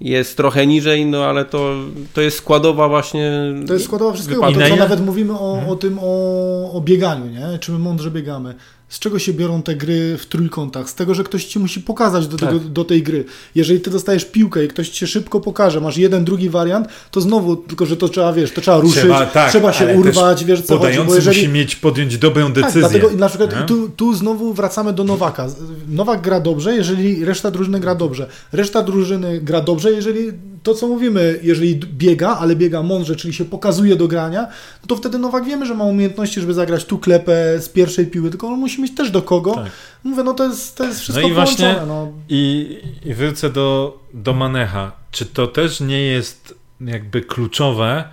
jest 0.00 0.36
trochę 0.36 0.66
niżej, 0.66 1.06
no 1.06 1.24
ale 1.24 1.44
to, 1.44 1.74
to 2.14 2.20
jest 2.20 2.36
składowa 2.36 2.88
właśnie. 2.88 3.32
To 3.66 3.72
jest 3.72 3.84
składowa 3.84 4.12
wszystkiego, 4.12 4.52
to 4.52 4.68
co 4.68 4.76
nawet 4.76 5.00
mówimy 5.06 5.32
o, 5.32 5.62
o 5.68 5.76
tym, 5.76 5.98
o, 6.02 6.72
o 6.72 6.80
bieganiu, 6.80 7.26
nie? 7.26 7.58
Czy 7.58 7.72
my 7.72 7.78
mądrze 7.78 8.10
biegamy. 8.10 8.54
Z 8.92 8.98
czego 8.98 9.18
się 9.18 9.32
biorą 9.32 9.62
te 9.62 9.76
gry 9.76 10.18
w 10.18 10.26
trójkątach? 10.26 10.90
Z 10.90 10.94
tego, 10.94 11.14
że 11.14 11.24
ktoś 11.24 11.44
ci 11.44 11.58
musi 11.58 11.80
pokazać 11.80 12.26
do, 12.26 12.36
tego, 12.36 12.52
Tak. 12.52 12.68
do 12.68 12.84
tej 12.84 13.02
gry. 13.02 13.24
Jeżeli 13.54 13.80
ty 13.80 13.90
dostajesz 13.90 14.24
piłkę 14.24 14.64
i 14.64 14.68
ktoś 14.68 14.88
ci 14.88 14.98
się 14.98 15.06
szybko 15.06 15.40
pokaże, 15.40 15.80
masz 15.80 15.96
jeden, 15.96 16.24
drugi 16.24 16.50
wariant, 16.50 16.88
to 17.10 17.20
znowu, 17.20 17.56
tylko 17.56 17.86
że 17.86 17.96
to 17.96 18.08
trzeba, 18.08 18.32
wiesz, 18.32 18.52
to 18.52 18.60
trzeba 18.60 18.80
ruszyć, 18.80 18.98
trzeba, 19.02 19.26
tak, 19.26 19.52
się 19.52 19.60
ale 19.80 19.98
urwać, 19.98 20.44
wiesz 20.44 20.62
co 20.62 20.78
chodzi, 20.78 20.98
bo 21.06 21.14
jeżeli... 21.14 21.36
musi 21.36 21.48
mieć 21.48 21.76
podjąć 21.76 22.18
dobrą 22.18 22.52
Tak, 22.52 22.54
decyzję. 22.54 22.80
dlatego 22.80 23.10
na 23.10 23.28
przykład 23.28 23.66
tu, 23.66 23.88
tu 23.88 24.14
znowu 24.14 24.54
wracamy 24.54 24.92
do 24.92 25.04
Nowaka. 25.04 25.46
Nowak 25.88 26.20
gra 26.20 26.40
dobrze, 26.40 26.74
jeżeli 26.76 27.24
reszta 27.24 27.50
drużyny 27.50 27.80
gra 27.80 27.94
dobrze. 27.94 28.26
Reszta 28.52 28.82
drużyny 28.82 29.40
gra 29.40 29.60
dobrze, 29.60 29.90
jeżeli 29.92 30.32
to, 30.62 30.74
co 30.74 30.88
mówimy, 30.88 31.40
jeżeli 31.42 31.76
biega, 31.76 32.28
ale 32.28 32.56
biega 32.56 32.82
mądrze, 32.82 33.16
czyli 33.16 33.34
się 33.34 33.44
pokazuje 33.44 33.96
do 33.96 34.08
grania, 34.08 34.40
no 34.82 34.86
to 34.88 34.96
wtedy 34.96 35.18
Nowak 35.18 35.44
wiemy, 35.44 35.66
że 35.66 35.74
ma 35.74 35.84
umiejętności, 35.84 36.40
żeby 36.40 36.54
zagrać 36.54 36.84
tu 36.84 36.98
klepę 36.98 37.60
z 37.60 37.68
pierwszej 37.68 38.06
piły, 38.06 38.30
tylko 38.30 38.46
on 38.46 38.60
musi 38.60 38.82
mieć 38.82 38.94
też 38.94 39.10
do 39.10 39.22
kogo. 39.22 39.54
Tak. 39.54 39.72
Mówię, 40.04 40.22
no 40.22 40.34
to 40.34 40.44
jest, 40.44 40.76
to 40.76 40.84
jest 40.84 41.00
wszystko 41.00 41.22
No 41.22 41.28
i 41.28 41.32
właśnie-. 41.32 41.76
No. 41.86 42.12
I, 42.28 42.78
I 43.04 43.14
wrócę 43.14 43.50
do, 43.50 43.98
do 44.14 44.32
Manecha. 44.32 44.92
Czy 45.10 45.26
to 45.26 45.46
też 45.46 45.80
nie 45.80 46.00
jest 46.00 46.54
jakby 46.80 47.20
kluczowe, 47.20 48.04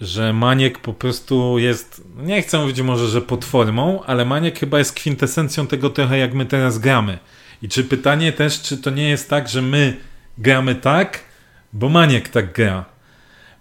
że 0.00 0.32
Maniek 0.32 0.78
po 0.78 0.92
prostu 0.92 1.58
jest, 1.58 2.02
nie 2.16 2.42
chcę 2.42 2.58
mówić 2.58 2.80
może, 2.80 3.08
że 3.08 3.22
pod 3.22 3.44
formą, 3.44 4.02
ale 4.06 4.24
Maniek 4.24 4.58
chyba 4.58 4.78
jest 4.78 4.92
kwintesencją 4.92 5.66
tego 5.66 5.90
trochę 5.90 6.18
jak 6.18 6.34
my 6.34 6.46
teraz 6.46 6.78
gramy. 6.78 7.18
I 7.62 7.68
czy 7.68 7.84
pytanie 7.84 8.32
też, 8.32 8.62
czy 8.62 8.76
to 8.76 8.90
nie 8.90 9.08
jest 9.08 9.30
tak, 9.30 9.48
że 9.48 9.62
my 9.62 9.96
gramy 10.38 10.74
tak, 10.74 11.27
bo 11.72 11.88
Maniek 11.88 12.28
tak 12.28 12.52
gra. 12.52 12.84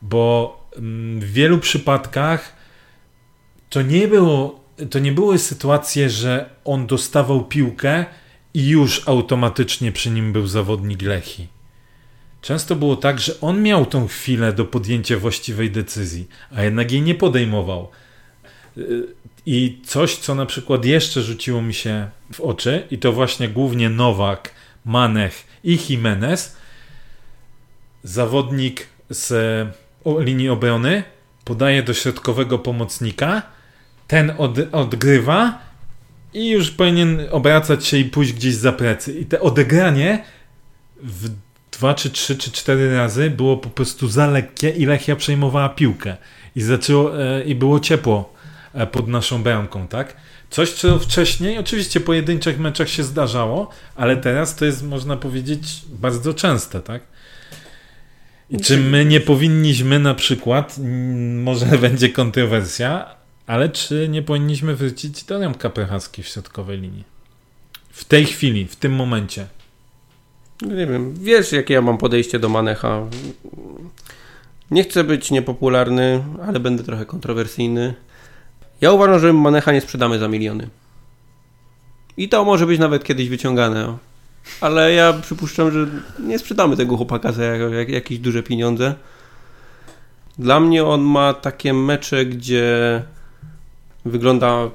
Bo 0.01 0.69
mm, 0.77 1.19
w 1.19 1.31
wielu 1.31 1.57
przypadkach 1.57 2.55
to 3.69 3.81
nie 3.81 4.07
było, 4.07 4.63
to 4.89 4.99
nie 4.99 5.11
były 5.11 5.39
sytuacje, 5.39 6.09
że 6.09 6.49
on 6.65 6.87
dostawał 6.87 7.45
piłkę 7.45 8.05
i 8.53 8.67
już 8.67 9.07
automatycznie 9.07 9.91
przy 9.91 10.09
nim 10.09 10.33
był 10.33 10.47
zawodnik 10.47 11.01
Lechi. 11.01 11.47
Często 12.41 12.75
było 12.75 12.95
tak, 12.95 13.19
że 13.19 13.41
on 13.41 13.63
miał 13.63 13.85
tą 13.85 14.07
chwilę 14.07 14.53
do 14.53 14.65
podjęcia 14.65 15.17
właściwej 15.17 15.71
decyzji, 15.71 16.27
a 16.55 16.63
jednak 16.63 16.91
jej 16.91 17.01
nie 17.01 17.15
podejmował. 17.15 17.89
Yy, 18.77 19.07
I 19.45 19.81
coś, 19.85 20.15
co 20.15 20.35
na 20.35 20.45
przykład 20.45 20.85
jeszcze 20.85 21.21
rzuciło 21.21 21.61
mi 21.61 21.73
się 21.73 22.09
w 22.33 22.41
oczy, 22.41 22.87
i 22.91 22.97
to 22.97 23.13
właśnie 23.13 23.49
głównie 23.49 23.89
Nowak, 23.89 24.53
Manech 24.85 25.47
i 25.63 25.79
Jimenez, 25.89 26.55
zawodnik 28.07 28.87
z 29.09 29.33
linii 30.19 30.49
obrony 30.49 31.03
podaje 31.45 31.83
do 31.83 31.93
środkowego 31.93 32.59
pomocnika, 32.59 33.41
ten 34.07 34.33
od, 34.37 34.57
odgrywa 34.71 35.59
i 36.33 36.49
już 36.49 36.71
powinien 36.71 37.21
obracać 37.31 37.85
się 37.85 37.97
i 37.97 38.05
pójść 38.05 38.33
gdzieś 38.33 38.55
za 38.55 38.71
plecy. 38.71 39.19
I 39.19 39.25
te 39.25 39.41
odegranie 39.41 40.23
w 41.03 41.29
dwa, 41.71 41.93
czy 41.93 42.09
trzy, 42.09 42.37
czy 42.37 42.51
cztery 42.51 42.95
razy 42.95 43.29
było 43.29 43.57
po 43.57 43.69
prostu 43.69 44.07
za 44.07 44.27
lekkie 44.27 44.69
i 44.69 44.85
Lechia 44.85 45.15
przejmowała 45.15 45.69
piłkę. 45.69 46.17
I 46.55 46.61
zaczęło, 46.61 47.23
e, 47.23 47.43
i 47.43 47.55
było 47.55 47.79
ciepło 47.79 48.33
e, 48.73 48.87
pod 48.87 49.07
naszą 49.07 49.43
bramką, 49.43 49.87
tak? 49.87 50.15
Coś, 50.49 50.71
co 50.71 50.99
wcześniej, 50.99 51.57
oczywiście 51.57 51.99
pojedynczych 51.99 52.59
meczach 52.59 52.89
się 52.89 53.03
zdarzało, 53.03 53.69
ale 53.95 54.17
teraz 54.17 54.55
to 54.55 54.65
jest, 54.65 54.83
można 54.83 55.17
powiedzieć, 55.17 55.81
bardzo 55.89 56.33
częste, 56.33 56.81
tak? 56.81 57.01
I 58.49 58.57
czy 58.57 58.77
my 58.77 59.05
nie 59.05 59.19
powinniśmy 59.19 59.99
na 59.99 60.13
przykład, 60.13 60.79
może 61.33 61.65
będzie 61.87 62.09
kontrowersja, 62.09 63.15
ale 63.47 63.69
czy 63.69 64.07
nie 64.09 64.21
powinniśmy 64.21 64.75
wrócić 64.75 65.23
do 65.23 65.39
Remka 65.39 65.69
Prochaski 65.69 66.23
w 66.23 66.27
środkowej 66.27 66.81
linii? 66.81 67.03
W 67.89 68.05
tej 68.05 68.25
chwili, 68.25 68.65
w 68.65 68.75
tym 68.75 68.95
momencie. 68.95 69.47
No 70.61 70.75
Nie 70.75 70.87
wiem, 70.87 71.13
wiesz 71.15 71.51
jakie 71.51 71.73
ja 71.73 71.81
mam 71.81 71.97
podejście 71.97 72.39
do 72.39 72.49
Manecha. 72.49 73.01
Nie 74.71 74.83
chcę 74.83 75.03
być 75.03 75.31
niepopularny, 75.31 76.23
ale 76.47 76.59
będę 76.59 76.83
trochę 76.83 77.05
kontrowersyjny. 77.05 77.93
Ja 78.81 78.91
uważam, 78.91 79.19
że 79.19 79.33
Manecha 79.33 79.71
nie 79.71 79.81
sprzedamy 79.81 80.19
za 80.19 80.27
miliony. 80.27 80.69
I 82.17 82.29
to 82.29 82.45
może 82.45 82.65
być 82.65 82.79
nawet 82.79 83.03
kiedyś 83.03 83.29
wyciągane. 83.29 83.97
Ale 84.61 84.93
ja 84.93 85.13
przypuszczam, 85.13 85.71
że 85.71 85.87
nie 86.19 86.39
sprzedamy 86.39 86.77
tego 86.77 86.97
chłopaka 86.97 87.31
za 87.31 87.43
jak, 87.43 87.71
jak, 87.71 87.89
jakieś 87.89 88.19
duże 88.19 88.43
pieniądze. 88.43 88.95
Dla 90.39 90.59
mnie 90.59 90.85
on 90.85 91.01
ma 91.01 91.33
takie 91.33 91.73
mecze, 91.73 92.25
gdzie 92.25 93.03
wygląda 94.05 94.69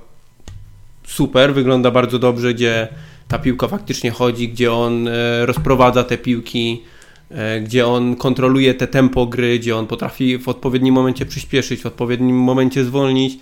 super, 1.06 1.54
wygląda 1.54 1.90
bardzo 1.90 2.18
dobrze, 2.18 2.54
gdzie 2.54 2.88
ta 3.28 3.38
piłka 3.38 3.68
faktycznie 3.68 4.10
chodzi, 4.10 4.48
gdzie 4.48 4.72
on 4.72 5.08
e, 5.08 5.46
rozprowadza 5.46 6.04
te 6.04 6.18
piłki, 6.18 6.82
e, 7.30 7.60
gdzie 7.60 7.86
on 7.86 8.16
kontroluje 8.16 8.74
te 8.74 8.86
tempo 8.86 9.26
gry, 9.26 9.58
gdzie 9.58 9.76
on 9.76 9.86
potrafi 9.86 10.38
w 10.38 10.48
odpowiednim 10.48 10.94
momencie 10.94 11.26
przyspieszyć, 11.26 11.82
w 11.82 11.86
odpowiednim 11.86 12.36
momencie 12.36 12.84
zwolnić. 12.84 13.38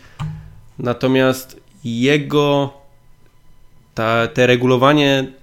Natomiast 0.78 1.60
jego 1.84 2.72
ta, 3.94 4.26
te 4.26 4.46
regulowanie 4.46 5.39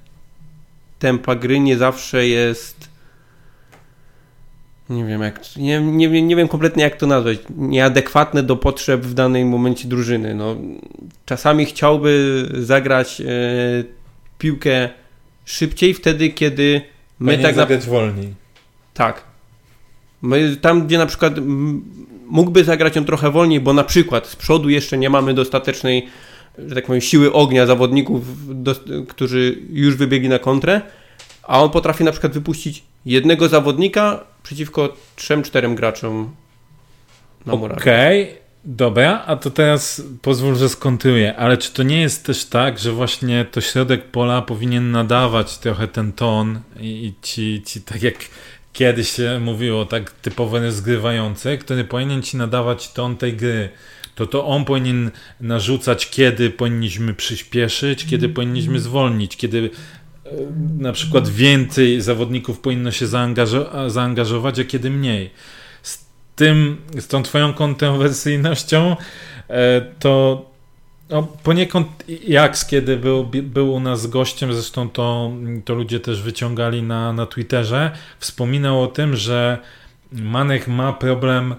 tempa 1.00 1.36
gry 1.36 1.60
nie 1.60 1.78
zawsze 1.78 2.28
jest 2.28 2.90
nie 4.90 5.06
wiem 5.06 5.22
jak 5.22 5.56
nie, 5.58 5.82
nie, 5.82 6.10
wiem- 6.10 6.28
nie 6.28 6.36
wiem 6.36 6.48
kompletnie 6.48 6.84
jak 6.84 6.96
to 6.96 7.08
nazwać 7.08 7.38
nieadekwatne 7.58 8.44
do 8.44 8.56
potrzeb 8.56 9.02
w 9.02 9.14
danym 9.14 9.48
momencie 9.50 9.88
drużyny 9.88 10.36
no, 10.36 10.56
czasami 11.26 11.66
chciałby 11.66 12.44
zagrać 12.54 13.22
e, 13.22 13.26
piłkę 14.38 14.90
szybciej 15.46 15.94
wtedy 15.94 16.30
kiedy 16.30 16.82
my 17.20 17.26
Powinien 17.32 17.42
tak 17.46 17.56
na, 17.56 17.62
zagrać 17.62 17.86
wolniej. 17.86 18.34
tak. 18.94 19.24
My, 20.22 20.56
tam, 20.56 20.88
gdzie 20.88 20.98
na 20.98 21.06
przykład 21.06 21.34
mógłby 22.28 22.64
zagrać 22.64 22.96
ją 22.96 23.06
trochę 23.06 23.32
wolniej, 23.32 23.60
bo 23.60 23.74
na 23.74 23.84
przykład 23.84 24.28
z 24.28 24.36
przodu 24.36 24.70
jeszcze 24.70 24.98
nie 24.98 25.10
mamy 25.10 25.34
dostatecznej, 25.34 26.08
że 26.68 26.76
tak 26.76 26.86
powiem, 26.86 27.02
siły 27.02 27.34
ognia 27.34 27.66
zawodników, 27.66 28.22
do, 28.64 28.76
którzy 29.08 29.58
już 29.70 29.96
wybiegli 29.96 30.30
na 30.30 30.40
kontrę, 30.40 30.82
a 31.44 31.62
on 31.62 31.70
potrafi 31.70 32.04
na 32.04 32.12
przykład 32.12 32.34
wypuścić 32.34 32.84
jednego 33.06 33.48
zawodnika 33.48 34.24
przeciwko 34.44 34.94
trzem, 35.16 35.44
czterem 35.44 35.76
graczom 35.76 36.36
na 37.46 37.56
murawie. 37.56 37.82
Okej, 37.82 38.36
dobra, 38.66 39.24
a 39.28 39.36
to 39.36 39.50
teraz 39.50 40.02
pozwól, 40.22 40.56
że 40.56 40.70
skontruję, 40.70 41.36
ale 41.36 41.58
czy 41.58 41.74
to 41.74 41.84
nie 41.84 42.02
jest 42.02 42.26
też 42.26 42.46
tak, 42.46 42.80
że 42.80 42.92
właśnie 42.92 43.46
to 43.52 43.62
środek 43.62 44.06
pola 44.06 44.42
powinien 44.42 44.92
nadawać 44.92 45.58
trochę 45.58 45.88
ten 45.88 46.14
ton 46.14 46.60
i, 46.80 47.06
i 47.06 47.14
ci, 47.22 47.62
ci, 47.66 47.82
tak 47.82 48.04
jak 48.04 48.16
kiedyś 48.74 49.10
się 49.10 49.40
mówiło, 49.40 49.86
tak 49.86 50.12
typowo 50.12 50.60
rozgrywający, 50.60 51.58
który 51.58 51.84
powinien 51.84 52.22
ci 52.22 52.38
nadawać 52.38 52.94
ton 52.94 53.18
tej 53.18 53.34
gry. 53.34 53.70
To 54.18 54.28
to 54.28 54.46
on 54.46 54.66
powinien 54.66 55.12
narzucać, 55.42 56.10
kiedy 56.10 56.50
powinniśmy 56.50 57.14
przyspieszyć, 57.14 58.06
kiedy 58.06 58.30
powinniśmy 58.30 58.80
zwolnić, 58.80 59.38
kiedy 59.38 59.70
na 60.80 60.92
przykład 60.92 61.30
więcej 61.30 62.02
zawodników 62.02 62.60
powinno 62.60 62.92
się 62.92 63.08
zaangażo 63.08 63.90
zaangażować, 63.90 64.60
a 64.60 64.64
kiedy 64.64 64.90
mniej. 64.90 65.30
Z 65.82 66.06
tym, 66.36 66.78
z 67.00 67.08
tą 67.08 67.24
twoją 67.24 67.54
kontrowersyjnością, 67.54 68.96
e, 69.50 69.82
to 70.00 70.46
no, 71.10 71.24
poniekąd 71.24 71.88
Jaks, 72.28 72.66
kiedy 72.66 72.98
był, 72.98 73.26
był 73.44 73.74
u 73.74 73.80
nas 73.80 74.08
gościem, 74.08 74.54
zresztą 74.54 74.90
to, 74.90 75.32
to 75.66 75.76
ludzie 75.76 76.00
też 76.00 76.22
wyciągali 76.22 76.84
na, 76.84 77.14
na 77.14 77.26
Twitterze, 77.26 77.92
wspominał 78.20 78.84
o 78.84 78.88
tym, 78.88 79.16
że 79.16 79.58
Manek 80.12 80.68
ma 80.68 80.94
problem 80.94 81.56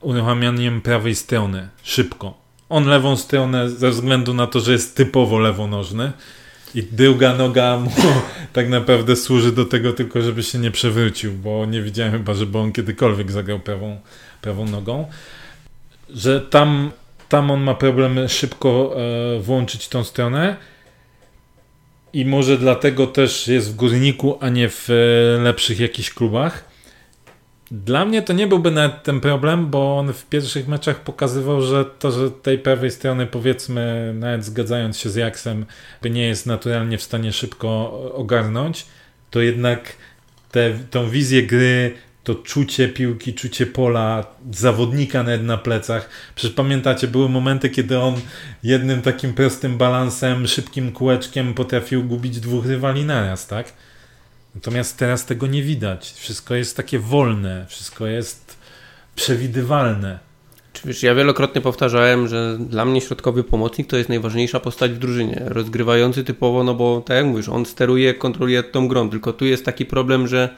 uruchamianiem 0.00 0.80
prawej 0.80 1.14
strony 1.14 1.68
szybko. 1.82 2.34
On 2.68 2.86
lewą 2.86 3.16
stronę 3.16 3.70
ze 3.70 3.90
względu 3.90 4.34
na 4.34 4.46
to, 4.46 4.60
że 4.60 4.72
jest 4.72 4.96
typowo 4.96 5.38
lewonożny 5.38 6.12
i 6.74 6.82
druga 6.82 7.34
noga 7.34 7.78
mu 7.78 7.90
tak 8.52 8.68
naprawdę 8.68 9.16
służy 9.16 9.52
do 9.52 9.64
tego 9.64 9.92
tylko, 9.92 10.22
żeby 10.22 10.42
się 10.42 10.58
nie 10.58 10.70
przewrócił, 10.70 11.32
bo 11.32 11.66
nie 11.66 11.82
widziałem 11.82 12.12
chyba, 12.12 12.34
żeby 12.34 12.58
on 12.58 12.72
kiedykolwiek 12.72 13.32
zagrał 13.32 13.60
prawą, 13.60 14.00
prawą 14.42 14.64
nogą. 14.66 15.06
Że 16.10 16.40
tam, 16.40 16.90
tam 17.28 17.50
on 17.50 17.60
ma 17.60 17.74
problem 17.74 18.28
szybko 18.28 18.96
e, 19.36 19.40
włączyć 19.40 19.88
tą 19.88 20.04
stronę 20.04 20.56
i 22.12 22.24
może 22.24 22.58
dlatego 22.58 23.06
też 23.06 23.48
jest 23.48 23.72
w 23.72 23.74
górniku, 23.74 24.38
a 24.40 24.48
nie 24.48 24.68
w 24.68 24.90
e, 24.90 25.42
lepszych 25.42 25.80
jakichś 25.80 26.10
klubach. 26.10 26.64
Dla 27.70 28.04
mnie 28.04 28.22
to 28.22 28.32
nie 28.32 28.46
byłby 28.46 28.70
nawet 28.70 29.02
ten 29.02 29.20
problem, 29.20 29.66
bo 29.66 29.98
on 29.98 30.12
w 30.12 30.26
pierwszych 30.26 30.68
meczach 30.68 31.00
pokazywał, 31.00 31.62
że 31.62 31.84
to, 31.84 32.10
że 32.10 32.30
tej 32.30 32.58
prawej 32.58 32.90
strony 32.90 33.26
powiedzmy, 33.26 34.14
nawet 34.14 34.44
zgadzając 34.44 34.98
się 34.98 35.10
z 35.10 35.14
Jaksem, 35.14 35.66
nie 36.04 36.26
jest 36.26 36.46
naturalnie 36.46 36.98
w 36.98 37.02
stanie 37.02 37.32
szybko 37.32 37.92
ogarnąć, 38.14 38.86
to 39.30 39.40
jednak 39.40 39.96
te, 40.50 40.78
tą 40.90 41.10
wizję 41.10 41.42
gry, 41.42 41.94
to 42.24 42.34
czucie 42.34 42.88
piłki, 42.88 43.34
czucie 43.34 43.66
pola, 43.66 44.26
zawodnika 44.52 45.22
nawet 45.22 45.42
na 45.42 45.58
plecach. 45.58 46.08
Przecież 46.34 46.56
pamiętacie, 46.56 47.08
były 47.08 47.28
momenty, 47.28 47.70
kiedy 47.70 47.98
on 47.98 48.14
jednym 48.62 49.02
takim 49.02 49.34
prostym 49.34 49.78
balansem, 49.78 50.46
szybkim 50.46 50.92
kółeczkiem 50.92 51.54
potrafił 51.54 52.04
gubić 52.04 52.40
dwóch 52.40 52.66
rywali 52.66 53.04
naraz, 53.04 53.46
tak? 53.46 53.72
Natomiast 54.56 54.96
teraz 54.96 55.26
tego 55.26 55.46
nie 55.46 55.62
widać. 55.62 56.12
Wszystko 56.12 56.54
jest 56.54 56.76
takie 56.76 56.98
wolne, 56.98 57.66
wszystko 57.68 58.06
jest 58.06 58.56
przewidywalne. 59.14 60.18
Czy 60.72 60.88
wiesz, 60.88 61.02
ja 61.02 61.14
wielokrotnie 61.14 61.60
powtarzałem, 61.60 62.28
że 62.28 62.58
dla 62.60 62.84
mnie 62.84 63.00
środkowy 63.00 63.44
pomocnik 63.44 63.86
to 63.86 63.96
jest 63.96 64.08
najważniejsza 64.08 64.60
postać 64.60 64.92
w 64.92 64.98
drużynie. 64.98 65.42
Rozgrywający 65.44 66.24
typowo, 66.24 66.64
no 66.64 66.74
bo 66.74 67.00
tak 67.00 67.16
jak 67.16 67.26
mówisz, 67.26 67.48
on 67.48 67.66
steruje, 67.66 68.14
kontroluje 68.14 68.62
tą 68.62 68.88
grą. 68.88 69.10
Tylko 69.10 69.32
tu 69.32 69.44
jest 69.44 69.64
taki 69.64 69.86
problem, 69.86 70.28
że 70.28 70.54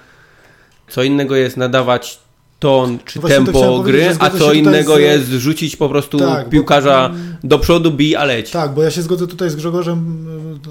co 0.88 1.02
innego 1.02 1.36
jest 1.36 1.56
nadawać 1.56 2.20
ton 2.58 2.98
czy 3.04 3.20
no 3.22 3.28
tempo 3.28 3.78
gry, 3.78 4.16
a 4.18 4.30
co 4.30 4.52
innego 4.52 4.96
z... 4.96 5.00
jest 5.00 5.30
rzucić 5.30 5.76
po 5.76 5.88
prostu 5.88 6.18
tak, 6.18 6.48
piłkarza 6.48 7.08
bo... 7.08 7.48
do 7.48 7.58
przodu, 7.58 7.90
bij, 7.90 8.16
a 8.16 8.24
leć. 8.24 8.50
Tak, 8.50 8.74
bo 8.74 8.82
ja 8.82 8.90
się 8.90 9.02
zgodzę 9.02 9.26
tutaj 9.26 9.50
z 9.50 9.56
Grzegorzem 9.56 10.28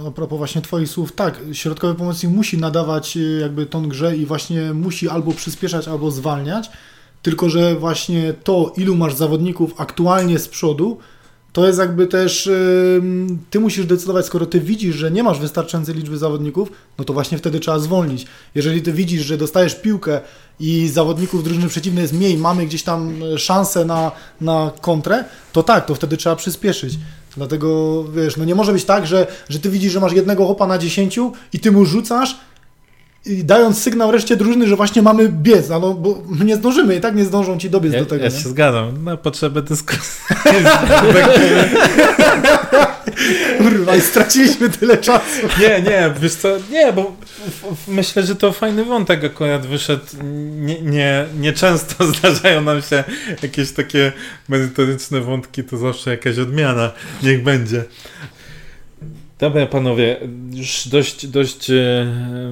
a 0.08 0.12
propos 0.12 0.38
właśnie 0.38 0.62
twoich 0.62 0.90
słów. 0.90 1.12
Tak, 1.12 1.40
środkowy 1.54 1.96
pomocnik 1.96 2.32
musi 2.32 2.58
nadawać 2.58 3.18
y, 3.18 3.40
jakby 3.42 3.66
ton 3.66 3.90
grze 3.90 4.18
i 4.18 4.26
właśnie 4.26 4.74
musi 4.74 5.10
albo 5.10 5.32
przyspieszać, 5.32 5.88
albo 5.88 6.12
zwalniać, 6.12 6.70
tylko 7.22 7.50
że 7.50 7.76
właśnie 7.76 8.34
to, 8.44 8.74
ilu 8.78 8.96
masz 8.96 9.14
zawodników 9.14 9.74
aktualnie 9.78 10.40
z 10.40 10.48
przodu, 10.48 10.98
to 11.58 11.68
jest 11.68 11.80
jakby 11.80 12.08
też, 12.08 12.50
ty 13.50 13.60
musisz 13.60 13.86
decydować, 13.86 14.26
skoro 14.26 14.46
ty 14.46 14.60
widzisz, 14.60 14.96
że 14.96 15.12
nie 15.12 15.24
masz 15.24 15.40
wystarczającej 15.40 15.96
liczby 15.96 16.18
zawodników, 16.18 16.72
no 16.98 17.06
to 17.06 17.14
właśnie 17.14 17.38
wtedy 17.38 17.60
trzeba 17.60 17.80
zwolnić. 17.80 18.26
Jeżeli 18.56 18.82
ty 18.82 18.94
widzisz, 18.94 19.26
że 19.26 19.38
dostajesz 19.38 19.76
piłkę 19.76 20.22
i 20.60 20.88
zawodników 20.88 21.44
drużyny 21.44 21.68
przeciwnej 21.68 22.02
jest 22.02 22.14
mniej, 22.14 22.38
mamy 22.38 22.66
gdzieś 22.66 22.84
tam 22.84 23.24
e, 23.24 23.38
szansę 23.40 23.86
na, 23.86 24.12
na 24.42 24.72
kontrę, 24.82 25.24
to 25.54 25.64
tak, 25.64 25.86
to 25.86 25.96
wtedy 25.96 26.18
trzeba 26.18 26.36
przyspieszyć. 26.36 26.94
Dlatego, 27.38 28.04
wiesz, 28.04 28.38
no 28.38 28.46
nie 28.46 28.56
może 28.56 28.74
być 28.74 28.84
tak, 28.84 29.08
że, 29.08 29.28
że 29.50 29.60
ty 29.60 29.70
widzisz, 29.70 29.94
że 29.94 30.00
masz 30.00 30.14
jednego 30.14 30.48
hopa 30.48 30.68
na 30.68 30.78
dziesięciu 30.78 31.32
i 31.54 31.60
ty 31.60 31.72
mu 31.72 31.86
rzucasz, 31.86 32.38
i 33.28 33.44
dając 33.44 33.82
sygnał 33.82 34.12
reszcie 34.12 34.36
drużyny, 34.36 34.68
że 34.68 34.76
właśnie 34.76 35.02
mamy 35.02 35.30
biec, 35.30 35.70
no 35.70 35.94
bo 35.94 36.24
my 36.30 36.46
nie 36.46 36.56
zdążymy 36.56 36.96
i 36.96 37.02
tak 37.02 37.16
nie 37.16 37.26
zdążą 37.26 37.58
ci 37.60 37.70
dobiec 37.70 37.94
ja, 37.94 38.00
do 38.00 38.06
tego. 38.06 38.24
Ja 38.24 38.30
nie? 38.30 38.38
się 38.38 38.50
zgadzam, 38.50 39.04
na 39.04 39.18
potrzeby 39.18 39.62
dyskusji. 39.62 40.22
Kurwa, 43.58 43.96
i 43.96 44.02
straciliśmy 44.02 44.70
tyle 44.70 44.98
czasu. 44.98 45.48
Nie, 45.60 45.82
nie, 45.82 46.14
wiesz 46.22 46.34
co, 46.34 46.50
nie, 46.72 46.94
bo 46.94 47.16
myślę, 47.88 48.24
że 48.24 48.36
to 48.36 48.54
fajny 48.54 48.86
wątek 48.86 49.24
akurat 49.24 49.66
wyszedł. 49.66 50.04
Nie, 50.56 50.82
nie, 50.82 51.26
nie 51.40 51.54
często 51.54 52.06
zdarzają 52.12 52.62
nam 52.62 52.82
się 52.82 53.04
jakieś 53.42 53.72
takie 53.72 54.12
merytoryczne 54.50 55.22
wątki, 55.22 55.64
to 55.64 55.78
zawsze 55.78 56.12
jakaś 56.12 56.38
odmiana. 56.38 56.92
Niech 57.24 57.44
będzie. 57.44 57.84
Dobra, 59.40 59.66
panowie, 59.66 60.18
już 60.54 60.88
dość, 60.88 61.28
dość 61.28 61.70
e, 61.70 62.08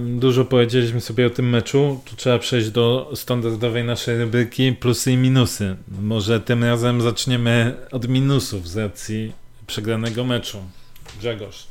dużo 0.05 0.45
powiedzieliśmy 0.45 1.01
sobie 1.01 1.27
o 1.27 1.29
tym 1.29 1.49
meczu. 1.49 2.01
Tu 2.05 2.15
trzeba 2.15 2.39
przejść 2.39 2.69
do 2.69 3.11
standardowej 3.15 3.83
naszej 3.83 4.21
rubryki 4.21 4.73
plusy 4.73 5.11
i 5.11 5.17
minusy. 5.17 5.75
Może 6.01 6.39
tym 6.39 6.63
razem 6.63 7.01
zaczniemy 7.01 7.75
od 7.91 8.07
minusów 8.07 8.67
z 8.67 8.77
racji 8.77 9.31
przegranego 9.67 10.23
meczu. 10.23 10.57
Grzegorz. 11.19 11.67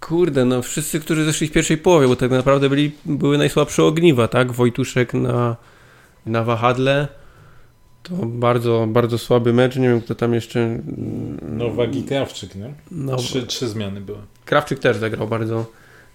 Kurde, 0.00 0.44
no 0.44 0.62
wszyscy, 0.62 1.00
którzy 1.00 1.24
zeszli 1.24 1.48
w 1.48 1.52
pierwszej 1.52 1.78
połowie, 1.78 2.08
bo 2.08 2.16
tak 2.16 2.30
naprawdę 2.30 2.68
byli, 2.68 2.92
były 3.04 3.38
najsłabsze 3.38 3.84
ogniwa, 3.84 4.28
tak? 4.28 4.52
Wojtuszek 4.52 5.14
na, 5.14 5.56
na 6.26 6.44
wahadle. 6.44 7.08
To 8.08 8.14
bardzo, 8.26 8.86
bardzo 8.88 9.18
słaby 9.18 9.52
mecz. 9.52 9.76
Nie 9.76 9.88
wiem, 9.88 10.00
kto 10.00 10.14
tam 10.14 10.34
jeszcze. 10.34 10.78
Nowak 11.42 11.96
i 11.96 12.02
Krawczyk, 12.02 12.54
nie? 12.54 12.72
No, 12.90 13.16
trzy, 13.16 13.46
trzy 13.46 13.68
zmiany 13.68 14.00
były. 14.00 14.18
Krawczyk 14.44 14.78
też 14.78 14.96
zagrał 14.96 15.28
bardzo, 15.28 15.64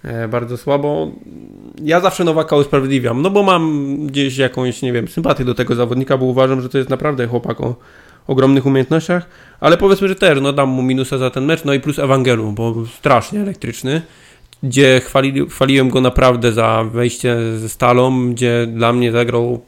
e, 0.04 0.28
bardzo 0.28 0.58
słabo. 0.58 1.12
Ja 1.84 2.00
zawsze 2.00 2.24
Nowaka 2.24 2.56
usprawiedliwiam, 2.56 3.22
no 3.22 3.30
bo 3.30 3.44
mam 3.44 3.98
gdzieś 4.08 4.38
jakąś, 4.38 4.82
nie 4.82 4.94
wiem, 4.94 5.08
sympatię 5.08 5.46
do 5.46 5.56
tego 5.56 5.76
zawodnika, 5.76 6.18
bo 6.18 6.26
uważam, 6.26 6.62
że 6.62 6.70
to 6.70 6.78
jest 6.78 6.90
naprawdę 6.90 7.28
chłopak 7.28 7.62
o 7.62 7.76
ogromnych 8.28 8.66
umiejętnościach, 8.66 9.30
ale 9.60 9.78
powiedzmy, 9.78 10.08
że 10.08 10.16
też, 10.16 10.42
no 10.42 10.54
dam 10.54 10.70
mu 10.70 10.82
minusa 10.82 11.18
za 11.18 11.30
ten 11.30 11.46
mecz, 11.46 11.64
no 11.66 11.74
i 11.74 11.80
plus 11.80 12.00
Ewangelu, 12.00 12.52
bo 12.52 12.76
strasznie 12.98 13.42
elektryczny, 13.42 14.02
gdzie 14.64 15.02
chwali, 15.06 15.50
chwaliłem 15.50 15.90
go 15.90 16.02
naprawdę 16.02 16.52
za 16.52 16.84
wejście 16.84 17.38
ze 17.58 17.70
Stalą, 17.70 18.32
gdzie 18.32 18.68
dla 18.68 18.94
mnie 18.94 19.12
zagrał 19.12 19.62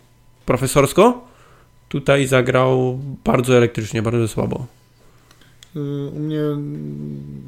profesorsko, 0.45 1.32
tutaj 1.93 2.27
zagrał 2.27 2.99
bardzo 3.23 3.57
elektrycznie, 3.57 4.01
bardzo 4.01 4.27
słabo. 4.27 4.65
Y, 5.75 5.79
u 6.15 6.19
mnie 6.19 6.39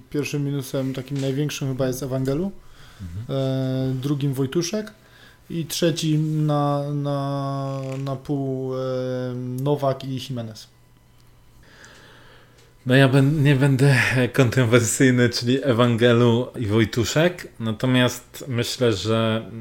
pierwszym 0.09 0.45
minusem, 0.45 0.93
takim 0.93 1.21
największym 1.21 1.67
chyba 1.67 1.87
jest 1.87 2.03
Ewangelu, 2.03 2.51
mhm. 3.01 3.39
E, 3.39 3.93
drugim 3.93 4.33
Wojtuszek 4.33 4.91
i 5.49 5.65
trzeci 5.65 6.17
na, 6.19 6.91
na, 6.93 7.81
na 8.03 8.15
pół 8.15 8.75
e, 8.75 8.79
Nowak 9.61 10.03
i 10.03 10.19
Jimenez. 10.29 10.67
No 12.85 12.95
ja 12.95 13.09
nie 13.21 13.55
będę 13.55 13.95
kontrowersyjny, 14.33 15.29
czyli 15.29 15.59
Ewangelu 15.63 16.47
i 16.59 16.65
Wojtuszek, 16.65 17.47
natomiast 17.59 18.45
myślę, 18.47 18.93
że 18.93 19.51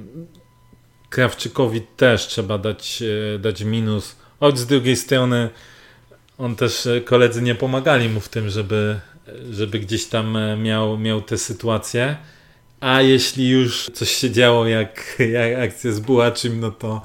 Krawczykowi 1.11 1.81
też 1.97 2.27
trzeba 2.27 2.59
dać, 2.59 3.03
e, 3.35 3.39
dać 3.39 3.65
minus, 3.65 4.24
choć 4.41 4.59
z 4.59 4.67
drugiej 4.67 4.97
strony 4.97 5.51
on 6.39 6.57
też, 6.57 6.87
e, 6.87 7.01
koledzy 7.01 7.43
nie 7.43 7.55
pomagali 7.55 8.09
mu 8.09 8.21
w 8.21 8.29
tym, 8.29 8.49
żeby, 8.49 9.01
żeby 9.51 9.79
gdzieś 9.79 10.07
tam 10.07 10.37
e, 10.37 10.57
miał, 10.57 10.99
miał 10.99 11.23
tę 11.23 11.39
sytuację. 11.39 12.17
A 12.81 13.03
jeśli 13.03 13.49
już 13.49 13.91
coś 13.95 14.11
się 14.11 14.31
działo 14.31 14.67
jak, 14.67 15.17
jak 15.33 15.59
akcja 15.59 15.93
z 15.93 16.01
Bułaczym, 16.01 16.61
no 16.61 16.71
to 16.71 17.03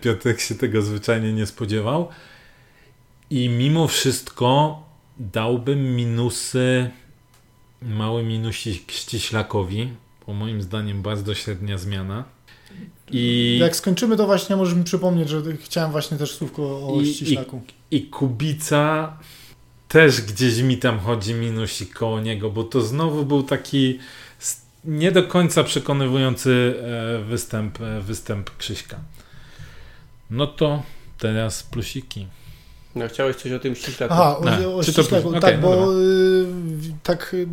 Piotrek 0.00 0.40
się 0.40 0.54
tego 0.54 0.82
zwyczajnie 0.82 1.32
nie 1.32 1.46
spodziewał. 1.46 2.08
I 3.30 3.48
mimo 3.48 3.88
wszystko 3.88 4.82
dałbym 5.18 5.96
minusy, 5.96 6.90
mały 7.82 8.22
minusik 8.22 8.92
ściślakowi, 8.92 9.92
bo 10.26 10.32
moim 10.32 10.62
zdaniem 10.62 11.02
bardzo 11.02 11.34
średnia 11.34 11.78
zmiana. 11.78 12.24
I, 13.10 13.58
Jak 13.60 13.76
skończymy, 13.76 14.16
to 14.16 14.26
właśnie 14.26 14.56
możesz 14.56 14.74
mi 14.74 14.84
przypomnieć, 14.84 15.28
że 15.28 15.42
chciałem 15.64 15.92
właśnie 15.92 16.16
też 16.16 16.34
słówko 16.34 16.62
o 16.62 17.00
i, 17.00 17.14
ściślaku. 17.14 17.62
I, 17.90 17.96
I 17.96 18.02
Kubica 18.02 19.16
też 19.88 20.20
gdzieś 20.22 20.60
mi 20.60 20.78
tam 20.78 20.98
chodzi 20.98 21.34
minusik 21.34 21.94
koło 21.94 22.20
niego, 22.20 22.50
bo 22.50 22.64
to 22.64 22.80
znowu 22.80 23.24
był 23.24 23.42
taki 23.42 23.98
nie 24.84 25.12
do 25.12 25.22
końca 25.22 25.64
przekonywujący 25.64 26.74
e, 26.82 27.24
występ, 27.24 27.80
e, 27.80 28.00
występ 28.00 28.56
Krzyśka. 28.56 28.96
No 30.30 30.46
to 30.46 30.82
teraz 31.18 31.62
plusiki. 31.62 32.26
No, 32.94 33.08
chciałeś 33.08 33.36
coś 33.36 33.52
o 33.52 33.58
tym 33.58 33.74
ściślaku. 33.74 34.14
Aha, 34.14 34.38
o, 34.66 34.76
o 34.76 34.82
ściślaku, 34.82 35.28
okay, 35.28 35.40
tak, 35.40 35.60
bo 35.60 36.00
y, 36.00 36.46
tak 37.02 37.34
y, 37.34 37.46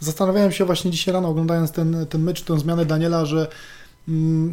zastanawiałem 0.00 0.52
się 0.52 0.64
właśnie 0.64 0.90
dzisiaj 0.90 1.14
rano, 1.14 1.28
oglądając 1.28 1.72
ten, 1.72 2.06
ten 2.06 2.22
mecz, 2.22 2.42
tę 2.42 2.58
zmianę 2.58 2.84
Daniela, 2.84 3.24
że 3.24 3.48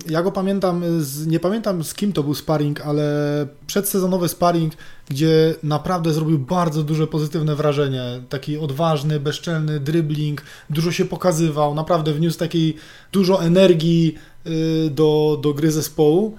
ja 0.09 0.23
go 0.23 0.31
pamiętam, 0.31 0.83
z, 0.99 1.27
nie 1.27 1.39
pamiętam 1.39 1.83
z 1.83 1.93
kim 1.93 2.13
to 2.13 2.23
był 2.23 2.33
sparring, 2.33 2.81
ale 2.81 3.47
przedsezonowy 3.67 4.29
sparring, 4.29 4.73
gdzie 5.09 5.55
naprawdę 5.63 6.13
zrobił 6.13 6.39
bardzo 6.39 6.83
duże 6.83 7.07
pozytywne 7.07 7.55
wrażenie. 7.55 8.21
Taki 8.29 8.57
odważny, 8.57 9.19
bezczelny 9.19 9.79
dribbling, 9.79 10.41
dużo 10.69 10.91
się 10.91 11.05
pokazywał, 11.05 11.75
naprawdę 11.75 12.13
wniósł 12.13 12.39
takiej 12.39 12.75
dużo 13.11 13.43
energii 13.43 14.15
y, 14.47 14.89
do, 14.89 15.39
do 15.41 15.53
gry 15.53 15.71
zespołu. 15.71 16.37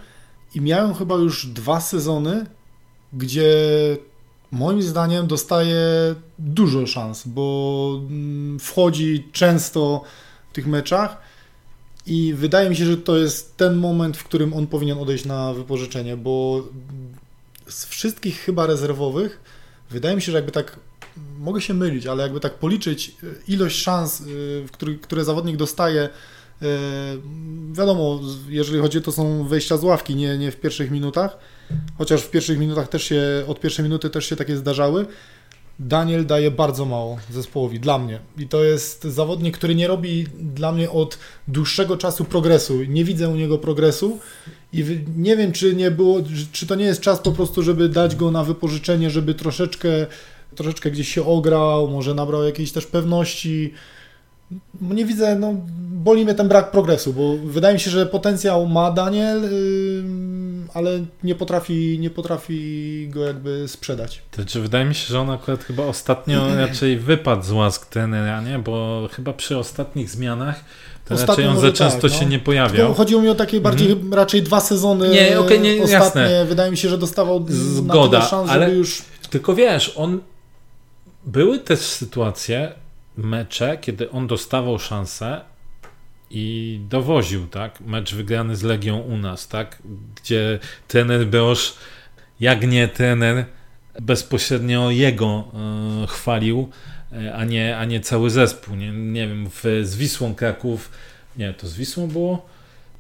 I 0.55 0.61
miałem 0.61 0.95
chyba 0.95 1.15
już 1.15 1.47
dwa 1.47 1.81
sezony, 1.81 2.47
gdzie 3.13 3.53
moim 4.51 4.83
zdaniem 4.83 5.27
dostaje 5.27 5.79
dużo 6.39 6.87
szans, 6.87 7.27
bo 7.27 8.01
mm, 8.09 8.59
wchodzi 8.59 9.29
często 9.33 10.03
w 10.51 10.55
tych 10.55 10.67
meczach 10.67 11.26
i 12.07 12.35
wydaje 12.35 12.71
mi 12.71 12.77
się, 12.77 12.85
że 12.85 12.97
to 12.97 13.17
jest 13.17 13.57
ten 13.57 13.77
moment, 13.77 14.17
w 14.17 14.25
którym 14.25 14.55
on 14.55 14.67
powinien 14.67 14.99
odejść 14.99 15.25
na 15.25 15.53
wypożyczenie, 15.53 16.17
bo 16.17 16.65
z 17.69 17.87
wszystkich 17.87 18.39
chyba 18.41 18.67
rezerwowych 18.67 19.41
wydaje 19.91 20.17
mi 20.17 20.23
się, 20.23 20.33
że 20.33 20.39
jakby 20.39 20.53
tak 20.53 20.79
mogę 21.39 21.61
się 21.61 21.75
mylić, 21.75 22.07
ale 22.07 22.23
jakby 22.23 22.41
tak 22.41 22.55
policzyć 22.55 23.09
e, 23.09 23.27
ilość 23.49 23.83
szans, 23.83 24.23
e, 24.23 24.97
które 25.03 25.25
zawodnik 25.25 25.57
dostaje, 25.57 26.01
e, 26.03 26.09
wiadomo, 27.73 28.21
jeżeli 28.49 28.81
chodzi, 28.81 29.03
to 29.03 29.13
są 29.13 29.45
wejścia 29.45 29.77
z 29.77 29.85
ławki, 29.85 30.17
nie, 30.17 30.39
nie 30.39 30.51
w 30.51 30.57
pierwszych 30.57 30.91
minutach, 30.91 31.39
chociaż 31.99 32.23
w 32.23 32.31
pierwszych 32.31 32.59
minutach 32.59 32.89
też 32.89 33.05
się, 33.05 33.23
od 33.47 33.61
pierwszej 33.61 33.83
minuty 33.83 34.11
też 34.11 34.27
się 34.27 34.37
takie 34.37 34.57
zdarzały. 34.57 35.07
Daniel 35.79 36.27
daje 36.27 36.51
bardzo 36.51 36.85
mało 36.85 37.19
zespołowi, 37.31 37.81
dla 37.81 37.99
mnie. 37.99 38.21
I 38.39 38.49
to 38.49 38.65
jest 38.65 39.05
zawodnik, 39.05 39.59
który 39.59 39.75
nie 39.75 39.89
robi 39.89 40.27
dla 40.39 40.73
mnie 40.73 40.91
od 40.91 41.19
dłuższego 41.49 41.97
czasu 41.97 42.25
progresu. 42.25 42.85
Nie 42.85 43.05
widzę 43.05 43.29
u 43.29 43.37
niego 43.37 43.59
progresu 43.59 44.19
i 44.73 44.85
nie 45.17 45.37
wiem, 45.37 45.53
czy 45.53 45.75
nie 45.75 45.91
było, 45.91 46.19
czy 46.53 46.67
to 46.67 46.75
nie 46.75 46.85
jest 46.85 47.01
czas 47.01 47.21
po 47.21 47.33
prostu, 47.33 47.63
żeby 47.63 47.89
dać 47.89 48.17
go 48.17 48.31
na 48.31 48.45
wypożyczenie, 48.45 49.11
żeby 49.11 49.35
troszeczkę, 49.35 49.89
troszeczkę 50.55 50.91
gdzieś 50.91 51.09
się 51.09 51.27
ograł, 51.27 51.89
może 51.89 52.15
nabrał 52.15 52.45
jakiejś 52.45 52.73
też 52.73 52.87
pewności. 52.87 53.73
Nie 54.81 55.05
widzę, 55.05 55.37
no, 55.37 55.55
boli 55.91 56.25
mnie 56.25 56.35
ten 56.35 56.49
brak 56.49 56.71
progresu, 56.71 57.13
bo 57.13 57.37
wydaje 57.37 57.75
mi 57.75 57.81
się, 57.81 57.91
że 57.91 58.07
potencjał 58.07 58.67
ma 58.67 58.91
Daniel, 58.91 59.51
ale 60.75 61.05
nie 61.23 61.35
potrafi, 61.35 61.99
nie 62.01 62.11
potrafi 62.11 63.09
go 63.11 63.25
jakby 63.25 63.69
sprzedać. 63.69 64.23
To 64.31 64.37
znaczy, 64.37 64.61
wydaje 64.61 64.85
mi 64.85 64.95
się, 64.95 65.07
że 65.09 65.21
on 65.21 65.31
akurat 65.31 65.65
chyba 65.65 65.85
ostatnio 65.85 66.49
raczej 66.67 66.97
wypadł 66.97 67.43
z 67.43 67.53
łask 67.53 67.87
trenera, 67.87 68.41
nie? 68.41 68.59
Bo 68.59 69.09
chyba 69.13 69.33
przy 69.33 69.59
ostatnich 69.59 70.11
zmianach 70.11 70.65
to 71.07 71.15
Ostatnio 71.15 71.33
raczej 71.33 71.47
on 71.47 71.61
za 71.61 71.73
często 71.73 72.09
tak, 72.09 72.19
się 72.19 72.25
no. 72.25 72.31
nie 72.31 72.39
pojawiał. 72.39 72.95
chodziło 72.95 73.23
mi 73.23 73.29
o 73.29 73.35
takie 73.35 73.61
bardziej 73.61 73.93
mm. 73.93 74.15
raczej 74.15 74.43
dwa 74.43 74.61
sezony 74.61 75.09
nie, 75.09 75.41
okay, 75.41 75.59
nie, 75.59 75.83
ostatnie. 75.83 76.23
Jasne. 76.23 76.45
Wydaje 76.45 76.71
mi 76.71 76.77
się, 76.77 76.89
że 76.89 76.99
dostawał 76.99 77.47
Zgoda, 77.49 78.19
na 78.19 78.25
szans, 78.25 78.51
ale 78.51 78.75
już... 78.75 79.03
Tylko 79.31 79.55
wiesz, 79.55 79.93
on 79.97 80.21
były 81.27 81.59
też 81.59 81.81
sytuacje, 81.81 82.73
mecze, 83.17 83.79
kiedy 83.81 84.11
on 84.11 84.27
dostawał 84.27 84.79
szansę 84.79 85.41
i 86.31 86.81
dowoził, 86.89 87.47
tak? 87.47 87.81
Mecz 87.81 88.15
wygrany 88.15 88.57
z 88.57 88.63
Legią 88.63 88.99
u 88.99 89.17
nas, 89.17 89.49
tak? 89.49 89.83
Gdzie 90.23 90.59
trener 90.89 91.27
Beosz, 91.27 91.75
jak 92.41 92.69
nie 92.69 92.89
trener, 92.89 93.45
bezpośrednio 94.01 94.91
jego 94.91 95.45
e, 96.05 96.07
chwalił, 96.07 96.71
e, 97.13 97.35
a, 97.35 97.45
nie, 97.45 97.79
a 97.79 97.85
nie 97.85 98.01
cały 98.01 98.31
zespół. 98.31 98.77
Nie, 98.77 98.91
nie 98.91 99.29
wiem, 99.29 99.51
w, 99.51 99.65
z 99.83 99.97
Wisłą 99.97 100.35
Kraków, 100.35 100.91
nie, 101.37 101.55
to 101.55 101.69
z 101.69 101.77
Wisłą 101.77 102.09
było? 102.09 102.47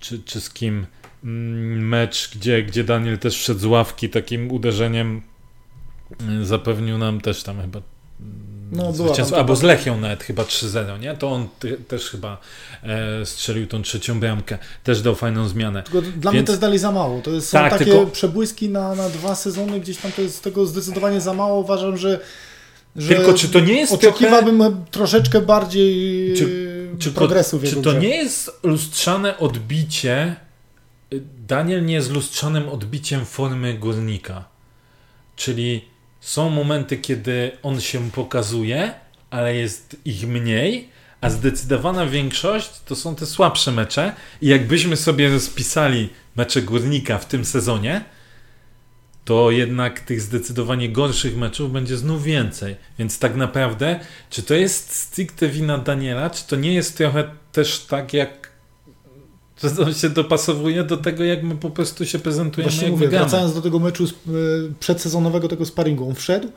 Czy, 0.00 0.22
czy 0.22 0.40
z 0.40 0.50
kim? 0.50 0.86
Mm, 1.24 1.88
mecz, 1.88 2.30
gdzie, 2.36 2.62
gdzie 2.62 2.84
Daniel 2.84 3.18
też 3.18 3.38
wszedł 3.38 3.60
z 3.60 3.64
ławki 3.64 4.08
takim 4.08 4.50
uderzeniem 4.50 5.22
e, 6.40 6.44
zapewnił 6.44 6.98
nam 6.98 7.20
też 7.20 7.42
tam 7.42 7.60
chyba 7.60 7.80
no, 8.72 8.92
zwycięstwo, 8.92 9.36
albo 9.38 9.56
z 9.56 9.62
Lechią 9.62 10.00
nawet 10.00 10.24
chyba 10.24 10.42
3-0, 10.42 11.00
nie? 11.00 11.14
To 11.14 11.32
on 11.32 11.48
ty, 11.58 11.76
też 11.88 12.10
chyba 12.10 12.40
e, 12.82 13.26
strzelił 13.26 13.66
tą 13.66 13.82
trzecią 13.82 14.20
bramkę, 14.20 14.58
też 14.84 15.02
dał 15.02 15.14
fajną 15.14 15.48
zmianę. 15.48 15.82
Tylko 15.82 16.02
dla 16.02 16.10
Więc... 16.12 16.32
mnie 16.32 16.42
to 16.44 16.52
jest 16.52 16.60
dalej 16.60 16.78
za 16.78 16.92
mało. 16.92 17.22
To 17.22 17.30
jest, 17.30 17.48
są 17.48 17.58
tak, 17.58 17.72
takie 17.72 17.84
tylko... 17.84 18.06
przebłyski 18.06 18.68
na, 18.68 18.94
na 18.94 19.08
dwa 19.08 19.34
sezony, 19.34 19.80
gdzieś 19.80 19.96
tam 19.96 20.12
to 20.12 20.22
jest 20.22 20.42
tego 20.42 20.66
zdecydowanie 20.66 21.20
za 21.20 21.34
mało. 21.34 21.60
Uważam, 21.60 21.96
że, 21.96 22.20
że 22.96 23.14
tylko 23.14 23.34
czy 23.34 23.48
to 23.48 23.60
nie 23.60 23.80
jest 23.80 23.92
oczekiwałbym 23.92 24.58
trochę... 24.58 24.76
troszeczkę 24.90 25.40
bardziej 25.40 26.34
czy, 26.36 26.88
czy 26.98 27.12
progresu 27.12 27.58
to, 27.58 27.66
Czy 27.66 27.76
to 27.76 27.92
nie 27.92 28.16
jest 28.16 28.60
lustrzane 28.62 29.38
odbicie 29.38 30.36
Daniel 31.46 31.84
nie 31.84 31.94
jest 31.94 32.10
lustrzanym 32.10 32.68
odbiciem 32.68 33.24
formy 33.24 33.74
górnika. 33.74 34.44
Czyli 35.36 35.84
są 36.27 36.51
momenty, 36.51 36.97
kiedy 36.97 37.51
on 37.62 37.81
się 37.81 38.11
pokazuje, 38.11 38.95
ale 39.31 39.55
jest 39.55 39.97
ich 40.05 40.29
mniej, 40.29 40.89
a 41.20 41.31
zdecydowana 41.31 42.07
większość 42.07 42.70
to 42.87 42.97
są 42.97 43.14
te 43.14 43.27
słabsze 43.27 43.72
mecze. 43.72 44.12
I 44.41 44.47
jakbyśmy 44.47 44.97
sobie 44.97 45.29
rozpisali 45.29 46.09
mecze 46.37 46.62
górnika 46.62 47.18
w 47.18 47.27
tym 47.27 47.45
sezonie, 47.45 48.05
to 49.24 49.51
jednak 49.51 50.01
tych 50.01 50.20
zdecydowanie 50.20 50.89
gorszych 50.89 51.37
meczów 51.37 51.72
będzie 51.72 51.97
znów 51.97 52.24
więcej. 52.24 52.77
Więc 52.99 53.18
tak 53.18 53.37
naprawdę, 53.37 54.01
czy 54.31 54.43
to 54.43 54.55
jest 54.55 54.97
stricte 54.97 55.49
wina 55.49 55.79
Daniela, 55.79 56.31
czy 56.31 56.47
to 56.47 56.57
nie 56.57 56.74
jest 56.74 56.97
trochę 56.97 57.31
też 57.53 57.79
tak 57.79 58.12
jak 58.12 58.45
że 59.62 59.84
on 59.84 59.94
się 59.94 60.11
dopasowuje 60.11 60.84
do 60.84 60.96
tego, 60.96 61.24
jak 61.24 61.42
my 61.42 61.57
po 61.57 61.70
prostu 61.70 62.07
się 62.07 62.18
prezentujemy. 62.18 62.72
Właśnie 62.72 62.90
mówię, 62.90 63.09
wracając 63.09 63.54
do 63.54 63.62
tego 63.62 63.78
meczu 63.78 64.04
e, 64.04 64.30
przedsezonowego, 64.80 65.48
tego 65.48 65.66
sparingu, 65.66 66.09
on 66.09 66.14
wszedł, 66.14 66.48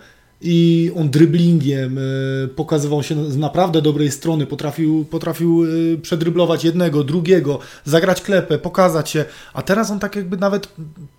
i 0.41 0.91
on 0.95 1.09
driblingiem 1.09 1.97
e, 1.97 2.01
pokazywał 2.47 3.03
się 3.03 3.31
z 3.31 3.37
naprawdę 3.37 3.81
dobrej 3.81 4.11
strony, 4.11 4.45
potrafił, 4.45 5.05
potrafił 5.05 5.63
e, 5.63 5.97
przedryblować 5.97 6.63
jednego, 6.63 7.03
drugiego, 7.03 7.59
zagrać 7.85 8.21
klepę, 8.21 8.57
pokazać 8.57 9.09
się, 9.09 9.25
a 9.53 9.61
teraz 9.61 9.91
on 9.91 9.99
tak 9.99 10.15
jakby 10.15 10.37
nawet 10.37 10.69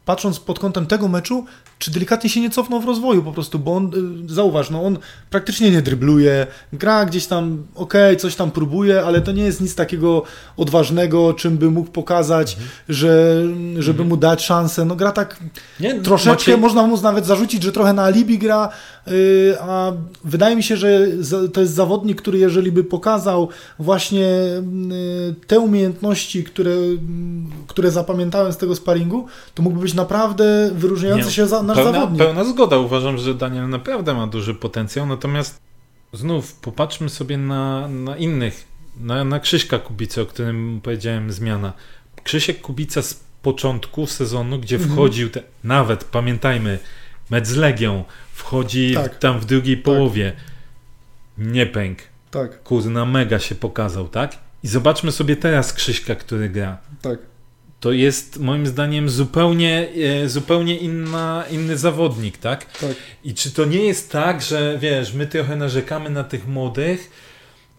patrząc 0.04 0.40
pod 0.40 0.58
kątem 0.58 0.86
tego 0.86 1.08
meczu, 1.08 1.44
czy 1.78 1.90
delikatnie 1.90 2.30
się 2.30 2.40
nie 2.40 2.50
cofnął 2.50 2.80
w 2.80 2.84
rozwoju 2.84 3.22
po 3.22 3.32
prostu, 3.32 3.58
bo 3.58 3.76
on, 3.76 3.86
e, 3.86 4.34
zauważ, 4.34 4.70
no 4.70 4.82
on 4.82 4.98
praktycznie 5.30 5.70
nie 5.70 5.82
drybluje, 5.82 6.46
gra 6.72 7.04
gdzieś 7.04 7.26
tam, 7.26 7.66
okej, 7.74 8.10
okay, 8.10 8.16
coś 8.16 8.36
tam 8.36 8.50
próbuje, 8.50 9.02
ale 9.02 9.20
to 9.20 9.32
nie 9.32 9.42
jest 9.42 9.60
nic 9.60 9.74
takiego 9.74 10.22
odważnego, 10.56 11.34
czym 11.34 11.58
by 11.58 11.70
mógł 11.70 11.90
pokazać, 11.90 12.52
mhm. 12.52 12.70
że, 12.88 13.42
żeby 13.78 13.90
mhm. 13.90 14.08
mu 14.08 14.16
dać 14.16 14.44
szansę, 14.44 14.84
no 14.84 14.96
gra 14.96 15.12
tak 15.12 15.40
nie, 15.80 16.00
troszeczkę, 16.00 16.50
Maciej... 16.50 16.58
można 16.58 16.86
mu 16.86 17.00
nawet 17.00 17.26
zarzucić, 17.26 17.62
że 17.62 17.72
trochę 17.72 17.92
na 17.92 18.02
alibi 18.02 18.38
gra, 18.38 18.68
a 19.60 19.92
wydaje 20.24 20.56
mi 20.56 20.62
się, 20.62 20.76
że 20.76 21.06
to 21.52 21.60
jest 21.60 21.74
zawodnik, 21.74 22.22
który 22.22 22.38
jeżeli 22.38 22.72
by 22.72 22.84
pokazał 22.84 23.48
właśnie 23.78 24.26
y, 24.26 25.46
te 25.46 25.60
umiejętności, 25.60 26.44
które, 26.44 26.76
które 27.66 27.90
zapamiętałem 27.90 28.52
z 28.52 28.56
tego 28.56 28.76
sparingu, 28.76 29.26
to 29.54 29.62
mógłby 29.62 29.82
być 29.82 29.94
naprawdę 29.94 30.70
wyróżniający 30.74 31.26
Nie, 31.26 31.32
się 31.32 31.46
za, 31.46 31.62
nasz 31.62 31.76
pełna, 31.76 31.92
zawodnik. 31.92 32.22
Pełna 32.22 32.44
zgoda. 32.44 32.78
Uważam, 32.78 33.18
że 33.18 33.34
Daniel 33.34 33.68
naprawdę 33.68 34.14
ma 34.14 34.26
duży 34.26 34.54
potencjał, 34.54 35.06
natomiast 35.06 35.60
znów 36.12 36.54
popatrzmy 36.54 37.08
sobie 37.08 37.38
na, 37.38 37.88
na 37.88 38.16
innych, 38.16 38.64
na, 39.00 39.24
na 39.24 39.40
Krzyśka 39.40 39.78
Kubicy, 39.78 40.22
o 40.22 40.26
którym 40.26 40.80
powiedziałem 40.82 41.32
zmiana. 41.32 41.72
Krzysiek 42.24 42.60
Kubica 42.60 43.02
z 43.02 43.20
początku 43.42 44.06
sezonu, 44.06 44.58
gdzie 44.58 44.76
mhm. 44.76 44.94
wchodził, 44.94 45.30
te, 45.30 45.42
nawet 45.64 46.04
pamiętajmy, 46.04 46.78
mecz 47.30 47.46
z 47.46 47.56
Legią, 47.56 48.04
wchodzi 48.32 48.94
tak. 48.94 49.18
tam 49.18 49.40
w 49.40 49.44
drugiej 49.44 49.76
tak. 49.76 49.84
połowie. 49.84 50.32
Nie 51.38 51.66
pęk. 51.66 51.98
Tak. 52.30 52.62
Kurna, 52.62 53.06
mega 53.06 53.38
się 53.38 53.54
pokazał, 53.54 54.08
tak? 54.08 54.38
I 54.62 54.68
zobaczmy 54.68 55.12
sobie 55.12 55.36
teraz 55.36 55.72
Krzyśka, 55.72 56.14
który 56.14 56.48
gra. 56.48 56.78
Tak. 57.02 57.18
To 57.80 57.92
jest 57.92 58.38
moim 58.38 58.66
zdaniem 58.66 59.08
zupełnie, 59.08 59.88
e, 60.22 60.28
zupełnie 60.28 60.76
inna, 60.76 61.44
inny 61.50 61.78
zawodnik, 61.78 62.38
tak? 62.38 62.78
Tak. 62.78 62.94
I 63.24 63.34
czy 63.34 63.50
to 63.50 63.64
nie 63.64 63.84
jest 63.84 64.12
tak, 64.12 64.42
że 64.42 64.78
wiesz, 64.80 65.12
my 65.14 65.26
trochę 65.26 65.56
narzekamy 65.56 66.10
na 66.10 66.24
tych 66.24 66.48
młodych, 66.48 67.10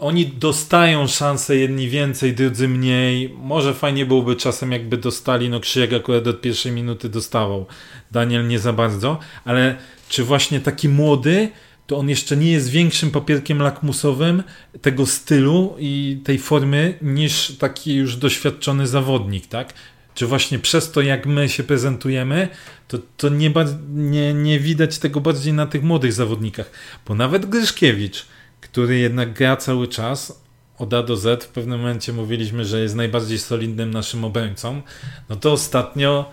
oni 0.02 0.28
dostają 0.28 1.08
szansę, 1.08 1.56
jedni 1.56 1.89
więcej, 1.89 2.34
drudzy 2.34 2.68
mniej. 2.68 3.30
Może 3.38 3.74
fajnie 3.74 4.06
byłoby 4.06 4.36
czasem, 4.36 4.72
jakby 4.72 4.97
dostali, 4.97 5.49
no 5.49 5.60
Krzysiek 5.60 5.93
akurat 5.93 6.28
od 6.28 6.41
pierwszej 6.41 6.72
minuty 6.72 7.10
dostawał, 7.10 7.66
Daniel 8.12 8.47
nie 8.47 8.60
za 8.60 8.74
bardzo, 8.74 9.20
ale 9.45 9.76
czy 10.10 10.24
właśnie 10.24 10.60
taki 10.60 10.89
młody, 10.89 11.49
to 11.88 11.97
on 11.97 12.10
jeszcze 12.10 12.38
nie 12.38 12.52
jest 12.52 12.70
większym 12.70 13.12
papierkiem 13.12 13.62
lakmusowym 13.62 14.43
tego 14.82 15.06
stylu 15.06 15.76
i 15.80 16.22
tej 16.24 16.38
formy 16.38 16.97
niż 17.02 17.58
taki 17.60 17.95
już 17.95 18.16
doświadczony 18.16 18.88
zawodnik, 18.88 19.47
tak? 19.47 19.74
czy 20.16 20.28
właśnie 20.28 20.60
przez 20.60 20.91
to, 20.91 21.02
jak 21.02 21.26
my 21.26 21.49
się 21.49 21.64
prezentujemy, 21.64 22.47
to, 22.88 22.97
to 23.18 23.30
nie, 23.30 23.54
nie, 23.93 24.34
nie 24.34 24.60
widać 24.60 24.99
tego 24.99 25.22
bardziej 25.22 25.54
na 25.54 25.66
tych 25.66 25.84
młodych 25.84 26.14
zawodnikach. 26.14 26.72
Bo 27.08 27.16
nawet 27.16 27.45
Gryszkiewicz, 27.45 28.26
który 28.72 29.00
jednak 29.00 29.34
gra 29.34 29.58
cały 29.58 29.88
czas, 29.88 30.42
od 30.78 30.94
A 30.94 31.04
do 31.04 31.16
Z, 31.16 31.44
w 31.44 31.48
pewnym 31.48 31.80
momencie 31.80 32.14
mówiliśmy, 32.14 32.66
że 32.66 32.82
jest 32.82 32.96
najbardziej 32.96 33.40
solidnym 33.40 33.92
naszym 33.92 34.24
obrońcą, 34.26 34.82
no 35.30 35.36
to 35.36 35.52
ostatnio 35.52 36.32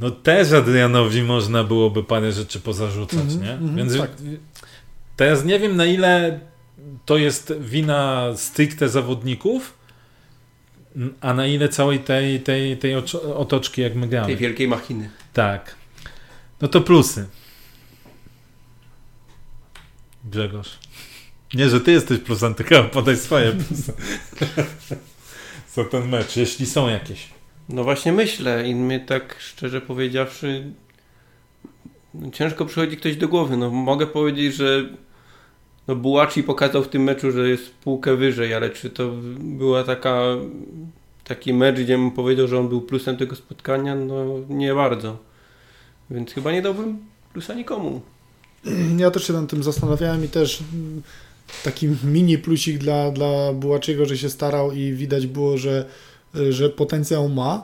no 0.00 0.10
też 0.10 0.52
Adrianowi 0.52 1.22
można 1.22 1.64
byłoby 1.64 2.04
parę 2.04 2.32
rzeczy 2.32 2.60
pozarzucać, 2.60 3.18
mm 3.18 3.28
-hmm, 3.28 3.42
nie? 3.42 3.52
Mm 3.52 3.68
-hmm, 3.68 3.76
Więc 3.76 3.98
tak. 3.98 4.10
teraz 5.16 5.44
nie 5.44 5.58
wiem 5.58 5.76
na 5.76 5.86
ile 5.86 6.40
to 7.04 7.16
jest 7.16 7.52
wina 7.60 8.26
stricte 8.36 8.88
zawodników, 8.88 9.74
a 11.20 11.34
na 11.34 11.46
ile 11.46 11.68
całej 11.68 12.00
tej, 12.00 12.40
tej, 12.40 12.76
tej 12.76 12.94
otoczki, 13.34 13.82
jak 13.82 13.94
my 13.94 14.08
gramy. 14.08 14.26
Tej 14.26 14.36
wielkiej 14.36 14.68
machiny. 14.68 15.10
Tak. 15.32 15.74
No 16.60 16.68
to 16.68 16.80
plusy. 16.80 17.26
Grzegorz. 20.24 20.79
Nie, 21.54 21.68
że 21.68 21.80
ty 21.80 21.92
jesteś 21.92 22.18
plusem, 22.18 22.54
tylko 22.54 22.84
podaj 22.84 23.16
swoje 23.16 23.52
plusy. 23.52 23.92
Co 25.74 25.84
ten 25.84 26.08
mecz, 26.08 26.36
jeśli 26.36 26.66
są 26.66 26.88
jakieś. 26.88 27.28
No 27.68 27.84
właśnie 27.84 28.12
myślę 28.12 28.68
i 28.68 28.74
mnie 28.74 29.00
tak 29.00 29.36
szczerze 29.38 29.80
powiedziawszy 29.80 30.72
ciężko 32.32 32.66
przychodzi 32.66 32.96
ktoś 32.96 33.16
do 33.16 33.28
głowy. 33.28 33.56
No 33.56 33.70
mogę 33.70 34.06
powiedzieć, 34.06 34.54
że 34.54 34.88
no 35.88 35.96
Bułaci 35.96 36.42
pokazał 36.42 36.82
w 36.82 36.88
tym 36.88 37.02
meczu, 37.02 37.32
że 37.32 37.48
jest 37.48 37.70
półkę 37.74 38.16
wyżej, 38.16 38.54
ale 38.54 38.70
czy 38.70 38.90
to 38.90 39.10
była 39.38 39.84
taka 39.84 40.22
taki 41.24 41.54
mecz, 41.54 41.80
gdzie 41.80 41.98
bym 41.98 42.10
powiedział, 42.10 42.48
że 42.48 42.58
on 42.58 42.68
był 42.68 42.80
plusem 42.80 43.16
tego 43.16 43.36
spotkania? 43.36 43.94
No 43.94 44.24
nie 44.48 44.74
bardzo. 44.74 45.18
Więc 46.10 46.32
chyba 46.32 46.52
nie 46.52 46.62
dałbym 46.62 46.98
plusa 47.32 47.54
nikomu. 47.54 48.00
Ja 48.96 49.10
też 49.10 49.26
się 49.26 49.32
nad 49.32 49.50
tym 49.50 49.62
zastanawiałem 49.62 50.24
i 50.24 50.28
też 50.28 50.62
taki 51.64 51.88
mini 52.04 52.38
plusik 52.38 52.78
dla, 52.78 53.10
dla 53.10 53.52
Bułaczyego, 53.52 54.06
że 54.06 54.18
się 54.18 54.30
starał 54.30 54.72
i 54.72 54.92
widać 54.92 55.26
było, 55.26 55.58
że, 55.58 55.84
że 56.50 56.70
potencjał 56.70 57.28
ma, 57.28 57.62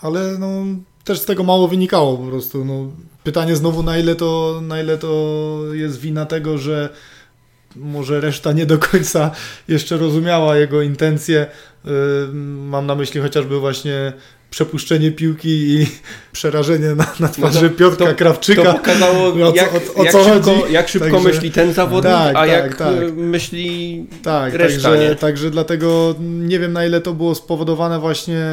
ale 0.00 0.38
no, 0.38 0.64
też 1.04 1.20
z 1.20 1.24
tego 1.24 1.44
mało 1.44 1.68
wynikało 1.68 2.16
po 2.16 2.24
prostu. 2.24 2.64
No, 2.64 2.92
pytanie 3.24 3.56
znowu, 3.56 3.82
na 3.82 3.98
ile, 3.98 4.14
to, 4.14 4.60
na 4.62 4.80
ile 4.80 4.98
to 4.98 5.60
jest 5.72 6.00
wina 6.00 6.26
tego, 6.26 6.58
że 6.58 6.88
może 7.76 8.20
reszta 8.20 8.52
nie 8.52 8.66
do 8.66 8.78
końca 8.78 9.30
jeszcze 9.68 9.96
rozumiała 9.96 10.56
jego 10.56 10.82
intencje. 10.82 11.46
Mam 12.32 12.86
na 12.86 12.94
myśli 12.94 13.20
chociażby 13.20 13.60
właśnie 13.60 14.12
przepuszczenie 14.50 15.12
piłki 15.12 15.48
i 15.48 15.86
przerażenie 16.32 16.94
na, 16.94 17.06
na 17.20 17.28
twarzy 17.28 17.62
no 17.62 17.68
to, 17.68 17.74
Piotrka 17.74 18.06
to, 18.06 18.14
Krawczyka. 18.14 18.62
To 18.62 18.72
pokazało, 18.74 19.26
o, 19.48 19.54
jak, 19.54 19.74
o, 19.74 20.00
o 20.00 20.04
jak, 20.04 20.12
szybko, 20.12 20.66
jak 20.70 20.88
szybko 20.88 21.10
także, 21.10 21.28
myśli 21.28 21.50
ten 21.50 21.72
zawodnik, 21.72 22.12
tak, 22.12 22.36
a 22.36 22.40
tak, 22.40 22.48
jak 22.48 22.76
tak. 22.76 22.94
myśli 23.16 24.06
tak, 24.22 24.54
reszta. 24.54 24.90
Także, 24.90 25.16
także 25.16 25.50
dlatego 25.50 26.14
nie 26.20 26.58
wiem 26.58 26.72
na 26.72 26.86
ile 26.86 27.00
to 27.00 27.14
było 27.14 27.34
spowodowane 27.34 27.98
właśnie 27.98 28.44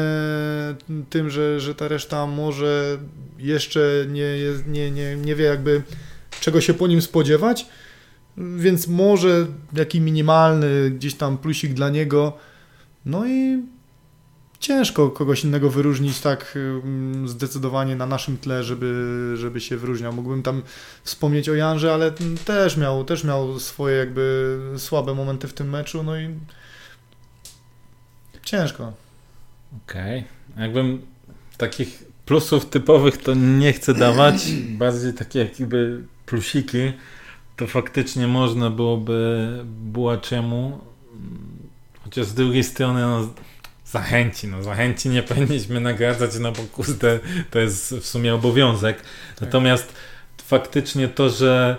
tym, 1.10 1.30
że, 1.30 1.60
że 1.60 1.74
ta 1.74 1.88
reszta 1.88 2.26
może 2.26 2.98
jeszcze 3.38 4.06
nie, 4.08 4.36
nie, 4.66 4.90
nie, 4.90 5.16
nie 5.16 5.34
wie 5.34 5.44
jakby 5.44 5.82
czego 6.40 6.60
się 6.60 6.74
po 6.74 6.86
nim 6.86 7.02
spodziewać, 7.02 7.66
więc 8.36 8.88
może 8.88 9.46
jaki 9.72 10.00
minimalny 10.00 10.90
gdzieś 10.90 11.14
tam 11.14 11.38
plusik 11.38 11.74
dla 11.74 11.90
niego, 11.90 12.32
no 13.06 13.26
i 13.26 13.62
ciężko 14.60 15.10
kogoś 15.10 15.44
innego 15.44 15.70
wyróżnić 15.70 16.20
tak 16.20 16.58
zdecydowanie 17.24 17.96
na 17.96 18.06
naszym 18.06 18.38
tle, 18.38 18.64
żeby, 18.64 19.34
żeby 19.36 19.60
się 19.60 19.76
wyróżniał. 19.76 20.12
Mógłbym 20.12 20.42
tam 20.42 20.62
wspomnieć 21.04 21.48
o 21.48 21.54
Janże, 21.54 21.94
ale 21.94 22.12
też 22.44 22.76
miał, 22.76 23.04
też 23.04 23.24
miał 23.24 23.60
swoje 23.60 23.96
jakby 23.96 24.58
słabe 24.76 25.14
momenty 25.14 25.48
w 25.48 25.54
tym 25.54 25.70
meczu, 25.70 26.02
no 26.02 26.20
i 26.20 26.28
ciężko. 28.44 28.92
Okej. 29.84 30.24
Okay. 30.52 30.62
Jakbym 30.64 31.02
takich 31.56 32.04
plusów 32.26 32.66
typowych 32.66 33.16
to 33.16 33.34
nie 33.34 33.72
chcę 33.72 33.94
dawać, 33.94 34.34
bardziej 34.78 35.14
takie 35.14 35.38
jakby 35.58 36.04
plusiki, 36.26 36.92
to 37.56 37.66
faktycznie 37.66 38.26
można 38.26 38.70
byłoby 38.70 39.48
Bułaczemu, 39.64 40.80
chociaż 42.04 42.26
z 42.26 42.34
drugiej 42.34 42.64
strony 42.64 43.00
no, 43.00 43.28
zachęci. 43.86 44.48
No, 44.48 44.62
zachęci 44.62 45.08
nie 45.08 45.22
powinniśmy 45.32 45.80
nagradzać, 45.80 46.30
no 46.40 46.52
bo 46.52 46.62
kurde, 46.62 47.20
to 47.50 47.58
jest 47.58 47.94
w 47.94 48.06
sumie 48.06 48.34
obowiązek. 48.34 48.96
Tak. 48.96 49.40
Natomiast 49.40 49.92
faktycznie 50.42 51.08
to, 51.08 51.30
że 51.30 51.76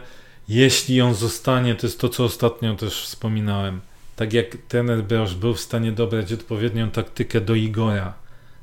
jeśli 0.49 1.01
on 1.01 1.15
zostanie, 1.15 1.75
to 1.75 1.87
jest 1.87 1.99
to, 1.99 2.09
co 2.09 2.23
ostatnio 2.23 2.75
też 2.75 3.03
wspominałem. 3.03 3.81
Tak 4.15 4.33
jak 4.33 4.57
trener 4.67 5.03
Broż 5.03 5.35
był 5.35 5.53
w 5.53 5.59
stanie 5.59 5.91
dobrać 5.91 6.33
odpowiednią 6.33 6.91
taktykę 6.91 7.41
do 7.41 7.55
Igora, 7.55 8.13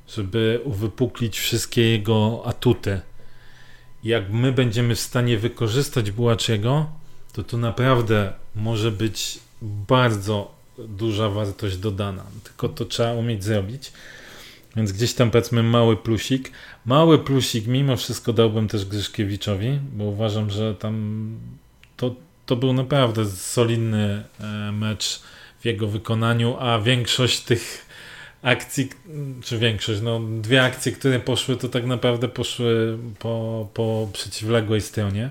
żeby 0.08 0.60
uwypuklić 0.64 1.38
wszystkie 1.38 1.90
jego 1.90 2.42
atuty. 2.46 3.00
Jak 4.04 4.30
my 4.30 4.52
będziemy 4.52 4.94
w 4.94 5.00
stanie 5.00 5.38
wykorzystać 5.38 6.10
Bułaczego, 6.10 6.86
to 7.32 7.44
to 7.44 7.56
naprawdę 7.56 8.32
może 8.54 8.90
być 8.90 9.38
bardzo 9.62 10.53
duża 10.78 11.28
wartość 11.28 11.76
dodana. 11.76 12.24
Tylko 12.44 12.68
to 12.68 12.84
trzeba 12.84 13.12
umieć 13.12 13.44
zrobić. 13.44 13.92
Więc 14.76 14.92
gdzieś 14.92 15.14
tam 15.14 15.30
powiedzmy 15.30 15.62
mały 15.62 15.96
plusik. 15.96 16.50
Mały 16.86 17.18
plusik 17.18 17.66
mimo 17.66 17.96
wszystko 17.96 18.32
dałbym 18.32 18.68
też 18.68 18.84
Grzyszkiewiczowi, 18.84 19.78
bo 19.92 20.04
uważam, 20.04 20.50
że 20.50 20.74
tam 20.74 21.26
to, 21.96 22.14
to 22.46 22.56
był 22.56 22.72
naprawdę 22.72 23.26
solidny 23.26 24.24
e, 24.40 24.72
mecz 24.72 25.22
w 25.60 25.64
jego 25.64 25.88
wykonaniu, 25.88 26.56
a 26.58 26.78
większość 26.78 27.40
tych 27.40 27.86
akcji, 28.42 28.88
czy 29.44 29.58
większość, 29.58 30.00
no 30.00 30.20
dwie 30.40 30.62
akcje, 30.62 30.92
które 30.92 31.20
poszły, 31.20 31.56
to 31.56 31.68
tak 31.68 31.86
naprawdę 31.86 32.28
poszły 32.28 32.98
po, 33.18 33.68
po 33.74 34.08
przeciwległej 34.12 34.80
stronie. 34.80 35.30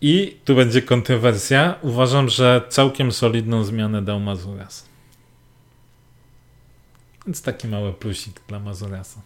I 0.00 0.36
tu 0.44 0.54
będzie 0.54 0.82
kontrowersja. 0.82 1.74
Uważam, 1.82 2.28
że 2.28 2.62
całkiem 2.68 3.12
solidną 3.12 3.64
zmianę 3.64 4.02
dał 4.02 4.20
Mazuras. 4.20 4.84
Więc 7.26 7.42
taki 7.42 7.68
mały 7.68 7.92
plusik 7.92 8.40
dla 8.48 8.60
Mazurasa. 8.60 9.20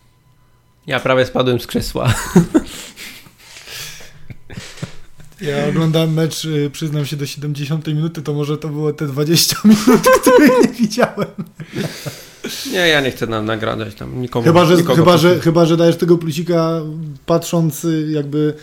Ja 0.87 1.01
prawie 1.01 1.27
spadłem 1.27 1.61
z 1.61 1.67
krzesła. 1.67 2.15
Ja 5.43 5.69
oglądałem 5.69 6.15
mecz, 6.15 6.45
y, 6.45 6.71
przyznam 6.73 7.07
się, 7.07 7.17
do 7.17 7.27
70 7.27 7.87
minuty, 7.87 8.23
to 8.23 8.35
może 8.35 8.59
to 8.59 8.69
było 8.69 8.93
te 8.93 9.07
20 9.07 9.57
minut, 9.65 10.09
których 10.21 10.51
nie 10.63 10.73
widziałem. 10.73 11.29
Nie, 12.73 12.79
ja 12.79 13.01
nie 13.01 13.11
chcę 13.11 13.27
na, 13.27 13.43
nagradzać 13.43 13.95
tam 13.95 14.21
nikomu. 14.21 14.45
Chyba 14.45 14.65
że, 14.65 14.77
chyba, 14.77 15.17
że, 15.17 15.41
chyba, 15.41 15.67
że 15.67 15.77
dajesz 15.77 15.97
tego 15.97 16.19
plusika 16.19 16.81
patrząc 17.27 17.85
y, 17.85 18.09
jakby 18.11 18.55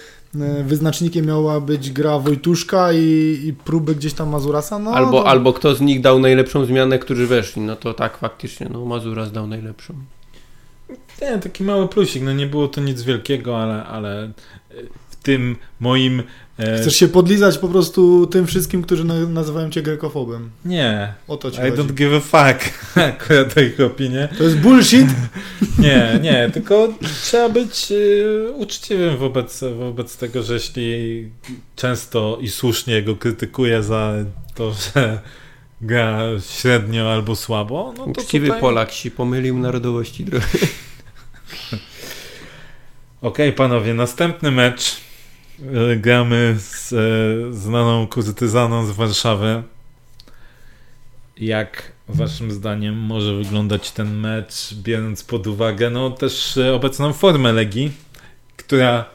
wyznacznikiem 0.63 1.25
miała 1.25 1.61
być 1.61 1.91
gra 1.91 2.19
Wojtuszka 2.19 2.93
i, 2.93 3.39
i 3.45 3.53
próby 3.53 3.95
gdzieś 3.95 4.13
tam 4.13 4.29
Mazurasa. 4.29 4.79
No, 4.79 4.91
albo, 4.91 5.11
to... 5.11 5.27
albo 5.27 5.53
kto 5.53 5.75
z 5.75 5.81
nich 5.81 6.01
dał 6.01 6.19
najlepszą 6.19 6.65
zmianę, 6.65 6.99
którzy 6.99 7.27
weszli. 7.27 7.61
No 7.61 7.75
to 7.75 7.93
tak 7.93 8.17
faktycznie, 8.17 8.67
no 8.71 8.85
Mazuras 8.85 9.31
dał 9.31 9.47
najlepszą. 9.47 9.93
Nie, 11.21 11.37
taki 11.39 11.63
mały 11.63 11.87
plusik. 11.87 12.23
No 12.23 12.33
nie 12.33 12.47
było 12.47 12.67
to 12.67 12.81
nic 12.81 13.01
wielkiego, 13.01 13.61
ale, 13.61 13.83
ale 13.83 14.31
w 15.09 15.15
tym 15.15 15.55
moim 15.79 16.19
E, 16.19 16.48
Chcesz 16.59 16.95
się 16.95 17.07
podlizać 17.07 17.57
po 17.57 17.67
prostu 17.67 18.27
tym 18.27 18.47
wszystkim, 18.47 18.81
którzy 18.81 19.03
nazywają 19.27 19.69
cię 19.69 19.81
grekofobem. 19.81 20.49
Nie. 20.65 21.13
O 21.27 21.37
to 21.37 21.51
ci 21.51 21.57
I 21.57 21.61
chodzi. 21.61 21.73
don't 21.73 21.93
give 21.93 22.13
a 22.13 22.19
fuck. 22.19 22.69
Akurat 23.07 23.53
to 23.53 23.61
ich 23.61 23.79
opinie. 23.79 24.29
To 24.37 24.43
jest 24.43 24.57
bullshit? 24.57 25.07
nie, 25.79 26.19
nie, 26.21 26.49
tylko 26.53 26.93
trzeba 27.23 27.49
być 27.49 27.91
y, 27.91 28.51
uczciwym 28.55 29.17
wobec, 29.17 29.63
wobec 29.79 30.17
tego, 30.17 30.43
że 30.43 30.53
jeśli 30.53 31.29
często 31.75 32.37
i 32.41 32.47
słusznie 32.49 33.03
go 33.03 33.15
krytykuje 33.15 33.83
za 33.83 34.13
to, 34.55 34.73
że 34.73 35.19
gra 35.81 36.21
średnio 36.49 37.13
albo 37.13 37.35
słabo, 37.35 37.93
no 37.97 38.03
to 38.03 38.11
Uczciwy 38.11 38.47
tutaj... 38.47 38.61
Polak 38.61 38.91
się 38.91 39.11
pomylił 39.11 39.57
narodowości 39.57 40.25
trochę. 40.25 40.57
Okej, 43.21 43.47
okay, 43.49 43.51
panowie, 43.51 43.93
następny 43.93 44.51
mecz 44.51 45.08
E, 45.08 45.08
gramy 45.97 46.55
z 46.59 46.93
e, 46.93 47.53
znaną 47.53 48.07
kuzytyzaną 48.07 48.85
z 48.85 48.91
Warszawy. 48.91 49.63
Jak 51.37 51.91
waszym 52.07 52.51
zdaniem 52.51 52.95
może 52.95 53.35
wyglądać 53.35 53.91
ten 53.91 54.17
mecz, 54.17 54.73
biorąc 54.73 55.23
pod 55.23 55.47
uwagę 55.47 55.89
no 55.89 56.09
też 56.11 56.57
e, 56.57 56.73
obecną 56.73 57.13
formę 57.13 57.53
Legii, 57.53 57.91
która 58.57 59.05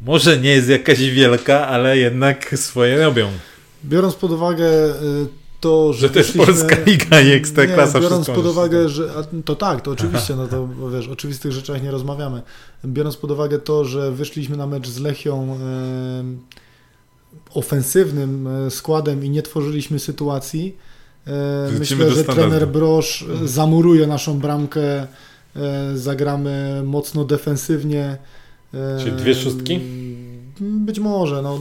może 0.00 0.38
nie 0.38 0.50
jest 0.50 0.68
jakaś 0.68 0.98
wielka, 0.98 1.68
ale 1.68 1.98
jednak 1.98 2.58
swoje 2.58 3.04
robią. 3.04 3.30
Biorąc 3.84 4.14
pod 4.14 4.30
uwagę 4.30 4.68
to, 5.60 5.92
że, 5.92 6.00
Że 6.00 6.08
wyszliśmy- 6.08 6.46
Polska 6.46 6.76
Liga 6.86 7.20
i 7.20 7.30
Ekstraklasa, 7.32 7.98
Nie, 7.98 8.02
biorąc 8.04 8.26
pod 8.26 8.46
uwagę, 8.46 8.88
że 8.88 9.10
to 9.44 9.54
tak, 9.56 9.80
to 9.80 9.90
oczywiście, 9.90 10.36
no 10.36 10.46
to 10.46 10.68
wiesz, 10.92 11.08
o 11.08 11.12
oczywistych 11.12 11.52
rzeczach 11.52 11.82
nie 11.82 11.90
rozmawiamy. 11.90 12.42
Biorąc 12.84 13.16
pod 13.16 13.30
uwagę 13.30 13.58
to, 13.58 13.84
że 13.84 14.12
wyszliśmy 14.12 14.56
na 14.56 14.66
mecz 14.66 14.88
z 14.88 14.98
Lechią 15.00 15.58
em, 16.20 16.38
ofensywnym 17.54 18.46
e, 18.46 18.70
składem 18.70 19.24
i 19.24 19.30
nie 19.30 19.42
tworzyliśmy 19.42 19.98
sytuacji, 19.98 20.76
e, 21.26 21.68
myślę, 21.78 22.10
że 22.10 22.24
trener 22.24 22.68
Brosz 22.68 23.22
e, 23.22 23.26
Mhm. 23.30 23.48
zamuruje 23.48 24.06
naszą 24.06 24.38
bramkę, 24.38 25.00
e, 25.02 25.06
zagramy 25.94 26.82
mocno 26.84 27.24
defensywnie. 27.24 28.16
e, 28.74 28.98
Czyli 29.04 29.16
dwie 29.16 29.34
szóstki? 29.34 29.80
Być 30.60 30.98
może, 31.00 31.42
no. 31.42 31.58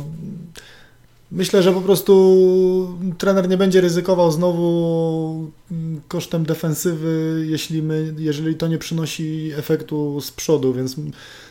Myślę, 1.32 1.64
że 1.64 1.74
po 1.74 1.82
prostu 1.82 2.98
trener 3.18 3.50
nie 3.50 3.58
będzie 3.58 3.82
ryzykował 3.82 4.32
znowu 4.32 5.52
mm, 5.72 6.02
kosztem 6.08 6.46
defensywy, 6.46 7.46
jeśli, 7.50 7.84
my, 7.84 8.14
jeżeli 8.18 8.56
to 8.56 8.68
nie 8.68 8.78
przynosi 8.78 9.52
efektu 9.58 10.22
z 10.22 10.32
przodu, 10.32 10.74
więc 10.74 10.96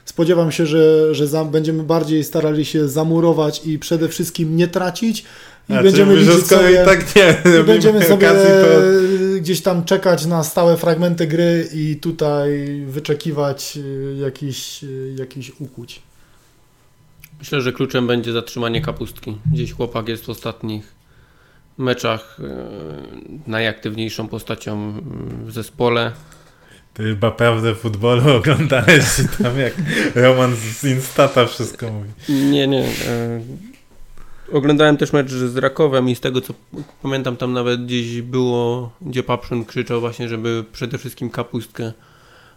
spodziewam 0.04 0.52
się, 0.52 0.66
że, 0.66 1.14
że 1.14 1.26
za, 1.26 1.44
będziemy 1.44 1.82
bardziej 1.82 2.24
starali 2.24 2.64
się 2.64 2.88
zamurować 2.88 3.66
i 3.66 3.78
przede 3.78 4.08
wszystkim 4.08 4.56
nie 4.56 4.68
tracić 4.68 5.24
i 5.68 5.72
A, 5.72 5.82
będziemy 5.82 6.16
liczyć 6.16 6.46
sobie, 6.46 6.84
tak 6.84 7.16
nie 7.16 7.36
i 7.60 7.64
będziemy 7.64 8.04
sobie 8.04 8.28
to... 8.28 8.36
gdzieś 9.40 9.62
tam 9.62 9.84
czekać 9.84 10.26
na 10.26 10.44
stałe 10.44 10.76
fragmenty 10.76 11.26
gry 11.26 11.68
i 11.74 11.96
tutaj 11.96 12.82
wyczekiwać 12.86 13.76
y, 13.76 14.16
jakiś, 14.20 14.84
y, 14.84 15.14
jakiś 15.18 15.52
ukłuć. 15.60 16.02
Myślę, 17.44 17.60
że 17.60 17.72
kluczem 17.72 18.06
będzie 18.06 18.32
zatrzymanie 18.32 18.80
kapustki. 18.80 19.36
Gdzieś 19.52 19.72
chłopak 19.72 20.08
jest 20.08 20.24
w 20.24 20.30
ostatnich 20.30 20.94
meczach 21.78 22.38
e, 22.40 23.50
najaktywniejszą 23.50 24.28
postacią 24.28 24.92
w 25.44 25.52
zespole. 25.52 26.12
Ty 26.94 27.02
chyba 27.02 27.30
prawdę 27.30 27.74
futbolu 27.74 28.22
oglądałeś 28.36 29.04
tam 29.42 29.58
jak 29.58 29.72
Roman 30.14 30.56
z 30.56 30.84
Instata 30.84 31.46
wszystko 31.46 31.86
mówi. 31.92 32.10
Nie, 32.28 32.66
nie. 32.66 32.84
E, 32.84 33.40
oglądałem 34.52 34.96
też 34.96 35.12
mecz 35.12 35.30
z 35.30 35.56
Rakowem 35.56 36.08
i 36.08 36.14
z 36.14 36.20
tego 36.20 36.40
co 36.40 36.54
pamiętam 37.02 37.36
tam 37.36 37.52
nawet 37.52 37.84
gdzieś 37.84 38.22
było, 38.22 38.90
gdzie 39.00 39.22
Papszyn 39.22 39.64
krzyczał 39.64 40.00
właśnie, 40.00 40.28
żeby 40.28 40.64
przede 40.72 40.98
wszystkim 40.98 41.30
kapustkę 41.30 41.92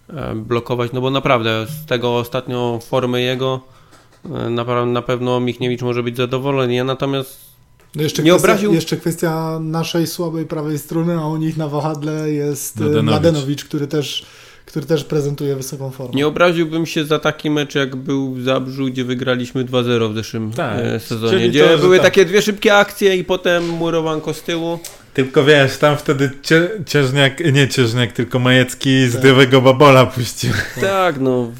e, 0.09 0.35
blokować, 0.35 0.91
no 0.93 1.01
bo 1.01 1.09
naprawdę 1.09 1.65
z 1.65 1.85
tego 1.85 2.17
ostatnio 2.17 2.79
formy 2.83 3.21
jego 3.21 3.76
na, 4.49 4.85
na 4.85 5.01
pewno 5.01 5.39
Michniewicz 5.39 5.81
może 5.81 6.03
być 6.03 6.17
zadowolony. 6.17 6.73
Ja 6.75 6.83
natomiast 6.83 7.47
No 7.95 8.03
jeszcze, 8.03 8.23
Nie 8.23 8.31
kwestia, 8.31 8.47
obraził- 8.53 8.73
jeszcze 8.73 8.97
kwestia 8.97 9.59
naszej 9.61 10.07
słabej 10.07 10.45
prawej 10.45 10.79
strony, 10.79 11.13
a 11.19 11.27
u 11.27 11.37
nich 11.37 11.57
na 11.57 11.67
wahadle 11.67 12.31
jest 12.31 12.75
Mladenowicz. 12.79 13.05
Mladenowicz, 13.05 13.23
Mladenowicz 13.31 13.65
który, 13.65 13.87
też, 13.87 14.25
który 14.65 14.85
też 14.85 15.03
prezentuje 15.03 15.55
wysoką 15.55 15.91
formę. 15.91 16.13
Nie 16.15 16.27
obraziłbym 16.27 16.85
się 16.85 17.05
za 17.05 17.19
taki 17.19 17.49
mecz, 17.49 17.75
jak 17.75 17.95
był 17.95 18.33
w 18.33 18.41
Zabrzu, 18.43 18.85
gdzie 18.85 19.03
wygraliśmy 19.03 19.65
2-0 19.65 20.11
w 20.11 20.15
zeszłym 20.15 20.51
Tak, 20.51 20.79
e, 20.79 20.99
sezonie. 20.99 21.31
czyli 21.31 21.49
Gdzie 21.49 21.67
to, 21.67 21.77
były 21.77 21.97
tak. 21.97 22.05
takie 22.05 22.25
dwie 22.25 22.41
szybkie 22.41 22.75
akcje 22.75 23.15
i 23.15 23.23
potem 23.23 23.69
murowanko 23.69 24.33
z 24.33 24.41
tyłu. 24.41 24.79
Tylko 25.13 25.43
wiesz, 25.43 25.77
tam 25.77 25.97
wtedy 25.97 26.31
cie, 26.41 26.69
Cieżniak, 26.85 27.53
nie 27.53 27.67
Cieżniak, 27.67 28.11
tylko 28.11 28.39
Majecki 28.39 29.07
z 29.07 29.13
Tak. 29.13 29.21
Dywego 29.21 29.61
Babola 29.61 30.05
puścił. 30.05 30.51
Tak, 30.81 31.19
no. 31.19 31.51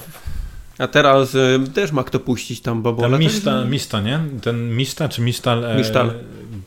A 0.78 0.88
teraz 0.88 1.36
e, 1.36 1.60
też 1.74 1.92
ma 1.92 2.04
kto 2.04 2.20
puścić 2.20 2.62
tam 2.62 2.82
babola. 2.82 3.08
Ten 3.10 3.12
tak? 3.12 3.34
Miszta, 3.34 3.66
Miszta, 3.66 4.02
nie? 4.02 4.20
Ten 4.42 4.76
Miszta 4.76 5.10
czy 5.10 5.22
Misztal, 5.22 5.66
e, 5.66 5.78
Misztal. 5.78 6.14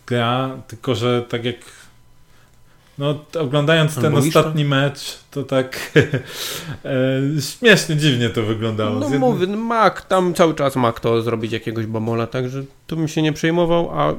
gra, 0.07 0.51
tylko 0.69 0.95
że 0.95 1.23
tak 1.29 1.45
jak 1.45 1.57
no 2.99 3.25
oglądając 3.41 3.95
ten 3.95 4.07
Albo 4.07 4.19
ostatni 4.19 4.65
mecz, 4.65 5.19
to 5.31 5.43
tak 5.43 5.79
e, 6.85 7.41
śmiesznie, 7.41 7.97
dziwnie 7.97 8.31
to 8.31 8.43
wyglądało. 8.43 8.95
No 8.95 9.01
Z 9.01 9.03
jednej- 9.03 9.21
mówię, 9.21 9.47
no 9.47 9.57
ma, 9.57 9.91
tam 9.91 10.35
cały 10.35 10.55
czas 10.55 10.77
ma 10.77 10.93
kto 10.93 11.23
zrobić 11.23 11.53
jakiegoś 11.53 11.87
babola, 11.87 12.27
także 12.27 12.63
tu 12.87 12.97
bym 12.97 13.09
się 13.09 13.23
nie 13.23 13.33
przejmował, 13.33 13.91
a 14.01 14.15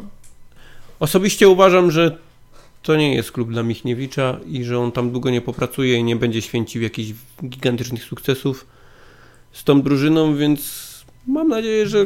osobiście 0.99 1.49
uważam, 1.49 1.91
że 1.91 2.17
to 2.83 2.95
nie 2.95 3.15
jest 3.15 3.31
klub 3.31 3.51
dla 3.51 3.63
Michniewicza 3.63 4.37
i 4.47 4.63
że 4.63 4.79
on 4.79 4.91
tam 4.91 5.11
długo 5.11 5.29
nie 5.29 5.41
popracuje 5.41 5.97
i 5.97 6.03
nie 6.03 6.15
będzie 6.15 6.41
święcił 6.41 6.81
jakichś 6.81 7.11
gigantycznych 7.43 8.03
sukcesów 8.03 8.65
z 9.53 9.63
tą 9.63 9.81
drużyną, 9.81 10.35
więc 10.35 10.91
mam 11.27 11.47
nadzieję, 11.47 11.87
że 11.87 12.05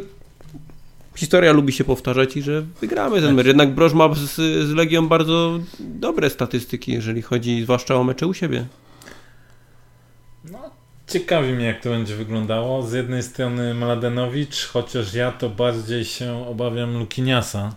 historia 1.16 1.52
lubi 1.54 1.74
się 1.74 1.84
powtarzać 1.84 2.38
i 2.38 2.42
że 2.42 2.64
wygramy 2.82 3.22
ten 3.22 3.36
mecz. 3.36 3.48
Jednak 3.48 3.74
Broż 3.74 3.94
ma 3.94 4.14
z, 4.16 4.36
z 4.68 4.72
Legią 4.72 5.08
bardzo 5.08 5.60
dobre 5.80 6.30
statystyki, 6.30 6.92
jeżeli 6.92 7.22
chodzi 7.22 7.64
zwłaszcza 7.64 7.96
o 7.96 8.04
mecze 8.04 8.28
u 8.28 8.34
siebie. 8.34 8.66
Ciekawi 11.08 11.54
mnie, 11.54 11.66
jak 11.66 11.82
to 11.82 11.90
będzie 11.90 12.16
wyglądało. 12.16 12.84
Z 12.84 12.94
jednej 12.94 13.24
strony 13.24 13.74
Mladenowicz, 13.74 14.66
chociaż 14.66 15.14
ja 15.14 15.32
to 15.32 15.50
bardziej 15.50 16.06
się 16.06 16.48
obawiam 16.48 17.00
Lukiniasa. 17.00 17.76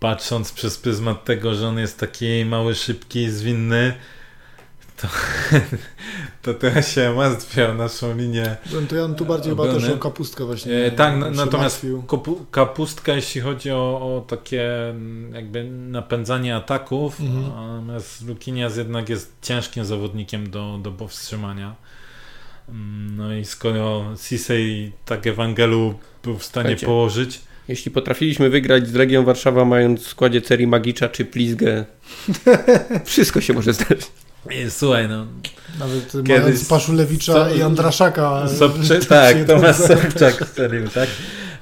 Patrząc 0.00 0.52
przez 0.52 0.78
pryzmat 0.78 1.24
tego, 1.24 1.54
że 1.54 1.68
on 1.68 1.78
jest 1.78 1.98
taki 1.98 2.44
mały, 2.44 2.74
szybki, 2.74 3.30
zwinny, 3.30 3.94
to, 6.42 6.52
to 6.52 6.54
teraz 6.54 6.92
się 6.92 7.14
martwię 7.16 7.70
o 7.70 7.74
naszą 7.74 8.16
linię. 8.16 8.56
To 8.88 8.96
ja 8.96 9.02
bym 9.02 9.14
tu 9.14 9.24
bardziej 9.26 9.50
chyba 9.50 9.62
Obrony. 9.62 9.80
też 9.80 9.90
o 9.90 9.98
kapustkę 9.98 10.44
właśnie. 10.44 10.84
E, 10.84 10.90
tak, 10.90 11.16
na- 11.16 11.26
się 11.30 11.36
natomiast 11.36 11.86
kopu- 12.06 12.44
kapustka, 12.50 13.12
jeśli 13.12 13.40
chodzi 13.40 13.70
o, 13.70 13.76
o 14.16 14.24
takie 14.28 14.88
mm, 14.90 15.34
jakby 15.34 15.64
napędzanie 15.70 16.56
ataków, 16.56 17.20
Mhm. 17.20 17.44
natomiast 17.46 18.26
Lukinias 18.26 18.76
jednak 18.76 19.08
jest 19.08 19.32
ciężkim 19.42 19.84
zawodnikiem 19.84 20.50
do, 20.50 20.78
do 20.82 20.92
powstrzymania. 20.92 21.74
Mm, 22.68 23.16
No 23.16 23.34
i 23.34 23.44
skoro 23.44 24.04
Sisej 24.22 24.92
tak 25.04 25.26
Ewangelu 25.26 25.94
był 26.22 26.38
w 26.38 26.44
stanie 26.44 26.64
Słuchajcie. 26.68 26.86
położyć, 26.86 27.40
Jeśli 27.68 27.90
potrafiliśmy 27.90 28.50
wygrać 28.50 28.88
z 28.88 28.94
Legią 28.94 29.24
Warszawa 29.24 29.64
mając 29.64 30.00
w 30.02 30.08
składzie 30.08 30.42
Ceri 30.42 30.66
Magicza 30.66 31.08
czy 31.08 31.24
Plizgę, 31.24 31.84
wszystko 33.04 33.40
się 33.40 33.52
może 33.52 33.72
zdarzyć. 33.72 34.06
E, 34.50 34.70
słuchaj, 34.70 35.08
no 35.08 35.26
Nawet 35.78 36.12
Kiedyś 36.12 36.28
mając 36.28 36.68
Paszulewicza 36.68 37.32
so- 37.32 37.54
i 37.54 37.62
Andraszaka. 37.62 38.48
Sobcze, 38.48 38.98
to 38.98 39.06
tak, 39.06 39.44
Tomasz 39.46 39.76
to- 39.76 39.88
Sobczak 39.88 40.46
strzelił, 40.48 40.88
tak? 40.88 41.08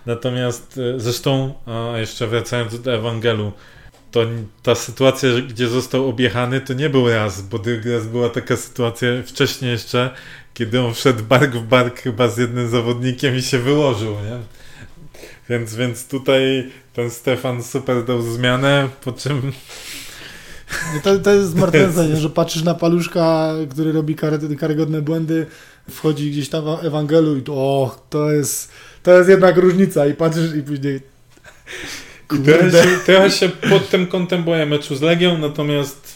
Natomiast 0.07 0.79
e, 0.97 1.01
zresztą, 1.01 1.55
a 1.67 1.99
jeszcze 1.99 2.27
wracając 2.27 2.81
do 2.81 2.95
Ewangelu, 2.95 3.53
to 4.11 4.21
ta 4.63 4.75
sytuacja, 4.75 5.29
gdzie 5.49 5.69
został 5.69 6.09
objechany, 6.09 6.61
to 6.61 6.73
nie 6.73 6.91
był 6.91 7.09
raz, 7.09 7.43
bo 7.43 7.61
raz 7.95 8.07
była 8.07 8.29
taka 8.29 8.57
sytuacja 8.57 9.09
wcześniej 9.27 9.71
jeszcze, 9.71 10.11
kiedy 10.55 10.81
on 10.81 10.95
wszedł 10.95 11.23
bark 11.25 11.55
w 11.55 11.63
bark 11.63 12.01
chyba 12.01 12.29
z 12.29 12.39
jednym 12.39 12.69
zawodnikiem 12.71 13.37
i 13.37 13.43
się 13.43 13.59
wyłożył, 13.59 14.13
nie? 14.13 14.39
Więc, 15.49 15.75
więc 15.75 16.09
tutaj 16.09 16.71
ten 16.93 17.11
Stefan 17.11 17.63
super 17.63 18.05
dał 18.05 18.23
zmianę, 18.23 18.89
po 19.05 19.13
czym 19.13 19.53
To, 21.03 21.19
to 21.19 21.35
jest 21.35 21.51
zmartwiające, 21.51 22.17
że 22.17 22.31
patrzysz 22.31 22.63
na 22.63 22.75
paluszka, 22.75 23.53
który 23.71 23.93
robi 23.93 24.15
kary, 24.15 24.57
karygodne 24.57 25.03
błędy, 25.03 25.47
wchodzi 25.91 26.31
gdzieś 26.31 26.49
tam 26.49 26.65
w 26.65 26.85
Ewangelu 26.85 27.37
i 27.37 27.43
to, 27.43 27.53
o, 27.55 28.05
to 28.11 28.31
jest, 28.31 28.73
to 29.03 29.13
jest 29.19 29.29
jednak 29.31 29.57
różnica 29.57 30.07
i 30.07 30.15
patrzysz 30.15 30.55
i 30.55 30.63
później 30.63 31.01
I 32.35 32.39
trochę 32.39 32.71
się, 32.71 32.99
trochę 33.07 33.31
się 33.31 33.49
pod 33.49 33.89
tym 33.91 34.07
kątem 34.07 34.45
boję 34.45 34.67
meczu 34.67 34.97
z 34.97 35.01
Legią, 35.03 35.39
natomiast 35.39 36.15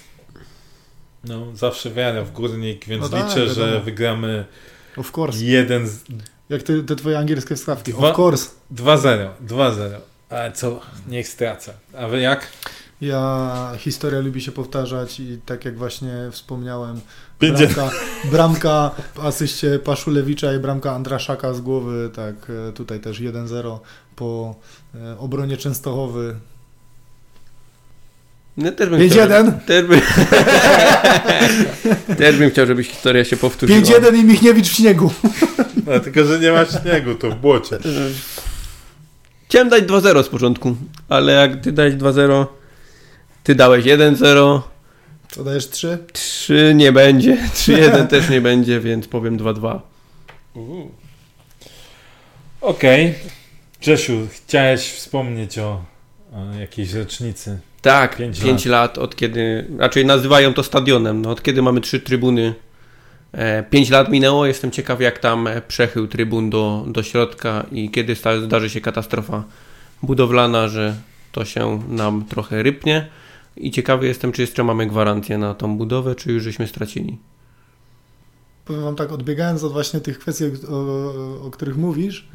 no, 1.25 1.47
zawsze 1.57 1.91
wiara 1.91 2.23
w 2.25 2.33
górnik, 2.33 2.85
więc 2.87 3.03
No 3.03 3.09
tak, 3.09 3.29
liczę, 3.29 3.49
że 3.49 3.61
wiadomo. 3.61 3.85
wygramy 3.85 4.45
of 4.97 5.19
course, 5.19 5.45
jeden 5.45 5.89
z 5.89 5.99
jak 6.49 6.63
te, 6.63 6.83
te 6.83 6.97
twoje 6.97 7.19
angielskie 7.19 7.57
wstawki, 7.57 7.93
Dwa- 7.93 8.11
of 8.11 8.19
course. 8.19 8.51
2-0, 8.75 9.29
2-0. 9.47 9.73
Ale 10.31 10.53
co, 10.53 10.81
niech 11.09 11.29
stracę. 11.29 11.73
A 11.99 12.09
wy 12.09 12.21
jak? 12.21 12.47
Ja, 13.01 13.73
historia 13.79 14.21
lubi 14.21 14.41
się 14.41 14.53
powtarzać 14.53 15.21
i 15.21 15.39
tak 15.47 15.65
jak 15.65 15.79
właśnie 15.79 16.13
wspomniałem, 16.31 17.01
Będzie- 17.41 17.67
bramka, 17.67 17.97
bramka 18.25 18.91
w 19.15 19.21
asyście 19.21 19.79
Paszulewicza 19.79 20.55
i 20.55 20.59
bramka 20.59 20.93
Andraszaka 20.93 21.55
z 21.55 21.61
głowy, 21.61 22.11
tak 22.15 22.35
e, 22.69 22.73
tutaj 22.73 23.01
też 23.01 23.21
1-0 23.21 23.79
po 24.17 24.55
e, 24.95 25.19
obronie 25.19 25.57
Częstochowy. 25.57 26.37
No, 28.57 28.73
też 28.73 28.91
bym 28.91 29.11
chciał, 29.11 29.29
5-1, 29.29 29.53
też 29.61 29.87
bym, 29.87 30.01
też 32.19 32.37
bym 32.37 32.51
chciał, 32.51 32.67
żeby 32.67 32.85
historia 32.85 33.25
się 33.25 33.37
powtórzyła. 33.37 33.81
5-1 33.81 34.17
i 34.17 34.25
Michniewicz 34.25 34.69
w 34.69 34.73
śniegu. 34.73 35.11
No, 35.87 36.01
tylko, 36.01 36.25
że 36.25 36.41
nie 36.41 36.53
ma 36.53 36.65
śniegu, 36.65 37.15
to 37.15 37.31
w 37.31 37.35
błocie. 37.35 37.79
Chciałem 39.49 39.69
dać 39.69 39.85
2-0 39.85 40.25
z 40.25 40.29
początku, 40.29 40.77
ale 41.09 41.33
jak 41.33 41.61
ty 41.61 41.73
dałeś 41.73 41.95
2-0, 41.95 42.47
ty 43.47 43.55
dałeś 43.55 43.85
1-0, 43.85 44.61
Co 45.29 45.45
dajesz 45.45 45.69
3? 45.69 45.99
3 46.13 46.73
nie 46.77 46.93
będzie, 46.93 47.37
3-1 47.55 48.07
też 48.07 48.29
nie 48.29 48.41
będzie, 48.41 48.81
więc 48.81 49.09
powiem 49.09 49.39
2-2. 49.39 49.81
Okej. 52.61 53.15
Grzesiu, 53.81 54.27
chciałeś 54.31 54.81
wspomnieć 54.81 55.59
o 55.59 55.85
o 56.33 56.59
jakiejś 56.61 56.93
rocznicy. 56.93 57.59
Tak, 57.83 58.17
5 58.17 58.41
lat. 58.43 58.67
lat. 58.67 58.99
od 58.99 59.17
kiedy, 59.17 59.67
raczej 59.79 60.07
nazywają 60.07 60.55
to 60.55 60.63
stadionem, 60.63 61.23
no, 61.23 61.31
od 61.31 61.43
kiedy 61.43 61.63
mamy 61.63 61.81
trzy 61.81 62.01
trybuny. 62.01 62.55
5 63.71 63.89
e, 63.89 63.93
lat 63.93 64.09
minęło, 64.09 64.47
jestem 64.47 64.71
ciekaw 64.71 65.01
jak 65.01 65.19
tam 65.19 65.49
przechył 65.69 66.09
trybun 66.09 66.51
do, 66.51 66.85
do 66.87 67.03
środka 67.03 67.67
i 67.73 67.91
kiedy 67.91 68.17
zdarzy 68.45 68.71
się 68.71 68.81
katastrofa 68.81 69.45
budowlana, 70.03 70.69
że 70.69 70.95
to 71.33 71.45
się 71.45 71.83
nam 71.89 72.25
trochę 72.25 72.63
rypnie. 72.63 73.09
I 73.57 73.71
ciekawy 73.71 74.07
jestem, 74.07 74.33
czy 74.33 74.41
jeszcze 74.43 74.65
mamy 74.65 74.87
gwarancję 74.87 75.39
na 75.39 75.55
tą 75.55 75.79
budowę, 75.79 76.15
czy 76.15 76.33
już 76.33 76.43
żeśmy 76.43 76.67
stracili. 76.67 77.19
Powiem 78.65 78.83
Wam 78.83 78.97
tak, 78.97 79.13
odbiegając 79.13 79.65
od 79.65 79.73
właśnie 79.73 80.01
tych 80.01 80.19
kwestii, 80.19 80.45
o, 80.69 81.47
o, 81.47 81.51
których 81.51 81.77
mówisz, 81.77 82.29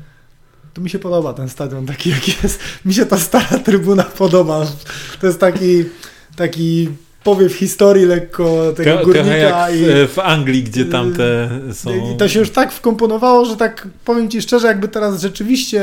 to 0.73 0.81
mi 0.81 0.89
się 0.89 0.99
podoba 0.99 1.33
ten 1.33 1.49
stadion 1.49 1.85
taki, 1.85 2.09
jaki 2.09 2.33
jest. 2.43 2.59
Mi 2.85 2.93
się 2.93 3.05
ta 3.05 3.17
stara 3.19 3.59
trybuna 3.59 4.03
podoba. 4.03 4.65
To 5.21 5.27
jest 5.27 5.39
taki, 5.39 5.83
taki 6.35 6.89
powiew 7.23 7.53
historii 7.53 8.05
lekko 8.05 8.73
tego 8.75 8.93
Tro, 8.93 9.05
górnika. 9.05 9.31
jak 9.31 9.75
i, 9.75 9.83
w, 9.83 10.13
w 10.13 10.19
Anglii, 10.19 10.63
gdzie 10.63 10.85
tam 10.85 11.13
te 11.13 11.49
są... 11.73 12.13
I 12.13 12.17
to 12.17 12.27
się 12.27 12.39
już 12.39 12.49
tak 12.49 12.71
wkomponowało, 12.71 13.45
że 13.45 13.57
tak 13.57 13.87
powiem 14.05 14.29
Ci 14.29 14.41
szczerze, 14.41 14.67
jakby 14.67 14.87
teraz 14.87 15.21
rzeczywiście 15.21 15.81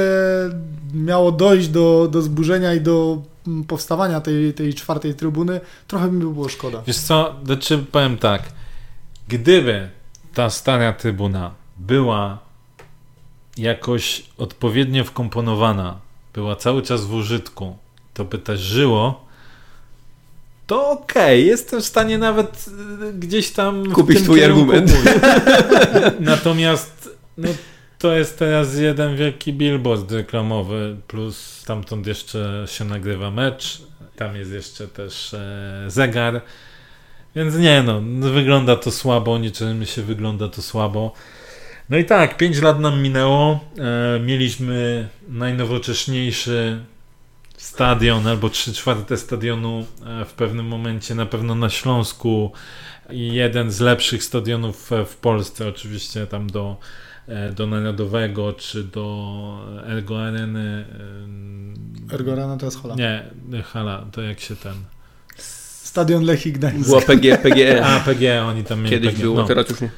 miało 0.94 1.32
dojść 1.32 1.68
do, 1.68 2.08
do 2.12 2.22
zburzenia 2.22 2.74
i 2.74 2.80
do 2.80 3.22
powstawania 3.68 4.20
tej, 4.20 4.54
tej 4.54 4.74
czwartej 4.74 5.14
trybuny, 5.14 5.60
trochę 5.86 6.10
mi 6.10 6.24
by 6.24 6.32
było 6.32 6.48
szkoda. 6.48 6.82
Wiesz 6.86 6.98
co, 6.98 7.34
znaczy 7.44 7.84
powiem 7.92 8.18
tak, 8.18 8.42
gdyby 9.28 9.88
ta 10.34 10.50
stara 10.50 10.92
trybuna 10.92 11.54
była 11.76 12.38
jakoś 13.56 14.24
odpowiednio 14.38 15.04
wkomponowana, 15.04 15.98
była 16.34 16.56
cały 16.56 16.82
czas 16.82 17.04
w 17.04 17.14
użytku, 17.14 17.76
to 18.14 18.24
by 18.24 18.38
też 18.38 18.60
żyło, 18.60 19.28
to 20.68 20.90
okej, 20.90 21.22
okay, 21.22 21.40
jestem 21.40 21.80
w 21.80 21.84
stanie 21.84 22.18
nawet 22.18 22.66
y, 23.08 23.12
gdzieś 23.12 23.50
tam. 23.50 23.92
Kupić 23.92 24.22
twój 24.22 24.44
argument. 24.44 24.92
Natomiast 26.20 27.10
no, 27.38 27.48
to 27.98 28.16
jest 28.16 28.38
teraz 28.38 28.76
jeden 28.76 29.16
wielki 29.16 29.52
billboard 29.52 30.12
reklamowy, 30.12 30.96
plus 31.08 31.36
stamtąd 31.36 32.06
jeszcze 32.06 32.64
się 32.66 32.84
nagrywa 32.84 33.30
mecz, 33.30 33.82
tam 34.16 34.36
jest 34.36 34.52
jeszcze 34.52 34.88
też 34.88 35.34
e, 35.34 35.84
zegar. 35.86 36.40
Więc 37.36 37.56
nie 37.56 37.82
no, 37.82 38.00
wygląda 38.32 38.76
to 38.76 38.90
słabo, 38.90 39.38
niczym 39.38 39.86
się 39.86 40.02
wygląda 40.02 40.48
to 40.48 40.62
słabo. 40.62 41.12
No 41.90 41.96
i 41.96 42.04
tak, 42.04 42.36
5 42.36 42.62
lat 42.62 42.80
nam 42.80 43.02
minęło. 43.02 43.60
E, 43.78 44.20
mieliśmy 44.20 45.08
najnowocześniejszy 45.28 46.78
stadion 47.56 48.26
albo 48.26 48.50
3 48.50 48.72
czwarte 48.72 49.16
stadionu 49.16 49.86
e, 50.06 50.24
w 50.24 50.32
pewnym 50.32 50.66
momencie, 50.66 51.14
na 51.14 51.26
pewno 51.26 51.54
na 51.54 51.70
Śląsku 51.70 52.52
jeden 53.10 53.70
z 53.70 53.80
lepszych 53.80 54.24
stadionów 54.24 54.90
w 55.06 55.16
Polsce, 55.16 55.68
oczywiście 55.68 56.26
tam 56.26 56.50
do, 56.50 56.76
e, 56.76 57.07
do 57.56 57.66
Narodowego 57.66 58.52
czy 58.52 58.84
do 58.84 59.58
Ergo 59.86 60.22
Areny. 60.22 60.84
Ergo 62.12 62.32
Arena 62.32 62.56
to 62.56 62.66
jest 62.66 62.82
hala. 62.82 62.94
Nie, 62.94 63.22
hala, 63.62 64.06
to 64.12 64.22
jak 64.22 64.40
się 64.40 64.56
ten... 64.56 64.74
Stadion 65.82 66.24
Lechii 66.24 66.52
Gdańsk. 66.52 66.88
Była 66.88 67.00
PG, 67.00 67.38
PGE. 67.38 67.84
A, 67.86 68.00
PGE, 68.00 68.44
oni 68.44 68.64
tam 68.64 68.78
mieli. 68.78 68.90
Kiedyś 68.90 69.10
PGE. 69.10 69.22
było, 69.22 69.36
no. 69.36 69.46
teraz 69.46 69.68
już 69.68 69.80
nie 69.80 69.90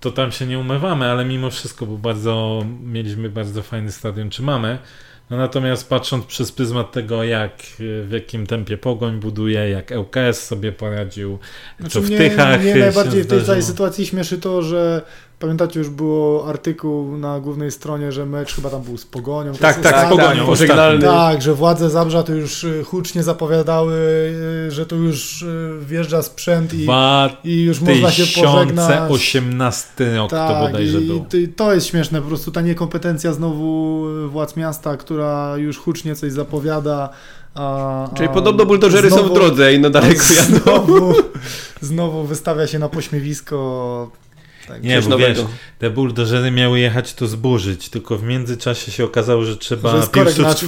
to 0.00 0.10
tam 0.10 0.32
się 0.32 0.46
nie 0.46 0.58
umywamy, 0.58 1.06
ale 1.06 1.24
mimo 1.24 1.50
wszystko, 1.50 1.86
bo 1.86 1.98
bardzo 1.98 2.64
mieliśmy 2.82 3.30
bardzo 3.30 3.62
fajny 3.62 3.92
stadion, 3.92 4.30
czy 4.30 4.42
mamy. 4.42 4.78
No 5.30 5.36
natomiast 5.36 5.88
patrząc 5.88 6.26
przez 6.26 6.52
pryzmat 6.52 6.92
tego, 6.92 7.24
jak 7.24 7.62
w 7.78 8.08
jakim 8.10 8.46
tempie 8.46 8.78
Pogoń 8.78 9.20
buduje, 9.20 9.70
jak 9.70 9.90
ŁKS 9.90 10.46
sobie 10.46 10.72
poradził, 10.72 11.38
znaczy 11.80 11.92
co 11.92 12.00
w 12.00 12.06
mnie, 12.06 12.18
Tychach 12.18 12.60
Mnie 12.60 12.74
najbardziej 12.74 13.22
w 13.22 13.26
tej 13.26 13.44
całej 13.44 13.62
sytuacji 13.62 14.06
śmieszy 14.06 14.38
to, 14.38 14.62
że 14.62 15.02
Pamiętacie, 15.38 15.78
już 15.78 15.88
było 15.88 16.48
artykuł 16.48 17.16
na 17.16 17.40
głównej 17.40 17.70
stronie, 17.70 18.12
że 18.12 18.26
mecz 18.26 18.54
chyba 18.54 18.70
tam 18.70 18.82
był 18.82 18.96
z 18.96 19.06
Pogonią. 19.06 19.52
Tak, 19.52 19.80
tak, 19.80 20.06
z 20.06 20.10
Pogonią. 20.10 20.46
Tak, 20.68 21.00
tak, 21.00 21.42
że 21.42 21.54
władze 21.54 21.90
Zabrza 21.90 22.22
to 22.22 22.34
już 22.34 22.64
y, 22.64 22.84
hucznie 22.84 23.22
zapowiadały, 23.22 23.94
y, 24.68 24.70
że 24.70 24.86
to 24.86 24.96
już 24.96 25.42
y, 25.42 25.78
wjeżdża 25.80 26.22
sprzęt 26.22 26.74
i, 26.74 26.88
i 27.44 27.62
już 27.62 27.80
można 27.80 28.10
się 28.10 28.42
pożegnać. 28.42 28.86
2018 28.86 30.16
rok 30.16 30.30
tak, 30.30 30.52
to 30.52 30.66
bodajże 30.66 31.00
i, 31.00 31.06
był. 31.06 31.26
I 31.42 31.48
to 31.48 31.74
jest 31.74 31.86
śmieszne, 31.86 32.22
po 32.22 32.28
prostu 32.28 32.50
ta 32.50 32.60
niekompetencja 32.60 33.32
znowu 33.32 34.04
władz 34.28 34.56
miasta, 34.56 34.96
która 34.96 35.56
już 35.56 35.78
hucznie 35.78 36.16
coś 36.16 36.32
zapowiada. 36.32 37.08
A, 37.54 38.08
Czyli 38.14 38.28
a 38.28 38.32
podobno 38.32 38.66
buldożery 38.66 39.08
znowu, 39.08 39.22
są 39.22 39.30
w 39.30 39.34
drodze 39.34 39.74
i 39.74 39.78
no 39.78 39.90
daleko 39.90 40.24
jadą. 40.38 40.58
Znowu, 40.60 41.14
znowu 41.80 42.24
wystawia 42.24 42.66
się 42.66 42.78
na 42.78 42.88
pośmiewisko 42.88 44.10
tak, 44.68 44.82
nie, 44.82 45.02
bo 45.02 45.18
wiesz, 45.18 45.38
te 45.78 45.90
buldożery 45.90 46.50
miały 46.50 46.80
jechać 46.80 47.14
to 47.14 47.26
zburzyć, 47.26 47.88
tylko 47.88 48.16
w 48.16 48.22
międzyczasie 48.22 48.92
się 48.92 49.04
okazało, 49.04 49.44
że 49.44 49.56
trzeba 49.56 49.90
że 49.90 50.08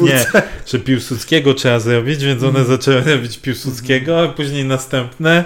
nie, 0.01 0.25
że 0.67 0.79
Piłsudskiego 0.79 1.55
trzeba 1.55 1.81
zrobić, 1.81 2.25
więc 2.25 2.43
one 2.43 2.59
mm. 2.59 2.67
zaczęły 2.67 3.01
robić 3.01 3.39
Piłsudskiego, 3.39 4.23
a 4.23 4.29
później 4.29 4.65
następne 4.65 5.45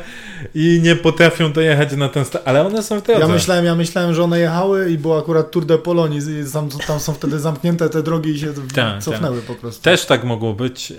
i 0.55 0.81
nie 0.83 0.97
potrafią 0.97 1.53
dojechać 1.53 1.93
na 1.93 2.09
ten 2.09 2.25
stadion, 2.25 2.49
ale 2.49 2.67
one 2.67 2.83
są 2.83 3.01
w 3.01 3.03
drodze. 3.03 3.21
Ja 3.21 3.29
myślałem, 3.29 3.65
ja 3.65 3.75
myślałem, 3.75 4.15
że 4.15 4.23
one 4.23 4.41
jechały 4.41 4.91
i 4.91 4.99
było 4.99 5.19
akurat 5.19 5.51
Tour 5.51 5.67
de 5.67 5.79
Polonii, 5.79 6.21
tam, 6.53 6.69
tam 6.87 7.01
są 7.01 7.15
wtedy 7.15 7.39
zamknięte 7.39 7.89
te 7.89 8.03
drogi 8.03 8.31
i 8.31 8.39
się 8.39 8.53
tak, 8.75 9.03
cofnęły 9.03 9.37
tak. 9.37 9.47
po 9.47 9.55
prostu. 9.55 9.83
Też 9.83 10.07
tak 10.07 10.25
mogło 10.25 10.55
być, 10.55 10.93
e, 10.93 10.95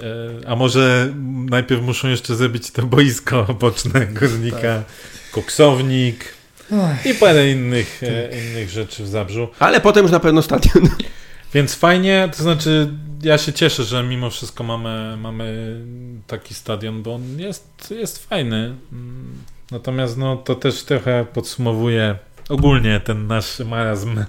a 0.48 0.56
może 0.56 1.14
najpierw 1.50 1.82
muszą 1.82 2.08
jeszcze 2.08 2.36
zrobić 2.36 2.72
to 2.72 2.84
boisko 2.84 3.56
boczne 3.60 4.08
górnika, 4.08 4.58
tak. 4.58 4.84
koksownik, 5.32 6.26
i 7.06 7.14
parę 7.14 7.52
innych, 7.52 8.04
e, 8.04 8.30
innych 8.40 8.70
rzeczy 8.70 9.04
w 9.04 9.08
Zabrzu. 9.08 9.48
Ale 9.60 9.82
potem 9.82 10.04
już 10.04 10.12
na 10.12 10.20
pewno 10.20 10.42
stadion. 10.42 10.90
Więc 11.54 11.76
fajnie, 11.76 12.30
to 12.38 12.44
znaczy 12.44 12.90
ja 13.24 13.38
się 13.38 13.54
cieszę, 13.54 13.84
że 13.84 14.04
mimo 14.04 14.30
wszystko 14.30 14.64
mamy, 14.64 15.18
mamy 15.18 15.78
taki 16.28 16.54
stadion, 16.54 17.04
bo 17.04 17.16
on 17.16 17.40
jest, 17.40 17.92
jest 17.92 18.26
fajny. 18.26 18.76
Natomiast 19.72 20.18
no, 20.18 20.38
to 20.38 20.56
też 20.56 20.84
trochę 20.84 21.26
podsumowuje 21.34 22.16
ogólnie 22.50 23.00
ten 23.00 23.28
nasz 23.28 23.60
marazm, 23.60 24.26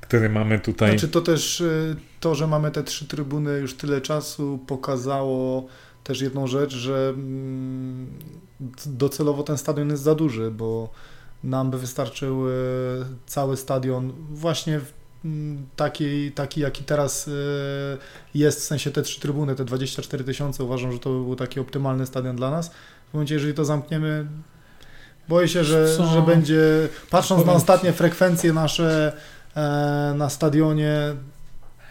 który 0.00 0.28
mamy 0.28 0.58
tutaj. 0.58 0.90
Znaczy 0.90 1.08
to 1.08 1.20
też 1.20 1.60
e, 1.60 1.96
to, 2.20 2.34
że 2.34 2.46
mamy 2.46 2.70
te 2.70 2.82
trzy 2.82 3.06
trybuny 3.08 3.58
już 3.58 3.74
tyle 3.74 4.00
czasu 4.00 4.58
pokazało 4.66 5.66
też 6.04 6.20
jedną 6.20 6.46
rzecz, 6.46 6.74
że 6.74 7.12
mm, 7.14 8.06
docelowo 8.86 9.42
ten 9.42 9.58
stadion 9.58 9.90
jest 9.90 10.02
za 10.02 10.14
duży, 10.14 10.50
bo 10.50 10.90
nam 11.46 11.70
by 11.70 11.78
wystarczył 11.78 12.42
cały 13.26 13.56
stadion 13.56 14.12
właśnie 14.30 14.80
taki, 15.76 16.32
taki 16.32 16.60
jaki 16.60 16.84
teraz 16.84 17.28
e, 17.28 17.32
jest, 18.34 18.60
w 18.60 18.64
sensie 18.64 18.90
te 18.90 19.02
trzy 19.02 19.20
trybuny, 19.20 19.54
te 19.54 19.64
24 19.64 20.24
tysiące, 20.24 20.64
uważam, 20.64 20.92
że 20.92 20.98
to 20.98 21.10
by 21.10 21.24
był 21.24 21.36
taki 21.36 21.60
optymalny 21.60 22.06
stadion 22.06 22.36
dla 22.36 22.50
nas. 22.50 22.70
W 23.10 23.14
momencie, 23.14 23.34
jeżeli 23.34 23.54
to 23.54 23.64
zamkniemy, 23.64 24.26
boję 25.28 25.48
się, 25.48 25.64
że, 25.64 25.96
że 26.12 26.22
będzie, 26.22 26.88
patrząc 27.10 27.46
na 27.46 27.52
ostatnie 27.52 27.92
frekwencje 27.92 28.52
nasze 28.52 29.12
e, 29.56 30.14
na 30.16 30.30
stadionie, 30.30 30.98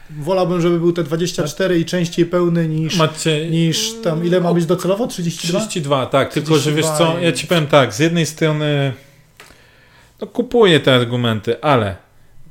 wolałbym, 0.10 0.62
żeby 0.62 0.80
był 0.80 0.94
te 0.94 1.04
24 1.04 1.80
i 1.80 1.86
częściej 1.86 2.26
pełny 2.26 2.68
niż, 2.68 2.98
Macie... 2.98 3.50
niż 3.50 3.94
tam, 4.04 4.26
ile 4.26 4.42
ma 4.42 4.54
być 4.54 4.66
docelowo? 4.66 5.08
32? 5.08 5.60
32, 5.60 6.06
tak, 6.06 6.30
32 6.30 6.34
tylko 6.34 6.64
że 6.64 6.72
wiesz 6.72 6.98
co, 6.98 7.20
ja 7.20 7.32
ci 7.32 7.48
powiem 7.48 7.68
tak, 7.68 7.94
z 7.94 8.00
jednej 8.00 8.26
strony 8.26 8.94
no, 10.22 10.28
kupuję 10.28 10.80
te 10.80 10.96
argumenty, 10.96 11.62
ale 11.62 12.06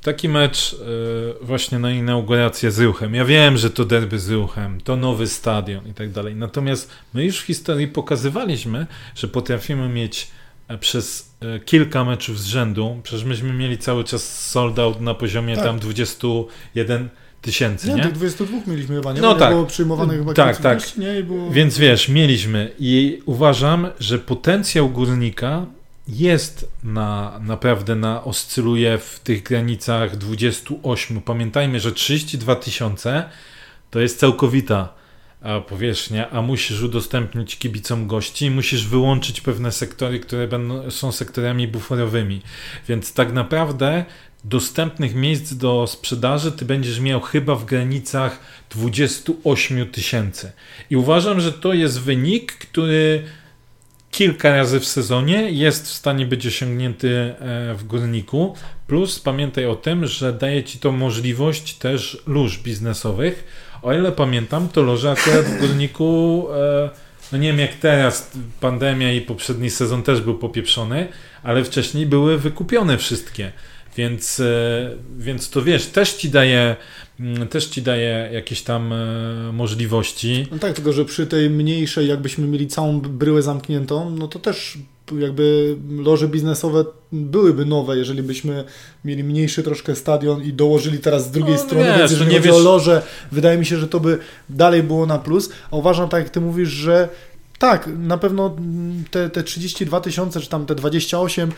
taki 0.04 0.28
mecz 0.28 0.72
yy, 0.72 1.46
właśnie 1.46 1.78
na 1.78 1.90
inaugurację 1.90 2.70
z 2.70 2.80
Ruchem. 2.80 3.14
Ja 3.14 3.24
wiem, 3.24 3.56
że 3.56 3.70
to 3.70 3.84
derby 3.84 4.18
z 4.18 4.30
Ruchem, 4.30 4.80
to 4.80 4.96
nowy 4.96 5.26
stadion 5.26 5.88
i 5.88 5.94
tak 5.94 6.10
dalej. 6.10 6.36
Natomiast 6.36 6.90
my 7.14 7.24
już 7.24 7.40
w 7.40 7.46
historii 7.46 7.88
pokazywaliśmy, 7.88 8.86
że 9.14 9.28
potrafimy 9.28 9.88
mieć 9.88 10.30
e, 10.68 10.78
przez 10.78 11.30
e, 11.40 11.60
kilka 11.60 12.04
meczów 12.04 12.40
z 12.40 12.44
rzędu, 12.44 13.00
przecież 13.02 13.24
myśmy 13.24 13.52
mieli 13.52 13.78
cały 13.78 14.04
czas 14.04 14.48
sold 14.50 14.78
out 14.78 15.00
na 15.00 15.14
poziomie 15.14 15.56
tak. 15.56 15.64
tam 15.64 15.78
21 15.78 17.08
tysięcy, 17.42 17.88
nie? 17.88 17.94
Nie, 17.94 18.02
22 18.02 18.58
mieliśmy 18.66 18.96
chyba, 18.96 19.12
nie? 19.12 19.20
No 19.20 19.34
tak. 19.34 19.50
było 19.50 19.66
przyjmowanych 19.66 20.18
chyba 20.18 20.34
tak, 20.34 20.56
tak. 20.56 20.96
Nie? 20.96 21.22
Było... 21.22 21.50
Więc 21.50 21.78
wiesz, 21.78 22.08
mieliśmy 22.08 22.70
i 22.78 23.22
uważam, 23.26 23.88
że 24.00 24.18
potencjał 24.18 24.88
górnika 24.88 25.66
jest 26.09 26.72
na, 26.82 27.40
naprawdę 27.42 27.94
na, 27.94 28.24
oscyluje 28.24 28.98
w 28.98 29.20
tych 29.20 29.42
granicach 29.42 30.16
28. 30.16 31.20
Pamiętajmy, 31.20 31.80
że 31.80 31.92
32 31.92 32.57
tysiące 32.57 33.28
to 33.90 34.00
jest 34.00 34.18
całkowita 34.18 34.94
powierzchnia, 35.68 36.30
a 36.30 36.42
musisz 36.42 36.82
udostępnić 36.82 37.59
kibicom 37.59 38.07
gości, 38.07 38.50
musisz 38.50 38.86
wyłączyć 38.86 39.40
pewne 39.40 39.72
sektory, 39.72 40.20
które 40.20 40.48
będą, 40.48 40.90
są 40.90 41.12
sektorami 41.12 41.68
buforowymi. 41.68 42.42
Więc 42.88 43.12
tak 43.12 43.32
naprawdę 43.32 44.05
dostępnych 44.44 45.14
miejsc 45.14 45.55
do 45.55 45.86
sprzedaży 45.86 46.52
ty 46.52 46.64
będziesz 46.64 47.00
miał 47.00 47.20
chyba 47.20 47.55
w 47.55 47.64
granicach 47.64 48.38
28 48.70 49.90
tysięcy. 49.90 50.52
I 50.90 50.96
uważam, 50.96 51.40
że 51.40 51.52
to 51.52 51.72
jest 51.72 52.00
wynik, 52.00 52.52
który 52.52 53.24
kilka 54.14 54.56
razy 54.56 54.80
w 54.80 54.86
sezonie 54.86 55.50
jest 55.50 55.86
w 55.86 55.92
stanie 55.92 56.26
być 56.26 56.46
osiągnięty 56.46 57.08
e, 57.10 57.34
w 57.74 57.84
górniku. 57.84 58.54
Plus 58.86 59.20
pamiętaj 59.20 59.66
o 59.66 59.76
tym, 59.76 60.06
że 60.06 60.32
daje 60.32 60.64
ci 60.64 60.78
to 60.78 60.92
możliwość 60.92 61.74
też 61.74 62.22
lóż 62.26 62.58
biznesowych. 62.58 63.44
O 63.82 63.92
ile 63.92 64.12
pamiętam, 64.12 64.68
to 64.68 64.82
loże 64.82 65.10
akurat 65.10 65.44
w 65.44 65.60
górniku, 65.60 66.46
e, 66.54 66.90
no 67.32 67.38
nie 67.38 67.48
wiem 67.48 67.58
jak 67.58 67.74
teraz, 67.74 68.30
pandemia 68.60 69.12
i 69.12 69.20
poprzedni 69.20 69.70
sezon 69.70 70.02
też 70.02 70.20
był 70.20 70.38
popieprzony, 70.38 71.08
ale 71.42 71.64
wcześniej 71.64 72.06
były 72.06 72.38
wykupione 72.38 72.98
wszystkie. 72.98 73.52
Więc, 73.97 74.40
e, 74.40 74.90
więc 75.18 75.51
to 75.51 75.62
wiesz, 75.62 75.86
też 75.86 76.12
ci 76.12 76.30
daje 76.30 76.76
mm, 77.20 77.49
też 77.49 77.66
ci 77.66 77.82
daje 77.82 78.28
jakieś 78.32 78.62
tam 78.62 78.92
e, 78.92 79.53
możliwości. 79.53 80.47
No 80.51 80.59
tak, 80.59 80.72
tylko 80.72 80.92
że 80.92 81.05
przy 81.05 81.26
tej 81.26 81.51
mniejszej, 81.51 82.09
jakbyśmy 82.09 82.47
mieli 82.47 82.66
całą 82.66 83.01
bryłę 83.01 83.42
zamkniętą, 83.42 84.11
no 84.11 84.28
to 84.28 84.38
też 84.38 84.78
jakby 85.18 85.76
loże 85.99 86.28
biznesowe 86.28 86.84
byłyby 87.12 87.64
nowe, 87.64 87.97
jeżeli 87.97 88.22
byśmy 88.22 88.64
mieli 89.05 89.24
mniejszy 89.24 89.62
troszkę 89.62 89.97
stadion 89.97 90.42
i 90.42 90.53
dołożyli 90.53 90.99
teraz 90.99 91.26
z 91.26 91.30
drugiej 91.30 91.55
no, 91.55 91.61
strony, 91.61 91.84
wiesz, 91.84 91.99
więc 91.99 92.11
jeżeli 92.11 92.30
nie 92.30 92.36
chodzi 92.36 92.49
wiesz... 92.49 92.57
o 92.57 92.59
loże, 92.59 93.03
wydaje 93.32 93.59
mi 93.59 93.66
się, 93.66 93.76
że 93.76 93.88
to 93.88 94.01
by 94.01 94.18
dalej 94.49 94.82
było 94.82 95.07
na 95.07 95.18
plus, 95.18 95.51
a 95.70 95.76
uważam, 95.76 96.09
tak 96.09 96.22
jak 96.22 96.30
ty 96.30 96.40
mówisz, 96.40 96.68
że 96.68 97.09
tak, 97.59 97.88
na 97.99 98.18
pewno 98.18 98.57
te, 99.11 99.30
te 99.30 99.42
32 99.42 100.01
tysiące, 100.01 100.40
czy 100.40 100.49
tam 100.49 100.66
te 100.66 100.74
28 100.74 101.51
e, 101.51 101.53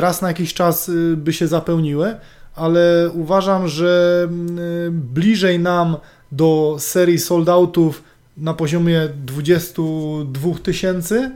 raz 0.00 0.22
na 0.22 0.28
jakiś 0.28 0.54
czas 0.54 0.88
y, 0.88 1.16
by 1.16 1.32
się 1.32 1.46
zapełniły, 1.46 2.16
ale 2.54 3.10
uważam, 3.14 3.68
że 3.68 4.24
y, 4.86 4.90
bliżej 4.90 5.58
nam 5.58 5.96
do 6.32 6.76
serii 6.78 7.18
soldoutów 7.18 8.02
na 8.36 8.54
poziomie 8.54 9.08
22 9.24 10.58
tysięcy 10.62 11.30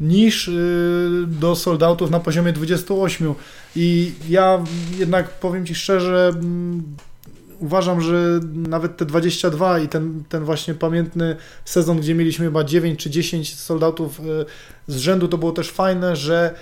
niż 0.00 0.48
y, 0.48 1.24
do 1.26 1.56
soldoutów 1.56 2.10
na 2.10 2.20
poziomie 2.20 2.52
28. 2.52 3.34
I 3.76 4.12
ja 4.28 4.64
jednak 4.98 5.30
powiem 5.30 5.66
Ci 5.66 5.74
szczerze, 5.74 6.32
uważam, 7.58 8.00
że 8.00 8.40
nawet 8.54 8.96
te 8.96 9.06
22 9.06 9.78
i 9.78 9.88
ten, 9.88 10.24
ten 10.28 10.44
właśnie 10.44 10.74
pamiętny 10.74 11.36
sezon, 11.64 12.00
gdzie 12.00 12.14
mieliśmy 12.14 12.44
chyba 12.44 12.64
9 12.64 13.00
czy 13.00 13.10
10 13.10 13.56
soldatów 13.56 14.20
e, 14.20 14.22
z 14.86 14.96
rzędu, 14.96 15.28
to 15.28 15.38
było 15.38 15.52
też 15.52 15.70
fajne, 15.70 16.16
że, 16.16 16.54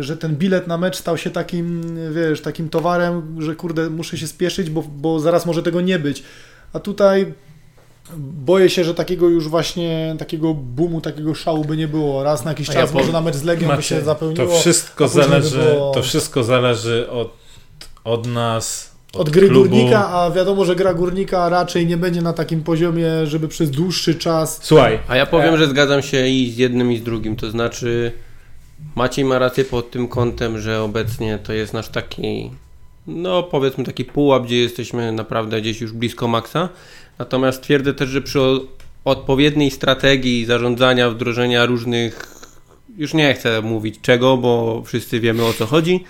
że 0.00 0.16
ten 0.16 0.36
bilet 0.36 0.66
na 0.66 0.78
mecz 0.78 0.96
stał 0.96 1.18
się 1.18 1.30
takim, 1.30 1.82
wiesz, 2.12 2.40
takim 2.40 2.68
towarem, 2.68 3.42
że 3.42 3.54
kurde, 3.54 3.90
muszę 3.90 4.18
się 4.18 4.26
spieszyć, 4.26 4.70
bo, 4.70 4.82
bo 4.82 5.20
zaraz 5.20 5.46
może 5.46 5.62
tego 5.62 5.80
nie 5.80 5.98
być. 5.98 6.22
A 6.72 6.80
tutaj 6.80 7.34
boję 8.18 8.70
się, 8.70 8.84
że 8.84 8.94
takiego 8.94 9.28
już 9.28 9.48
właśnie 9.48 10.16
takiego 10.18 10.54
boomu, 10.54 11.00
takiego 11.00 11.34
szału 11.34 11.64
by 11.64 11.76
nie 11.76 11.88
było. 11.88 12.22
Raz 12.22 12.44
na 12.44 12.50
jakiś 12.50 12.66
czas 12.66 12.76
ja 12.76 12.98
może 12.98 13.12
na 13.12 13.20
mecz 13.20 13.36
z 13.36 13.42
Legią 13.42 13.76
by 13.76 13.82
się 13.82 14.00
zapełniło. 14.00 14.46
To 14.46 14.60
wszystko 14.60 15.08
zależy, 15.08 15.58
było... 15.58 15.90
to 15.90 16.02
wszystko 16.02 16.44
zależy 16.44 17.10
od, 17.10 17.32
od 18.04 18.26
nas, 18.26 18.95
od, 19.12 19.30
gry 19.30 19.48
klubu. 19.48 19.68
górnika, 19.68 20.08
a 20.08 20.30
wiadomo, 20.30 20.64
że 20.64 20.76
gra 20.76 20.94
górnika 20.94 21.48
raczej 21.48 21.86
nie 21.86 21.96
będzie 21.96 22.22
na 22.22 22.32
takim 22.32 22.62
poziomie, 22.62 23.26
żeby 23.26 23.48
przez 23.48 23.70
dłuższy 23.70 24.14
czas. 24.14 24.60
Słuchaj. 24.62 24.98
A 25.08 25.16
ja 25.16 25.26
powiem, 25.26 25.54
e... 25.54 25.58
że 25.58 25.68
zgadzam 25.68 26.02
się 26.02 26.28
i 26.28 26.50
z 26.50 26.56
jednym, 26.56 26.92
i 26.92 26.98
z 26.98 27.02
drugim. 27.02 27.36
To 27.36 27.50
znaczy, 27.50 28.12
Maciej 28.94 29.24
ma 29.24 29.38
rację 29.38 29.64
pod 29.64 29.90
tym 29.90 30.08
kątem, 30.08 30.60
że 30.60 30.82
obecnie 30.82 31.38
to 31.38 31.52
jest 31.52 31.72
nasz 31.72 31.88
taki, 31.88 32.50
no 33.06 33.42
powiedzmy 33.42 33.84
taki 33.84 34.04
pułap, 34.04 34.44
gdzie 34.44 34.56
jesteśmy 34.56 35.12
naprawdę 35.12 35.60
gdzieś 35.60 35.80
już 35.80 35.92
blisko 35.92 36.28
maksa. 36.28 36.68
Natomiast 37.18 37.62
twierdzę 37.62 37.94
też, 37.94 38.08
że 38.08 38.22
przy 38.22 38.40
odpowiedniej 39.04 39.70
strategii 39.70 40.44
zarządzania, 40.44 41.10
wdrożenia 41.10 41.66
różnych, 41.66 42.34
już 42.96 43.14
nie 43.14 43.34
chcę 43.34 43.62
mówić 43.62 44.00
czego, 44.02 44.36
bo 44.36 44.82
wszyscy 44.86 45.20
wiemy 45.20 45.44
o 45.44 45.52
co 45.52 45.66
chodzi 45.66 46.04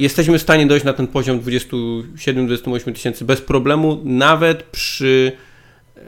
jesteśmy 0.00 0.38
w 0.38 0.42
stanie 0.42 0.66
dojść 0.66 0.84
na 0.84 0.92
ten 0.92 1.06
poziom 1.06 1.40
27-28 1.40 2.92
tysięcy 2.92 3.24
bez 3.24 3.40
problemu, 3.40 4.00
nawet 4.04 4.62
przy 4.62 5.32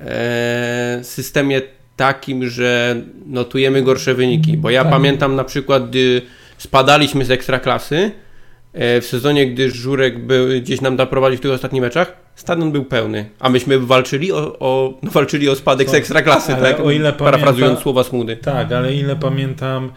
e, 0.06 1.00
systemie 1.02 1.60
takim, 1.96 2.48
że 2.48 2.96
notujemy 3.26 3.82
gorsze 3.82 4.14
wyniki. 4.14 4.56
Bo 4.56 4.70
ja 4.70 4.82
tak. 4.82 4.92
pamiętam 4.92 5.36
na 5.36 5.44
przykład, 5.44 5.88
gdy 5.88 6.22
spadaliśmy 6.58 7.24
z 7.24 7.30
ekstraklasy, 7.30 8.10
e, 8.72 9.00
w 9.00 9.06
sezonie, 9.06 9.46
gdy 9.46 9.70
Żurek 9.70 10.26
był, 10.26 10.46
gdzieś 10.60 10.80
nam 10.80 10.96
doprowadził 10.96 11.38
w 11.38 11.40
tych 11.40 11.50
ostatnich 11.50 11.82
meczach, 11.82 12.16
stadion 12.34 12.72
był 12.72 12.84
pełny, 12.84 13.26
a 13.40 13.48
myśmy 13.48 13.78
walczyli 13.78 14.32
o, 14.32 14.56
o, 14.58 14.98
no 15.02 15.10
walczyli 15.10 15.48
o 15.48 15.56
spadek 15.56 15.90
z 15.90 15.94
ekstraklasy, 15.94 16.56
tak? 16.62 16.80
O 16.80 16.90
ile 16.90 17.12
parafrazując 17.12 17.60
pamiętam, 17.60 17.82
słowa 17.82 18.04
Smudy. 18.04 18.36
Tak, 18.36 18.72
ale 18.72 18.94
ile 18.94 19.16
pamiętam, 19.16 19.92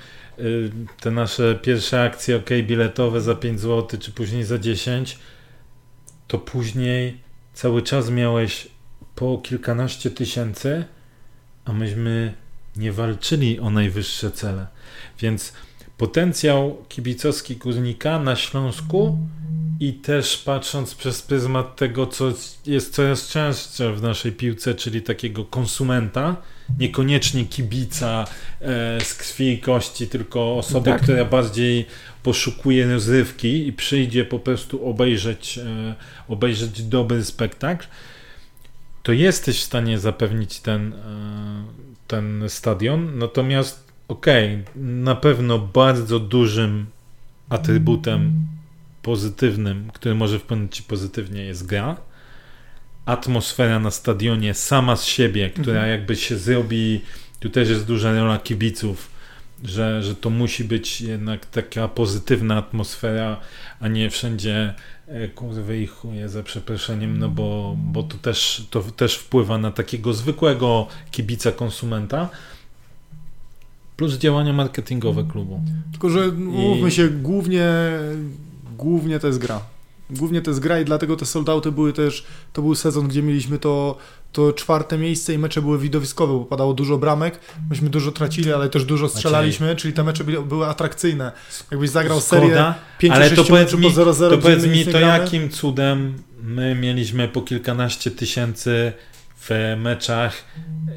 te 1.00 1.12
nasze 1.12 1.56
pierwsze 1.56 2.04
akcje 2.04 2.36
ok 2.36 2.50
biletowe 2.64 3.22
za 3.22 3.36
5 3.36 3.60
zł, 3.60 4.00
czy 4.00 4.12
później 4.12 4.44
za 4.44 4.60
10, 4.60 5.20
to 6.28 6.38
później 6.40 7.18
cały 7.54 7.82
czas 7.82 8.10
miałeś 8.10 8.68
po 9.16 9.38
kilkanaście 9.38 10.12
tysięcy, 10.12 10.86
a 11.66 11.74
myśmy 11.74 12.34
nie 12.76 12.92
walczyli 12.92 13.60
o 13.60 13.70
najwyższe 13.70 14.32
cele. 14.32 14.68
Więc 15.20 15.54
potencjał 15.98 16.78
kibicowski 16.90 17.56
Górnika 17.56 18.20
na 18.20 18.36
Śląsku 18.36 19.18
i 19.80 19.94
też 19.94 20.38
patrząc 20.38 20.96
przez 20.96 21.22
pryzmat 21.22 21.76
tego, 21.76 22.08
co 22.08 22.34
jest 22.66 22.94
coraz 22.94 23.28
częstsze 23.28 23.94
w 23.94 24.02
naszej 24.02 24.32
piłce, 24.32 24.76
czyli 24.76 25.02
takiego 25.02 25.46
konsumenta, 25.46 26.36
niekoniecznie 26.80 27.46
kibica 27.46 28.26
e, 28.62 29.02
z 29.02 29.14
krwi 29.14 29.52
i 29.52 29.60
kości, 29.60 30.08
tylko 30.08 30.58
osoby, 30.58 30.90
tak. 30.90 31.02
która 31.02 31.26
bardziej 31.26 31.86
poszukuje 32.24 32.88
rozrywki 32.88 33.68
i 33.68 33.74
przyjdzie 33.74 34.26
po 34.26 34.40
prostu 34.40 34.90
obejrzeć, 34.90 35.58
e, 35.58 35.96
obejrzeć 36.28 36.84
dobry 36.84 37.26
spektakl, 37.26 37.88
to 39.04 39.12
jesteś 39.12 39.60
w 39.60 39.64
stanie 39.64 40.00
zapewnić 40.00 40.60
ten, 40.60 40.94
e, 40.94 40.98
ten 42.08 42.44
stadion. 42.48 43.18
Natomiast 43.18 43.88
okej, 44.08 44.54
okay, 44.54 44.84
na 44.84 45.16
pewno 45.16 45.60
bardzo 45.60 46.20
dużym 46.20 46.86
atrybutem 47.50 48.34
pozytywnym, 49.02 49.90
który 49.94 50.16
może 50.16 50.40
wpłynąć 50.40 50.76
ci 50.76 50.84
pozytywnie 50.84 51.42
jest 51.42 51.66
gra 51.66 51.98
atmosfera 53.06 53.80
na 53.80 53.92
stadionie 53.92 54.54
sama 54.54 54.96
z 54.96 55.06
siebie, 55.06 55.50
która 55.50 55.76
mhm. 55.76 55.90
jakby 55.90 56.16
się 56.16 56.38
zrobi, 56.38 57.02
tu 57.40 57.50
też 57.50 57.70
jest 57.70 57.86
duża 57.86 58.14
rola 58.14 58.40
kibiców, 58.40 59.12
że, 59.64 60.04
że 60.04 60.16
to 60.16 60.30
musi 60.30 60.64
być 60.64 61.02
jednak 61.02 61.46
taka 61.46 61.88
pozytywna 61.88 62.58
atmosfera, 62.58 63.40
a 63.80 63.88
nie 63.88 64.10
wszędzie 64.10 64.74
e, 65.08 65.28
kurwy 65.28 65.82
i 65.82 65.88
chuje 65.88 66.30
za 66.30 66.44
przeproszeniem, 66.44 67.20
no 67.20 67.30
bo, 67.30 67.78
bo 67.78 68.04
to, 68.04 68.18
też, 68.18 68.68
to 68.70 68.82
też 68.82 69.16
wpływa 69.16 69.58
na 69.58 69.72
takiego 69.72 70.14
zwykłego 70.14 70.88
kibica 71.12 71.52
konsumenta 71.52 72.30
plus 73.98 74.18
działania 74.18 74.54
marketingowe 74.54 75.24
klubu. 75.24 75.62
Tylko, 75.92 76.10
że 76.10 76.28
mówmy 76.32 76.90
I... 76.90 76.92
się, 76.92 77.10
głównie, 77.10 77.70
głównie 78.78 79.20
to 79.20 79.28
jest 79.28 79.40
gra 79.40 79.75
głównie 80.10 80.42
to 80.42 80.52
jest 80.52 80.62
gra 80.62 80.80
i 80.80 80.86
dlatego 80.86 81.16
te 81.16 81.26
soldauty 81.26 81.72
były 81.72 81.94
też, 81.94 82.26
to 82.54 82.62
był 82.62 82.76
sezon, 82.76 83.08
gdzie 83.08 83.24
mieliśmy 83.24 83.60
to, 83.60 83.98
to 84.32 84.54
czwarte 84.54 84.98
miejsce 84.98 85.34
i 85.34 85.38
mecze 85.38 85.62
były 85.62 85.80
widowiskowe, 85.80 86.34
bo 86.34 86.46
padało 86.46 86.74
dużo 86.74 86.98
bramek, 86.98 87.40
myśmy 87.70 87.90
dużo 87.90 88.12
tracili, 88.12 88.54
ale 88.54 88.70
też 88.70 88.86
dużo 88.86 89.10
strzelaliśmy, 89.10 89.76
czyli 89.76 89.94
te 89.94 90.04
mecze 90.04 90.24
były, 90.24 90.46
były 90.46 90.68
atrakcyjne. 90.68 91.32
Jakbyś 91.72 91.90
zagrał 91.90 92.22
Skoda, 92.22 92.42
serię 92.42 92.74
5 93.00 93.14
ale 93.14 93.32
to 93.32 93.44
powiedz 93.44 93.74
mi, 93.74 93.84
po 93.84 94.02
0-0, 94.02 94.30
to 94.30 94.38
powiedz 94.38 94.66
mi, 94.66 94.86
to 94.86 95.00
jakim 95.00 95.50
cudem 95.50 96.14
my 96.44 96.76
mieliśmy 96.76 97.28
po 97.28 97.42
kilkanaście 97.42 98.12
tysięcy 98.12 98.94
w 99.38 99.76
meczach 99.78 100.44
yy, 100.88 100.96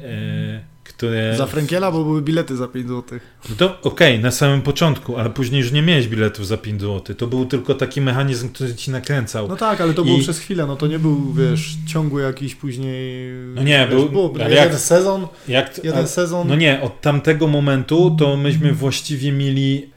które... 0.99 1.37
Za 1.37 1.45
Frankiela, 1.45 1.91
bo 1.91 2.03
były 2.03 2.21
bilety 2.21 2.55
za 2.55 2.67
5 2.67 2.87
zł. 2.87 3.19
No 3.49 3.55
to 3.55 3.65
okej, 3.81 4.13
okay, 4.13 4.23
na 4.23 4.31
samym 4.31 4.61
początku, 4.61 5.17
ale 5.17 5.29
później 5.29 5.61
już 5.61 5.71
nie 5.71 5.81
miałeś 5.81 6.07
biletów 6.07 6.47
za 6.47 6.57
5 6.57 6.81
zł. 6.81 7.15
To 7.15 7.27
był 7.27 7.45
tylko 7.45 7.75
taki 7.75 8.01
mechanizm, 8.01 8.49
który 8.49 8.75
ci 8.75 8.91
nakręcał. 8.91 9.47
No 9.47 9.55
tak, 9.55 9.81
ale 9.81 9.93
to 9.93 10.01
I... 10.01 10.05
było 10.05 10.19
przez 10.19 10.39
chwilę, 10.39 10.65
no 10.65 10.75
to 10.75 10.87
nie 10.87 10.99
był, 10.99 11.33
wiesz, 11.33 11.77
ciągły 11.87 12.21
jakiś 12.21 12.55
później... 12.55 13.33
No 13.55 13.63
nie, 13.63 13.87
wiesz, 13.91 13.99
był... 13.99 14.09
Było, 14.09 14.33
jeden 14.37 14.51
jak, 14.51 14.75
sezon, 14.75 15.27
jak, 15.47 15.83
jeden 15.83 16.03
a, 16.03 16.07
sezon... 16.07 16.47
No 16.47 16.55
nie, 16.55 16.81
od 16.81 17.01
tamtego 17.01 17.47
momentu 17.47 18.15
to 18.19 18.37
myśmy 18.37 18.73
właściwie 18.73 19.31
mieli 19.31 19.89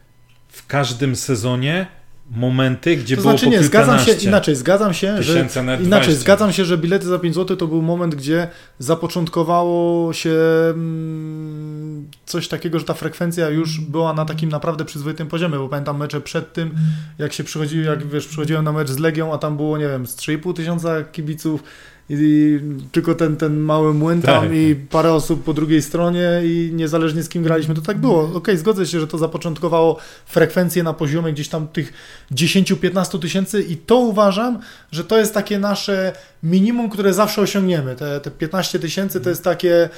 w 0.48 0.66
każdym 0.66 1.16
sezonie 1.16 1.86
momenty, 2.30 2.96
gdzie 2.96 3.16
To 3.16 3.22
było 3.22 3.32
znaczy 3.38 3.48
nie, 3.48 3.62
zgadzam 3.62 3.98
się 3.98 4.12
inaczej, 4.12 4.56
zgadzam 4.56 4.94
się, 4.94 5.22
że 5.22 5.32
inaczej, 5.40 5.86
20. 5.86 6.12
zgadzam 6.12 6.52
się, 6.52 6.64
że 6.64 6.78
bilety 6.78 7.06
za 7.06 7.18
5 7.18 7.34
zł 7.34 7.56
to 7.56 7.66
był 7.66 7.82
moment, 7.82 8.14
gdzie 8.14 8.48
zapoczątkowało 8.78 10.12
się 10.12 10.38
mm, 10.70 12.10
coś 12.26 12.48
takiego, 12.48 12.78
że 12.78 12.84
ta 12.84 12.94
frekwencja 12.94 13.48
już 13.48 13.80
była 13.80 14.12
na 14.12 14.24
takim 14.24 14.50
naprawdę 14.50 14.84
przyzwoitym 14.84 15.28
poziomie, 15.28 15.58
bo 15.58 15.68
pamiętam 15.68 15.98
mecze 15.98 16.20
przed 16.20 16.52
tym, 16.52 16.74
jak 17.18 17.32
się 17.32 17.44
przychodziło, 17.44 17.84
jak 17.84 18.06
wiesz, 18.06 18.26
przychodziłem 18.26 18.64
na 18.64 18.72
mecz 18.72 18.90
z 18.90 18.98
Legią, 18.98 19.34
a 19.34 19.38
tam 19.38 19.56
było, 19.56 19.78
nie 19.78 19.88
wiem, 19.88 20.06
z 20.06 20.16
3,5 20.16 20.54
tysiąca 20.54 21.02
kibiców 21.02 21.62
i 22.10 22.60
tylko 22.92 23.14
ten, 23.14 23.36
ten 23.36 23.56
mały 23.60 23.94
młyn 23.94 24.22
tam 24.22 24.42
Tak. 24.44 24.52
i 24.54 24.76
parę 24.90 25.12
osób 25.12 25.44
po 25.44 25.52
drugiej 25.54 25.82
stronie 25.82 26.28
i 26.44 26.70
niezależnie 26.74 27.22
z 27.22 27.28
kim 27.28 27.42
graliśmy, 27.42 27.74
to 27.74 27.80
tak 27.82 27.98
było. 27.98 28.30
Okej, 28.34 28.58
zgodzę 28.58 28.86
się, 28.86 29.00
że 29.00 29.06
to 29.06 29.18
zapoczątkowało 29.18 29.98
frekwencję 30.26 30.82
na 30.82 30.92
poziomie 30.92 31.32
gdzieś 31.32 31.48
tam 31.48 31.68
tych 31.68 31.92
10-15 32.34 33.18
tysięcy 33.18 33.62
i 33.62 33.76
to 33.76 33.96
uważam, 33.98 34.58
że 34.92 35.04
to 35.04 35.18
jest 35.18 35.34
takie 35.34 35.58
nasze 35.58 36.12
minimum, 36.42 36.90
które 36.90 37.14
zawsze 37.14 37.40
osiągniemy. 37.42 37.96
Te, 37.96 38.20
te 38.20 38.30
15 38.30 38.78
tysięcy 38.78 39.20
to 39.20 39.28
jest 39.30 39.44
takie, 39.44 39.88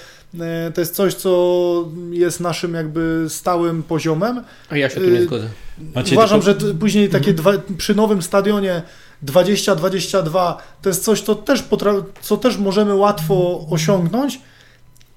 e, 0.40 0.72
to 0.74 0.80
jest 0.80 0.94
coś, 0.94 1.14
co 1.14 1.88
jest 2.10 2.40
naszym 2.40 2.74
jakby 2.74 3.24
stałym 3.28 3.82
poziomem. 3.82 4.42
A 4.70 4.76
ja 4.76 4.90
się 4.90 5.00
tu 5.00 5.10
nie 5.10 5.18
Y, 5.18 5.24
zgodzę. 5.24 5.48
Macie 5.94 6.14
Uważam, 6.14 6.40
tylko- 6.42 6.60
że 6.66 6.74
później 6.74 7.08
takie 7.08 7.32
dwa, 7.32 7.52
przy 7.78 7.94
nowym 7.94 8.22
stadionie 8.22 8.82
20-22 9.24 10.54
to 10.82 10.88
jest 10.88 11.04
coś, 11.04 11.20
co 11.20 11.34
też, 11.34 11.62
potra- 11.62 12.04
co 12.20 12.36
też 12.36 12.56
możemy 12.56 12.94
łatwo 12.94 13.66
osiągnąć, 13.70 14.40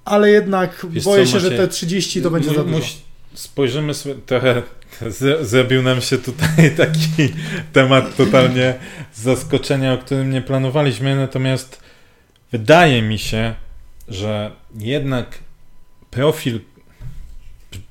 ale 0.06 0.30
jednak 0.30 0.86
Wiesz 0.90 1.04
boję 1.04 1.26
co, 1.26 1.32
się, 1.32 1.40
że 1.40 1.48
Maciej? 1.48 1.60
te 1.60 1.68
30 1.68 2.22
to 2.22 2.32
będzie 2.32 2.54
za 2.54 2.64
dużo. 2.64 2.88
Spojrzymy 3.34 3.94
sobie 3.94 4.16
trochę. 4.16 4.64
Zrobił 5.42 5.84
nam 5.84 6.02
się 6.02 6.18
tutaj 6.18 6.76
taki 6.78 7.34
temat 7.74 8.16
totalnie 8.16 8.74
z 9.14 9.22
zaskoczenia, 9.22 9.94
o 9.94 9.98
którym 9.98 10.32
nie 10.32 10.42
planowaliśmy. 10.42 11.16
Natomiast 11.16 11.80
wydaje 12.52 13.02
mi 13.02 13.20
się, 13.20 13.56
że 14.08 14.52
jednak 14.80 15.40
profil, 16.12 16.60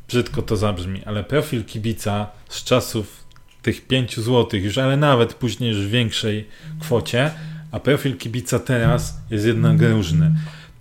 brzydko 0.08 0.42
to 0.42 0.56
zabrzmi, 0.56 1.02
ale 1.04 1.24
profil 1.24 1.64
kibica 1.64 2.26
z 2.48 2.64
czasów 2.64 3.25
tych 3.66 3.86
5 3.86 4.16
zł 4.16 4.60
już, 4.60 4.78
ale 4.78 4.96
nawet 4.96 5.34
później 5.34 5.70
już 5.70 5.78
w 5.86 5.90
większej 5.90 6.44
kwocie, 6.80 7.30
a 7.72 7.80
profil 7.80 8.16
kibica 8.16 8.58
teraz 8.58 9.14
jest 9.30 9.46
jednak 9.46 9.82
różny. 9.82 10.34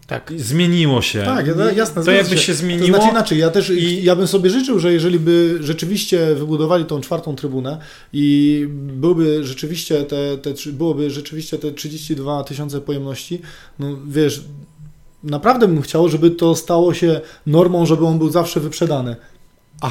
Tak. 0.07 0.33
Zmieniło 0.37 1.01
się. 1.01 1.21
Tak, 1.23 1.47
ja- 1.47 1.71
jasne, 1.71 2.03
To 2.03 2.11
jakby 2.11 2.37
się. 2.37 2.43
się 2.43 2.53
To 2.53 2.59
zmieniło. 2.59 2.87
znaczy 2.87 3.09
inaczej, 3.11 3.39
ja 3.39 3.49
też 3.49 3.69
i- 3.69 4.03
ja 4.03 4.15
bym 4.15 4.27
sobie 4.27 4.49
życzył, 4.49 4.79
że 4.79 4.93
jeżeli 4.93 5.19
by 5.19 5.57
rzeczywiście 5.61 6.35
wybudowali 6.35 6.85
tą 6.85 7.01
czwartą 7.01 7.35
trybunę 7.35 7.77
i 8.13 8.65
byłby 8.71 9.43
rzeczywiście 9.43 10.03
te, 10.03 10.37
te, 10.37 10.53
byłoby 10.71 11.11
rzeczywiście 11.11 11.57
te 11.57 11.71
32 11.71 12.43
tysiące 12.43 12.81
pojemności, 12.81 13.41
no 13.79 13.97
wiesz, 14.07 14.41
naprawdę 15.23 15.67
bym 15.67 15.81
chciał, 15.81 16.09
żeby 16.09 16.31
to 16.31 16.55
stało 16.55 16.93
się 16.93 17.21
normą, 17.45 17.85
żeby 17.85 18.05
on 18.05 18.17
był 18.17 18.29
zawsze 18.31 18.59
wyprzedany. 18.59 19.15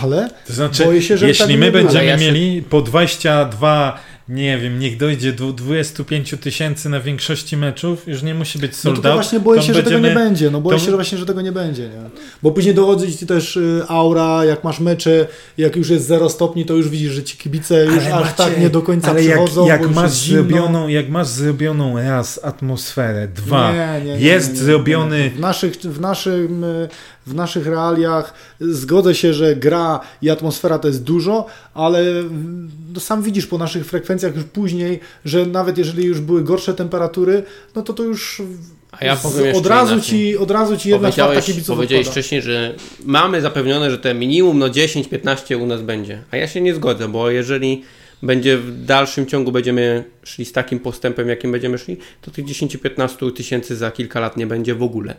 Ale 0.03 0.31
To 0.47 0.53
znaczy, 0.53 0.85
Boję 0.85 1.03
się, 1.03 1.17
że 1.17 1.29
jeśli 1.29 1.59
my 1.59 1.73
będziemy 1.73 2.05
ja 2.05 2.19
się- 2.19 2.25
mieli 2.25 2.63
po 2.63 2.83
22, 2.83 3.99
nie 4.29 4.59
wiem, 4.59 4.79
niech 4.79 4.97
dojdzie 4.97 5.33
do 5.33 5.53
25 5.53 6.35
tysięcy 6.41 6.89
na 6.89 7.01
większości 7.01 7.57
meczów, 7.57 8.09
już 8.09 8.23
nie 8.23 8.35
musi 8.35 8.59
być 8.59 8.73
No 8.73 8.77
sold 8.79 8.97
to, 8.97 9.03
to 9.03 9.09
out, 9.09 9.17
właśnie 9.17 9.41
boję 9.41 9.61
to 9.61 9.67
się, 9.67 9.75
że 9.75 9.83
tego 9.83 9.91
będziemy- 10.01 10.09
nie 10.21 10.27
będzie. 10.29 10.51
No 10.51 10.61
boję 10.61 10.79
to- 10.79 10.85
się 10.85 10.91
że 10.91 10.97
właśnie, 10.97 11.19
że 11.19 11.27
tego 11.27 11.41
nie 11.41 11.53
będzie. 11.53 11.83
Nie? 11.83 12.11
Bo 12.43 12.51
później 12.51 12.75
dochodzi 12.75 13.17
ci 13.17 13.27
też 13.27 13.57
y, 13.57 13.83
aura, 13.89 14.45
jak 14.45 14.65
masz 14.65 14.81
mecze, 14.81 15.27
jak 15.59 15.77
już 15.77 15.91
jest 15.91 16.07
0 16.07 16.29
stopni, 16.29 16.65
to 16.67 16.75
już 16.75 16.89
widzisz, 16.89 17.13
że 17.13 17.23
ci 17.23 17.37
kibice 17.37 17.85
już 17.85 17.95
Ale 18.05 18.15
aż 18.15 18.21
Maciej, 18.25 18.37
tak 18.37 18.61
nie 18.61 18.71
do 18.71 18.83
końca 18.83 19.11
ale 19.11 19.25
jak, 19.25 19.39
przychodzą. 19.39 19.67
jak 19.67 19.83
już 19.83 19.95
masz 19.95 20.11
zrobioną, 20.11 20.89
jak 20.89 21.09
masz 21.09 21.27
zrobioną 21.27 21.97
raz 21.99 22.41
atmosferę, 22.45 23.29
dwa, 23.29 23.73
Nie, 23.73 24.01
nie, 24.05 24.21
jest 24.21 24.57
zrobiony-. 24.57 25.31
W 25.31 25.41
naszych, 25.41 25.75
w, 25.75 26.01
naszym, 26.01 26.65
y, 26.65 26.89
w 27.27 27.35
naszych 27.35 27.67
realiach 27.67 28.35
zgodzę 28.61 29.15
się, 29.15 29.35
że 29.35 29.57
gra 29.57 30.01
i 30.23 30.31
atmosfera 30.31 30.79
to 30.79 30.89
jest 30.89 31.03
dużo, 31.03 31.47
ale 31.75 32.01
mm, 32.01 32.71
no 32.95 33.01
sam 33.01 33.23
widzisz 33.23 33.47
po 33.47 33.59
naszych 33.59 33.87
frekwencjach 33.87 34.35
już 34.35 34.45
później, 34.45 35.01
że 35.25 35.47
nawet 35.47 35.79
jeżeli 35.79 36.05
już 36.05 36.21
były 36.21 36.45
gorsze 36.45 36.75
temperatury, 36.75 37.43
no 37.75 37.83
to 37.83 37.93
to 37.93 38.03
już 38.03 38.43
A 38.91 39.05
ja 39.05 39.17
powiem 39.17 39.57
od, 39.57 39.67
razu 39.67 39.93
inaczej. 39.93 40.11
ci, 40.11 40.37
od 40.37 40.51
razu 40.51 40.77
ci 40.77 40.89
jedna 40.89 41.13
czwarta 41.13 41.43
kibiców 41.43 41.77
powiedziałeś 41.77 42.07
odpada. 42.07 42.13
wcześniej, 42.13 42.43
że 42.43 42.75
mamy 43.05 43.41
zapewnione, 43.41 43.91
że 43.91 43.99
te 43.99 44.15
minimum 44.15 44.59
no 44.59 44.69
10-15 44.69 45.63
u 45.63 45.67
nas 45.67 45.83
będzie. 45.83 46.23
A 46.31 46.37
ja 46.37 46.49
się 46.49 46.61
nie 46.61 46.75
zgodzę, 46.75 47.09
bo 47.09 47.31
jeżeli 47.31 47.83
będzie 48.23 48.59
w 48.59 48.85
dalszym 48.85 49.27
ciągu 49.27 49.53
będziemy 49.53 50.05
szli 50.23 50.45
z 50.45 50.53
takim 50.53 50.81
postępem, 50.81 51.29
jakim 51.29 51.53
będziemy 51.53 51.79
szli, 51.79 51.97
to 52.23 52.31
tych 52.31 52.45
10-15 52.45 53.33
tysięcy 53.33 53.77
za 53.77 53.91
kilka 53.91 54.21
lat 54.21 54.37
nie 54.37 54.47
będzie 54.47 54.75
w 54.75 54.83
ogóle. 54.83 55.15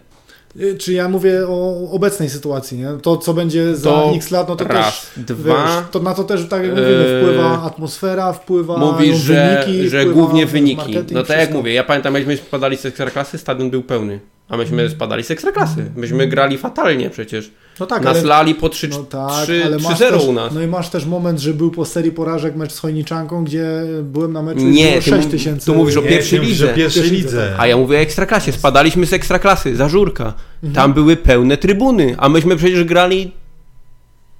Y, 0.60 0.78
Czy 0.78 0.94
ja 0.94 1.10
mówię 1.10 1.48
o 1.48 1.90
obecnej 1.92 2.30
sytuacji, 2.30 2.78
nie? 2.78 2.88
To, 3.02 3.18
co 3.18 3.34
będzie 3.34 3.76
za 3.76 3.90
To 3.90 4.12
x 4.16 4.32
lat, 4.32 4.50
no 4.50 4.56
to 4.56 4.66
Raz, 4.66 5.12
też, 5.16 5.26
dwa. 5.26 5.66
wiesz, 5.66 5.86
to 5.92 6.00
na 6.00 6.14
to 6.14 6.24
też, 6.24 6.48
tak 6.50 6.62
jak 6.64 6.72
mówimy, 6.72 6.90
Yy, 6.90 7.22
wpływa 7.22 7.64
atmosfera, 7.64 8.34
wpływa 8.34 8.78
Mówisz, 8.78 9.18
że, 9.18 9.64
wyniki, 9.66 9.90
że 9.90 10.02
wpływa 10.02 10.20
głównie 10.22 10.46
wyniki. 10.46 10.96
No 11.12 11.24
tak 11.24 11.40
jak 11.40 11.52
mówię, 11.52 11.74
ja 11.74 11.84
pamiętam, 11.84 12.16
jak 12.16 12.28
myśmy 12.28 12.46
spadali 12.48 12.78
z 12.78 12.86
ekstraklasy, 12.86 13.38
stadion 13.38 13.70
był 13.70 13.84
pełny. 13.84 14.20
A 14.50 14.58
myśmy 14.58 14.90
spadali 14.90 15.24
z 15.24 15.32
ekstraklasy. 15.32 15.92
Myśmy 15.96 16.28
grali 16.28 16.58
fatalnie 16.58 17.10
przecież. 17.10 17.52
No 17.80 17.86
tak, 17.86 18.04
Nas 18.04 18.18
ale, 18.18 18.28
lali 18.28 18.56
po 18.56 18.70
3 18.70 18.88
no 18.88 19.04
tak, 19.04 19.44
3 19.44 19.64
ale 19.66 19.78
3-0 19.78 19.98
też, 19.98 20.24
u 20.24 20.34
nas. 20.34 20.54
No 20.54 20.62
i 20.62 20.68
masz 20.68 20.90
też 20.90 21.06
moment, 21.06 21.40
że 21.40 21.54
był 21.54 21.72
po 21.72 21.86
serii 21.86 22.12
porażek 22.12 22.56
mecz 22.56 22.72
z 22.72 22.80
Chojniczanką, 22.80 23.44
gdzie 23.44 23.68
byłem 24.04 24.34
na 24.34 24.42
meczu 24.42 24.60
i 24.60 24.66
Nie, 24.66 24.90
było 24.90 25.02
ty 25.02 25.10
6 25.10 25.26
mu- 25.26 25.32
tysięcy. 25.32 25.66
tu 25.66 25.76
mówisz 25.76 25.98
o 25.98 26.02
pierwszej 26.02 26.40
lidze. 26.40 26.68
że 26.68 26.74
pierwszej 26.74 27.10
lidze. 27.12 27.56
A 27.58 27.68
ja 27.68 27.78
mówię 27.78 27.98
o 27.98 28.00
ekstraklasie. 28.02 28.52
Spadaliśmy 28.52 29.06
z 29.06 29.14
ekstraklasy, 29.14 29.76
za 29.76 29.90
żurka. 29.90 30.34
Mhm. 30.64 30.74
Tam 30.74 30.94
były 30.94 31.18
pełne 31.18 31.58
trybuny, 31.58 32.16
a 32.18 32.30
myśmy 32.30 32.56
przecież 32.56 32.84
grali 32.84 33.32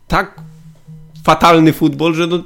tak 0.08 0.42
fatalny 1.24 1.74
futbol, 1.74 2.14
że 2.14 2.28
no, 2.28 2.44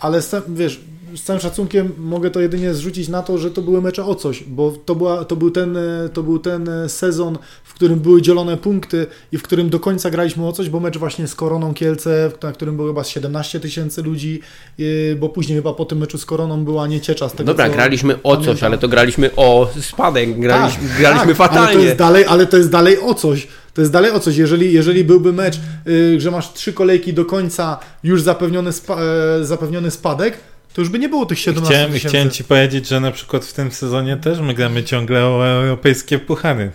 Ale 0.00 0.22
wiesz, 0.48 0.80
z 1.16 1.22
całym 1.22 1.42
szacunkiem 1.42 1.92
mogę 1.98 2.30
to 2.30 2.40
jedynie 2.40 2.74
zrzucić 2.74 3.08
na 3.08 3.22
to, 3.22 3.38
że 3.38 3.50
to 3.50 3.62
były 3.62 3.82
mecze 3.82 4.04
o 4.04 4.14
coś, 4.14 4.44
bo 4.44 4.72
to, 4.84 4.94
była, 4.94 5.24
to, 5.24 5.36
był 5.36 5.50
ten, 5.50 5.76
e, 5.76 6.08
to 6.12 6.22
był 6.22 6.38
ten 6.38 6.68
e, 6.68 6.88
sezon, 6.88 7.38
w 7.64 7.74
którym 7.74 7.98
były 8.00 8.22
dzielone 8.22 8.56
punkty 8.56 9.06
i 9.32 9.38
w 9.38 9.42
którym 9.42 9.70
do 9.70 9.80
końca 9.80 10.10
graliśmy 10.10 10.46
o 10.46 10.52
coś, 10.52 10.68
bo 10.68 10.80
mecz 10.80 10.98
właśnie 10.98 11.28
z 11.28 11.34
Koroną 11.34 11.74
Kielce, 11.74 12.30
na 12.42 12.52
którym 12.52 12.76
było 12.76 12.88
chyba 12.88 13.04
z 13.04 13.08
17 13.08 13.60
tysięcy 13.60 14.02
ludzi, 14.02 14.40
e, 14.78 14.82
bo 15.16 15.28
później 15.28 15.58
chyba 15.58 15.72
po 15.72 15.84
tym 15.84 15.98
meczu 15.98 16.18
z 16.18 16.24
Koroną 16.24 16.64
była 16.64 16.86
nieciecha 16.86 17.28
z 17.28 17.32
tego, 17.32 17.44
dobra, 17.44 17.68
graliśmy 17.68 18.22
o 18.22 18.36
coś, 18.36 18.44
pamiętam. 18.46 18.66
ale 18.66 18.78
to 18.78 18.88
graliśmy 18.88 19.30
o 19.36 19.70
spadek, 19.80 20.40
graliśmy, 20.40 20.88
Tak, 20.88 20.98
graliśmy 20.98 21.34
tak, 21.34 21.40
Ale 21.40 21.48
to, 21.50 21.54
fatalnie. 21.64 21.84
jest 21.84 21.96
dalej, 21.96 22.24
ale 22.28 22.46
to 22.46 22.56
jest 22.56 22.70
dalej 22.70 23.00
o 23.00 23.14
coś. 23.14 23.48
To 23.74 23.80
jest 23.80 23.92
dalej 23.92 24.10
o 24.10 24.20
coś. 24.20 24.36
Jeżeli, 24.36 24.72
jeżeli 24.72 25.04
byłby 25.04 25.32
mecz, 25.32 25.60
y, 25.86 26.20
że 26.20 26.30
masz 26.30 26.52
trzy 26.52 26.72
kolejki 26.72 27.14
do 27.14 27.24
końca, 27.24 27.78
już 28.02 28.22
zapewniony, 28.22 28.72
spa, 28.72 28.96
e, 29.40 29.44
zapewniony 29.44 29.90
spadek, 29.90 30.38
to 30.72 30.80
już 30.80 30.90
by 30.90 30.98
nie 30.98 31.08
było 31.08 31.26
tych 31.26 31.38
17 31.38 31.74
Chciałem, 31.74 31.92
tysięcy. 31.92 32.08
chciałem 32.08 32.30
ci 32.30 32.44
powiedzieć, 32.44 32.88
że 32.88 33.00
na 33.00 33.10
przykład 33.10 33.44
w 33.44 33.52
tym 33.52 33.72
sezonie 33.72 34.16
też 34.16 34.40
my 34.40 34.54
gramy 34.54 34.84
ciągle 34.84 35.26
o 35.26 35.46
europejskie 35.46 36.18
puchary. 36.18 36.70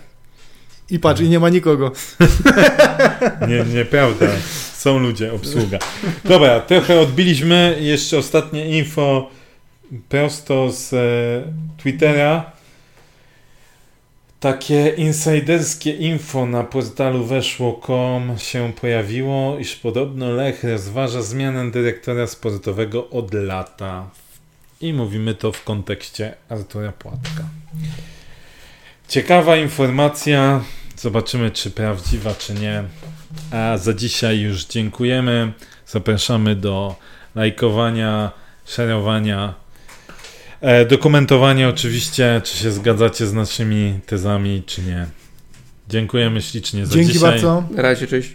I 0.90 0.98
patrz, 0.98 1.20
i 1.20 1.28
nie 1.28 1.40
ma 1.40 1.48
nikogo. 1.48 1.92
Nie, 3.48 3.74
nieprawda. 3.74 4.26
Są 4.76 4.98
ludzie, 4.98 5.32
obsługa. 5.32 5.78
Dobra, 6.24 6.60
trochę 6.60 7.00
odbiliśmy. 7.00 7.78
Jeszcze 7.80 8.18
ostatnie 8.18 8.78
info 8.78 9.30
prosto 10.08 10.72
z 10.72 10.92
e, 10.92 10.96
Twittera. 11.82 12.55
Takie 14.46 14.88
insiderskie 14.88 15.90
info 15.90 16.46
na 16.46 16.64
portalu 16.64 17.24
weszło.com 17.24 18.38
się 18.38 18.72
pojawiło, 18.80 19.58
iż 19.58 19.76
podobno 19.76 20.30
Lech 20.30 20.64
rozważa 20.64 21.22
zmianę 21.22 21.70
dyrektora 21.70 22.26
sportowego 22.26 23.10
od 23.10 23.34
lata. 23.34 24.10
I 24.80 24.92
mówimy 24.92 25.34
to 25.34 25.52
w 25.52 25.64
kontekście 25.64 26.34
Artura 26.48 26.92
Płatka. 26.92 27.44
Ciekawa 29.08 29.56
informacja. 29.56 30.64
Zobaczymy, 30.96 31.50
czy 31.50 31.70
prawdziwa, 31.70 32.34
czy 32.34 32.54
nie. 32.54 32.84
A 33.50 33.78
za 33.78 33.94
dzisiaj 33.94 34.40
już 34.40 34.64
dziękujemy. 34.64 35.52
Zapraszamy 35.86 36.56
do 36.56 36.96
lajkowania, 37.34 38.30
szerowania, 38.66 39.54
e, 40.60 40.84
do 40.86 40.98
komentowania 40.98 41.68
oczywiście, 41.68 42.40
czy 42.44 42.56
się 42.56 42.70
zgadzacie 42.70 43.26
z 43.26 43.32
naszymi 43.32 44.00
tezami, 44.06 44.62
czy 44.66 44.82
nie. 44.82 45.06
Dziękujemy 45.88 46.42
ślicznie 46.42 46.86
za 46.86 46.94
Dzięki 46.94 47.12
dzisiaj. 47.12 47.30
bardzo. 47.30 47.64
Na 47.70 47.82
razie, 47.82 48.06
cześć. 48.06 48.34